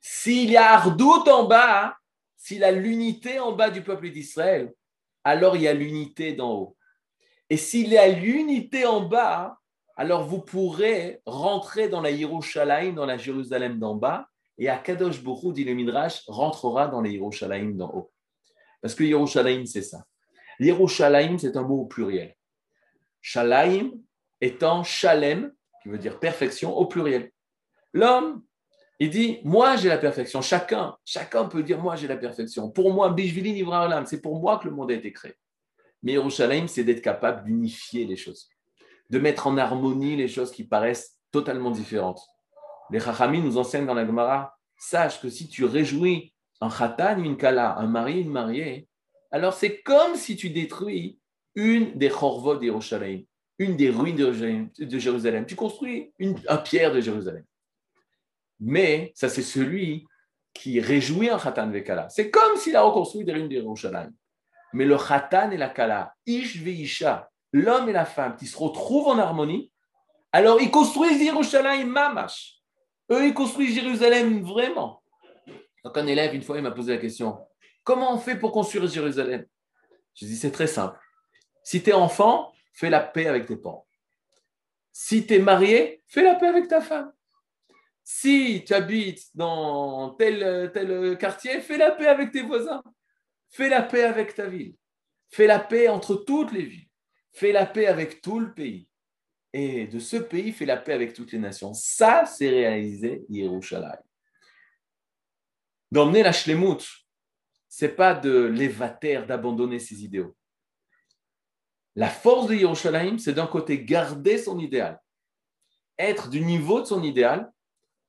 S'il 0.00 0.50
y 0.50 0.56
a 0.56 0.72
Ardout 0.72 1.28
en 1.28 1.44
bas, 1.44 1.96
s'il 2.36 2.64
a 2.64 2.72
l'unité 2.72 3.38
en 3.38 3.52
bas 3.52 3.70
du 3.70 3.82
peuple 3.82 4.10
d'Israël, 4.10 4.72
alors 5.22 5.56
il 5.56 5.62
y 5.62 5.68
a 5.68 5.74
l'unité 5.74 6.32
d'en 6.32 6.52
haut. 6.52 6.76
Et 7.50 7.56
s'il 7.56 7.88
y 7.88 7.98
a 7.98 8.08
l'unité 8.08 8.86
en 8.86 9.02
bas, 9.02 9.58
alors 9.96 10.26
vous 10.26 10.40
pourrez 10.40 11.20
rentrer 11.26 11.88
dans 11.88 12.00
la 12.00 12.10
Yerushalayim, 12.10 12.94
dans 12.94 13.06
la 13.06 13.18
Jérusalem 13.18 13.78
d'en 13.78 13.94
bas, 13.94 14.26
et 14.58 14.68
Akadosh 14.68 15.22
Borou, 15.22 15.52
dit 15.52 15.64
le 15.64 15.74
Midrash, 15.74 16.24
rentrera 16.26 16.88
dans 16.88 17.00
les 17.00 17.12
Yerushalayim 17.12 17.76
d'en 17.76 17.90
haut. 17.92 18.12
Parce 18.80 18.94
que 18.94 19.04
Yerushalayim, 19.04 19.66
c'est 19.66 19.82
ça. 19.82 20.04
Yerushalayim, 20.60 21.38
c'est 21.38 21.56
un 21.56 21.62
mot 21.62 21.82
au 21.82 21.86
pluriel. 21.86 22.36
Shalaim 23.20 23.92
étant 24.40 24.82
Shalem, 24.82 25.52
qui 25.82 25.88
veut 25.88 25.98
dire 25.98 26.18
perfection, 26.18 26.76
au 26.76 26.86
pluriel. 26.86 27.30
L'homme, 27.92 28.42
il 28.98 29.10
dit, 29.10 29.40
moi 29.44 29.76
j'ai 29.76 29.88
la 29.88 29.98
perfection. 29.98 30.42
Chacun, 30.42 30.96
chacun 31.04 31.44
peut 31.46 31.62
dire, 31.62 31.80
moi 31.80 31.96
j'ai 31.96 32.08
la 32.08 32.16
perfection. 32.16 32.70
Pour 32.70 32.92
moi, 32.92 33.10
Bishvili 33.10 33.52
Nivra 33.52 34.04
c'est 34.06 34.20
pour 34.20 34.40
moi 34.40 34.58
que 34.58 34.68
le 34.68 34.74
monde 34.74 34.90
a 34.90 34.94
été 34.94 35.12
créé. 35.12 35.34
Mais 36.02 36.12
Yerushalayim, 36.12 36.66
c'est 36.68 36.84
d'être 36.84 37.02
capable 37.02 37.44
d'unifier 37.44 38.04
les 38.04 38.16
choses 38.16 38.48
de 39.12 39.18
mettre 39.18 39.46
en 39.46 39.58
harmonie 39.58 40.16
les 40.16 40.26
choses 40.26 40.50
qui 40.50 40.64
paraissent 40.64 41.18
totalement 41.30 41.70
différentes. 41.70 42.26
Les 42.90 42.98
Chachamim 42.98 43.42
nous 43.42 43.58
enseignent 43.58 43.84
dans 43.84 43.94
la 43.94 44.06
Gemara, 44.06 44.56
sache 44.78 45.20
que 45.20 45.28
si 45.28 45.48
tu 45.48 45.66
réjouis 45.66 46.32
un 46.62 46.70
Khatan, 46.70 47.18
une 47.22 47.36
Kala, 47.36 47.76
un 47.76 47.86
mari, 47.86 48.22
une 48.22 48.30
mariée, 48.30 48.88
alors 49.32 49.54
c'est 49.54 49.80
comme 49.80 50.14
si 50.14 50.36
tu 50.36 50.50
détruis 50.50 51.18
une 51.54 51.98
des 51.98 52.10
Chorvot 52.10 52.56
d'Yerushalayim, 52.56 53.24
une 53.58 53.76
des 53.76 53.90
ruines 53.90 54.16
de 54.16 54.98
Jérusalem. 54.98 55.46
Tu 55.46 55.56
construis 55.56 56.12
une, 56.18 56.38
pierre 56.64 56.92
de 56.92 57.00
Jérusalem. 57.00 57.44
Mais 58.60 59.12
ça, 59.14 59.28
c'est 59.28 59.42
celui 59.42 60.06
qui 60.54 60.80
réjouit 60.80 61.30
un 61.30 61.38
Khatan 61.38 61.72
Kala. 61.82 62.08
C'est 62.10 62.30
comme 62.30 62.56
s'il 62.56 62.76
a 62.76 62.82
reconstruit 62.82 63.24
des 63.24 63.32
ruines 63.32 63.48
d'Yerushalayim. 63.48 64.12
Mais 64.74 64.84
le 64.84 64.96
Khatan 64.96 65.50
et 65.50 65.56
la 65.56 65.70
Kala, 65.70 66.14
Ish 66.26 66.58
Veisha, 66.58 67.30
l'homme 67.52 67.88
et 67.88 67.92
la 67.92 68.04
femme 68.04 68.36
qui 68.36 68.46
se 68.46 68.56
retrouvent 68.56 69.08
en 69.08 69.18
harmonie, 69.18 69.72
alors 70.30 70.60
ils 70.60 70.70
construisent 70.70 71.22
Jérusalem 71.22 71.88
mamash. 71.88 72.58
Eux, 73.10 73.26
ils 73.26 73.34
construisent 73.34 73.74
Jérusalem 73.74 74.42
vraiment. 74.42 75.02
Donc 75.84 75.96
un 75.96 76.06
élève, 76.06 76.34
une 76.34 76.42
fois, 76.42 76.56
il 76.56 76.62
m'a 76.62 76.70
posé 76.70 76.94
la 76.94 77.00
question, 77.00 77.38
comment 77.84 78.14
on 78.14 78.18
fait 78.18 78.38
pour 78.38 78.52
construire 78.52 78.86
Jérusalem? 78.86 79.46
Je 80.14 80.26
dis, 80.26 80.36
c'est 80.36 80.50
très 80.50 80.66
simple. 80.66 80.98
Si 81.64 81.82
tu 81.82 81.90
es 81.90 81.94
enfant, 81.94 82.52
fais 82.72 82.90
la 82.90 83.00
paix 83.00 83.26
avec 83.26 83.46
tes 83.46 83.56
parents. 83.56 83.86
Si 84.92 85.26
tu 85.26 85.34
es 85.34 85.38
marié, 85.38 86.02
fais 86.06 86.22
la 86.22 86.34
paix 86.34 86.48
avec 86.48 86.68
ta 86.68 86.80
femme. 86.80 87.12
Si 88.04 88.64
tu 88.66 88.74
habites 88.74 89.34
dans 89.34 90.10
tel, 90.10 91.16
quartier, 91.18 91.60
fais 91.60 91.78
la 91.78 91.92
paix 91.92 92.08
avec 92.08 92.32
tes 92.32 92.42
voisins. 92.42 92.82
Fais 93.48 93.68
la 93.68 93.82
paix 93.82 94.02
avec 94.04 94.34
ta 94.34 94.46
ville. 94.46 94.74
Fais 95.30 95.46
la 95.46 95.60
paix 95.60 95.88
entre 95.88 96.16
toutes 96.16 96.52
les 96.52 96.62
villes. 96.62 96.88
Fais 97.32 97.52
la 97.52 97.64
paix 97.64 97.86
avec 97.86 98.20
tout 98.20 98.40
le 98.40 98.52
pays. 98.52 98.88
et 99.52 99.86
de 99.86 99.98
ce 99.98 100.16
pays 100.16 100.52
fait 100.52 100.64
la 100.64 100.76
paix 100.76 100.92
avec 100.92 101.12
toutes 101.12 101.32
les 101.32 101.38
nations. 101.38 101.74
Ça, 101.74 102.24
c'est 102.26 102.48
réalisé 102.48 103.24
Yerushalayim. 103.28 104.02
D'emmener 105.90 106.22
la 106.22 106.32
Shlemut, 106.32 106.82
c'est 107.74 107.96
pas 107.96 108.12
de 108.12 108.44
l'évater, 108.44 109.24
d'abandonner 109.26 109.78
ses 109.78 110.04
idéaux. 110.04 110.36
La 111.96 112.10
force 112.10 112.46
de 112.46 112.54
Yerushalayim, 112.54 113.16
c'est 113.16 113.32
d'un 113.32 113.46
côté 113.46 113.82
garder 113.82 114.36
son 114.36 114.58
idéal, 114.58 115.00
être 115.98 116.28
du 116.28 116.42
niveau 116.42 116.82
de 116.82 116.84
son 116.84 117.02
idéal, 117.02 117.50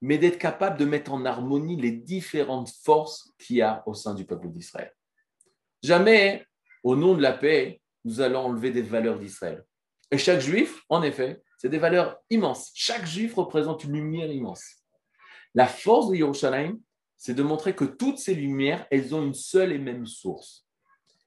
mais 0.02 0.18
d'être 0.18 0.38
capable 0.38 0.78
de 0.78 0.84
mettre 0.84 1.14
en 1.14 1.24
harmonie 1.24 1.78
les 1.78 1.92
différentes 1.92 2.72
forces 2.84 3.32
qu'il 3.40 3.56
y 3.56 3.62
a 3.62 3.82
au 3.86 3.94
sein 3.94 4.14
du 4.14 4.26
peuple 4.26 4.50
d'Israël. 4.50 4.94
Jamais, 5.82 6.46
au 6.84 6.98
nom 6.98 7.16
de 7.16 7.22
la 7.22 7.32
paix, 7.32 7.80
nous 8.04 8.20
allons 8.20 8.48
enlever 8.48 8.72
des 8.72 8.82
valeurs 8.82 9.18
d'Israël. 9.18 9.64
Et 10.12 10.18
chaque 10.18 10.42
juif, 10.42 10.84
en 10.90 11.04
effet, 11.04 11.42
c'est 11.58 11.70
des 11.70 11.80
valeurs 11.80 12.18
immenses. 12.30 12.70
Chaque 12.76 13.06
juif 13.06 13.36
représente 13.36 13.86
une 13.86 13.94
lumière 13.94 14.30
immense. 14.30 14.84
La 15.56 15.68
force 15.68 16.10
de 16.10 16.16
Yerushalayim, 16.16 16.80
c'est 17.24 17.34
de 17.34 17.42
montrer 17.42 17.74
que 17.74 17.86
toutes 17.86 18.18
ces 18.18 18.36
lumières, 18.36 18.86
elles 18.92 19.16
ont 19.16 19.24
une 19.24 19.34
seule 19.34 19.72
et 19.72 19.78
même 19.78 20.06
source. 20.06 20.68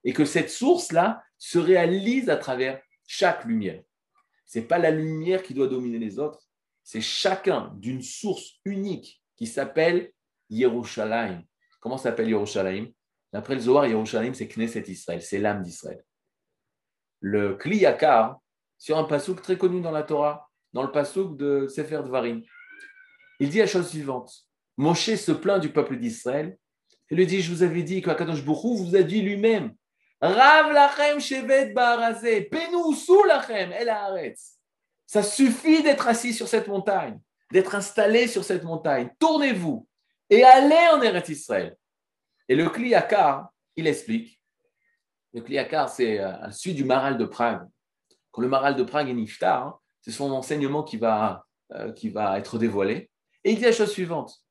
Et 0.05 0.13
que 0.13 0.27
cette 0.27 0.51
source-là 0.51 1.25
se 1.39 1.59
réalise 1.59 2.29
à 2.29 2.37
travers 2.37 2.83
chaque 3.07 3.47
lumière. 3.47 3.83
Ce 4.45 4.59
n'est 4.59 4.67
pas 4.67 4.77
la 4.77 4.91
lumière 4.91 5.43
qui 5.43 5.55
doit 5.55 5.69
dominer 5.69 5.99
les 5.99 6.19
autres, 6.19 6.43
c'est 6.85 7.01
chacun 7.01 7.73
d'une 7.79 8.03
source 8.03 8.61
unique 8.67 9.23
qui 9.37 9.47
s'appelle 9.47 10.13
Yerushalayim. 10.51 11.43
Comment 11.81 11.97
s'appelle 11.97 12.29
Yerushalayim? 12.29 12.89
D'après 13.33 13.55
le 13.55 13.61
Zohar, 13.63 13.87
Yerushalayim, 13.87 14.35
c'est 14.35 14.49
Knesset 14.49 14.85
Israël, 14.89 15.23
c'est 15.23 15.39
l'âme 15.39 15.63
d'Israël. 15.63 16.05
Le 17.21 17.55
Kliyakar, 17.55 18.39
sur 18.77 18.99
un 18.99 19.05
pasouk 19.05 19.41
très 19.41 19.57
connu 19.57 19.81
dans 19.81 19.93
la 19.93 20.03
Torah, 20.03 20.47
dans 20.75 20.83
le 20.83 20.93
pasouk 20.93 21.39
de 21.39 21.69
Sefer 21.69 22.03
Dvarim. 22.05 22.43
Il 23.41 23.49
dit 23.49 23.61
la 23.61 23.67
chose 23.67 23.89
suivante 23.89 24.46
Moshe 24.77 25.15
se 25.15 25.33
plaint 25.33 25.61
du 25.61 25.73
peuple 25.73 25.97
d'Israël 25.97 26.57
et 27.11 27.15
lui 27.15 27.27
dit 27.27 27.41
Je 27.41 27.53
vous 27.53 27.63
avais 27.63 27.83
dit 27.83 28.03
qu'Akadosh 28.03 28.45
Bourou 28.45 28.77
vous 28.77 28.97
a 28.97 29.03
dit 29.03 29.23
lui-même 29.23 29.75
Rav 30.21 30.73
lachem 30.73 31.21
shevet 31.21 31.73
ba'arazé, 31.73 32.43
penou 32.43 32.95
sous 32.95 33.25
lachem, 33.25 33.73
el 33.73 33.89
haaretz. 33.89 34.59
Ça 35.07 35.23
suffit 35.23 35.83
d'être 35.83 36.09
assis 36.09 36.35
sur 36.35 36.49
cette 36.49 36.69
montagne, 36.69 37.19
d'être 37.53 37.75
installé 37.75 38.27
sur 38.27 38.45
cette 38.45 38.65
montagne. 38.65 39.11
Tournez-vous 39.19 39.87
et 40.31 40.43
allez 40.43 40.89
en 40.93 41.01
Eretz 41.03 41.29
Israël. 41.29 41.77
Et 42.49 42.57
le 42.57 42.69
Kliyakar, 42.69 43.51
il 43.77 43.87
explique. 43.87 44.41
Le 45.33 45.43
Kliyakar, 45.43 45.89
c'est 45.89 46.19
un 46.19 46.51
suite 46.51 46.77
du 46.77 46.85
Maral 46.85 47.19
de 47.19 47.25
Prague 47.25 47.67
quand 48.37 48.43
le 48.43 48.49
Maral 48.49 48.77
de 48.77 48.83
Prague 48.83 49.09
est 49.09 49.15
niftar, 49.15 49.67
hein, 49.67 49.79
c'est 50.03 50.11
son 50.11 50.31
enseignement 50.31 50.83
qui 50.83 50.99
va, 50.99 51.47
euh, 51.73 51.91
qui 51.93 52.11
va 52.11 52.39
être 52.39 52.59
dévoilé. 52.59 53.11
Et 53.43 53.53
il 53.53 53.57
dit 53.57 53.65
la 53.65 53.73
chose 53.73 53.91
suivante 53.91 54.45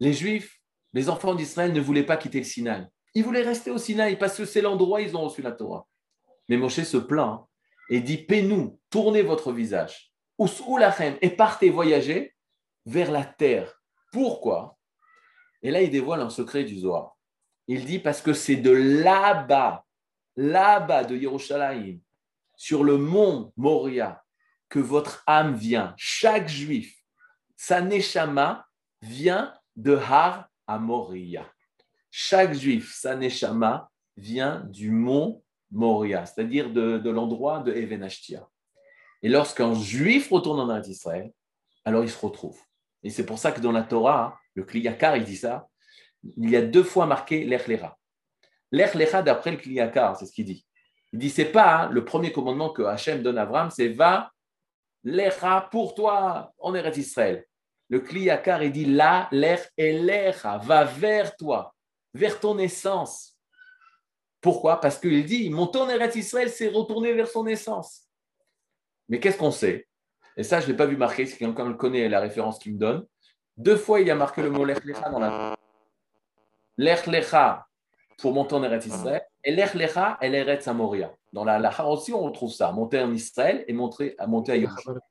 les 0.00 0.12
Juifs, 0.12 0.60
les 0.92 1.08
enfants 1.08 1.34
d'Israël 1.34 1.72
ne 1.72 1.80
voulaient 1.80 2.06
pas 2.06 2.16
quitter 2.16 2.38
le 2.38 2.44
Sinaï. 2.44 2.86
Ils 3.14 3.24
voulaient 3.24 3.42
rester 3.42 3.70
au 3.70 3.78
Sinaï 3.78 4.16
parce 4.16 4.36
que 4.36 4.44
c'est 4.44 4.60
l'endroit 4.60 4.98
où 4.98 5.02
ils 5.02 5.16
ont 5.16 5.22
reçu 5.22 5.42
la 5.42 5.52
Torah. 5.52 5.86
Mais 6.48 6.56
Moshe 6.56 6.82
se 6.82 6.96
plaint 6.96 7.46
et 7.90 8.00
dit 8.00 8.18
Paix-nous, 8.18 8.78
tournez 8.90 9.22
votre 9.22 9.52
visage, 9.52 10.12
et 11.20 11.30
partez 11.30 11.70
voyager 11.70 12.34
vers 12.86 13.10
la 13.10 13.24
terre. 13.24 13.80
Pourquoi? 14.12 14.78
Et 15.62 15.70
là, 15.70 15.82
il 15.82 15.90
dévoile 15.90 16.20
un 16.20 16.30
secret 16.30 16.64
du 16.64 16.78
Zohar. 16.78 17.16
Il 17.66 17.84
dit 17.84 17.98
parce 17.98 18.20
que 18.20 18.32
c'est 18.32 18.56
de 18.56 18.70
là-bas, 18.70 19.84
là-bas 20.36 21.04
de 21.04 21.16
Yerushalayim, 21.16 22.00
sur 22.56 22.84
le 22.84 22.98
mont 22.98 23.52
Moria 23.56 24.22
que 24.68 24.78
votre 24.78 25.22
âme 25.26 25.54
vient. 25.54 25.94
Chaque 25.96 26.48
juif, 26.48 26.94
sa 27.56 27.80
neshama 27.80 28.66
vient 29.00 29.54
de 29.76 29.96
Har 29.96 30.48
à 30.66 30.78
Moria. 30.78 31.46
Chaque 32.10 32.54
juif, 32.54 32.94
sa 32.94 33.16
neshama 33.16 33.90
vient 34.16 34.60
du 34.70 34.90
mont 34.90 35.42
Moria, 35.70 36.24
c'est-à-dire 36.26 36.70
de, 36.70 37.10
l'endroit 37.10 37.60
de 37.60 37.72
Evenashtia. 37.72 38.48
Et 39.22 39.28
lorsqu'un 39.28 39.74
juif 39.74 40.30
retourne 40.30 40.60
en 40.60 40.82
Israël, 40.82 41.32
alors 41.84 42.04
il 42.04 42.10
se 42.10 42.24
retrouve. 42.24 42.58
Et 43.02 43.10
c'est 43.10 43.26
pour 43.26 43.38
ça 43.38 43.52
que 43.52 43.60
dans 43.60 43.72
la 43.72 43.82
Torah, 43.82 44.38
le 44.54 44.64
Kliyakar, 44.64 45.16
il 45.16 45.24
dit 45.24 45.36
ça, 45.36 45.68
il 46.22 46.50
y 46.50 46.56
a 46.56 46.62
deux 46.62 46.84
fois 46.84 47.06
marqué 47.06 47.44
l'Echlera. 47.44 47.98
L'Echlera, 48.70 49.22
d'après 49.22 49.50
le 49.50 49.56
Kliyakar, 49.56 50.16
c'est 50.16 50.26
ce 50.26 50.32
qu'il 50.32 50.46
dit. 50.46 50.64
Il 51.12 51.18
dit, 51.18 51.30
c'est 51.30 51.44
pas 51.44 51.82
hein, 51.82 51.90
le 51.90 52.04
premier 52.04 52.32
commandement 52.32 52.70
que 52.70 52.82
Hachem 52.82 53.22
donne 53.22 53.38
à 53.38 53.42
Abraham, 53.42 53.70
c'est 53.70 53.88
va, 53.88 54.32
l'Echa 55.04 55.68
pour 55.70 55.94
toi 55.94 56.52
en 56.58 56.74
Eretz 56.74 56.96
Israël. 56.96 57.44
Le 57.88 58.00
Kliyakar, 58.00 58.62
il 58.62 58.72
dit 58.72 58.86
là, 58.86 59.28
l'Ech 59.30 59.70
et 59.76 59.98
l'Echa, 59.98 60.58
va 60.58 60.84
vers 60.84 61.36
toi, 61.36 61.74
vers 62.12 62.40
ton 62.40 62.58
essence. 62.58 63.38
Pourquoi? 64.40 64.80
Parce 64.80 64.98
qu'il 64.98 65.24
dit, 65.24 65.48
monter 65.50 65.78
en 65.78 65.88
Eretz 65.88 66.16
Israël, 66.16 66.50
c'est 66.50 66.68
retourner 66.68 67.12
vers 67.12 67.28
son 67.28 67.46
essence. 67.46 68.08
Mais 69.08 69.20
qu'est-ce 69.20 69.38
qu'on 69.38 69.50
sait? 69.50 69.86
Et 70.36 70.42
ça, 70.42 70.60
je 70.60 70.66
ne 70.66 70.72
l'ai 70.72 70.76
pas 70.76 70.86
vu 70.86 70.96
marquer, 70.96 71.26
si 71.26 71.36
quelqu'un 71.36 71.72
connaît 71.74 72.08
la 72.08 72.20
référence 72.20 72.58
qu'il 72.58 72.74
me 72.74 72.78
donne. 72.78 73.06
Deux 73.56 73.76
fois, 73.76 74.00
il 74.00 74.08
y 74.08 74.10
a 74.10 74.14
marqué 74.14 74.42
le 74.42 74.50
mot 74.50 74.64
Lech 74.64 74.84
Lecha 74.84 75.08
dans 75.08 75.20
la 75.20 75.56
Lech 76.76 77.06
Lecha 77.06 77.66
pour 78.18 78.32
monter 78.32 78.54
en 78.54 78.64
Eretz 78.64 78.86
Israël 78.86 79.22
et 79.44 79.54
l'Echlecha 79.54 80.18
et 80.20 80.28
l'Eretz 80.28 80.66
Amoria. 80.66 81.14
Dans 81.32 81.44
la 81.44 81.58
Lacha 81.58 81.86
aussi, 81.86 82.12
on 82.12 82.20
retrouve 82.20 82.52
ça, 82.52 82.72
monter 82.72 83.00
en 83.00 83.12
Israël 83.12 83.64
et 83.68 83.72
monter, 83.72 84.14
à 84.18 84.26
monter 84.26 84.52
à 84.52 84.56
Yerushalayim. 84.56 85.02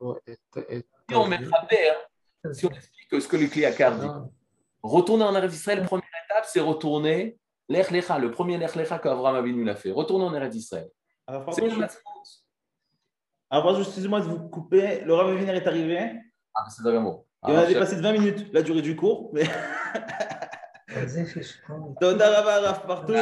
Si 1.10 1.16
on 1.16 1.28
met 1.28 1.40
si 2.52 2.66
on 2.66 2.70
explique 2.70 3.22
ce 3.22 3.28
que 3.28 3.38
le 3.38 3.48
Kliakar 3.48 4.00
dit. 4.00 4.08
Retourner 4.82 5.24
en 5.24 5.36
Eretz 5.36 5.54
Israël, 5.54 5.84
première 5.84 6.10
étape, 6.26 6.46
c'est 6.46 6.60
retourner 6.60 7.38
l'Echlecha, 7.70 8.20
le 8.20 8.32
premier 8.32 8.58
l'Echlecha 8.58 9.00
qu'Avram 9.00 9.36
Avinu 9.36 9.64
l'a 9.64 9.76
fait. 9.76 9.92
Retourner 9.92 10.26
en 10.26 10.34
Eretz 10.34 10.56
Israël. 10.56 10.90
Alors, 11.26 11.46
ah, 13.50 13.80
excusez-moi 13.80 14.20
de 14.20 14.26
vous 14.26 14.50
couper. 14.50 15.02
Le 15.06 15.14
Rav 15.14 15.30
Avinu 15.30 15.50
est 15.50 15.68
arrivé. 15.68 16.20
Ah, 16.54 16.66
c'est 16.70 16.84
vraiment. 16.84 17.26
Et 17.48 17.52
on 17.52 17.56
a 17.56 17.62
ah, 17.62 17.66
dépassé 17.66 17.96
de 17.96 18.02
20 18.02 18.12
minutes 18.14 18.54
la 18.54 18.62
durée 18.62 18.82
du 18.82 18.96
cours. 18.96 19.30
Mais... 19.34 19.44
Partout, 22.88 23.14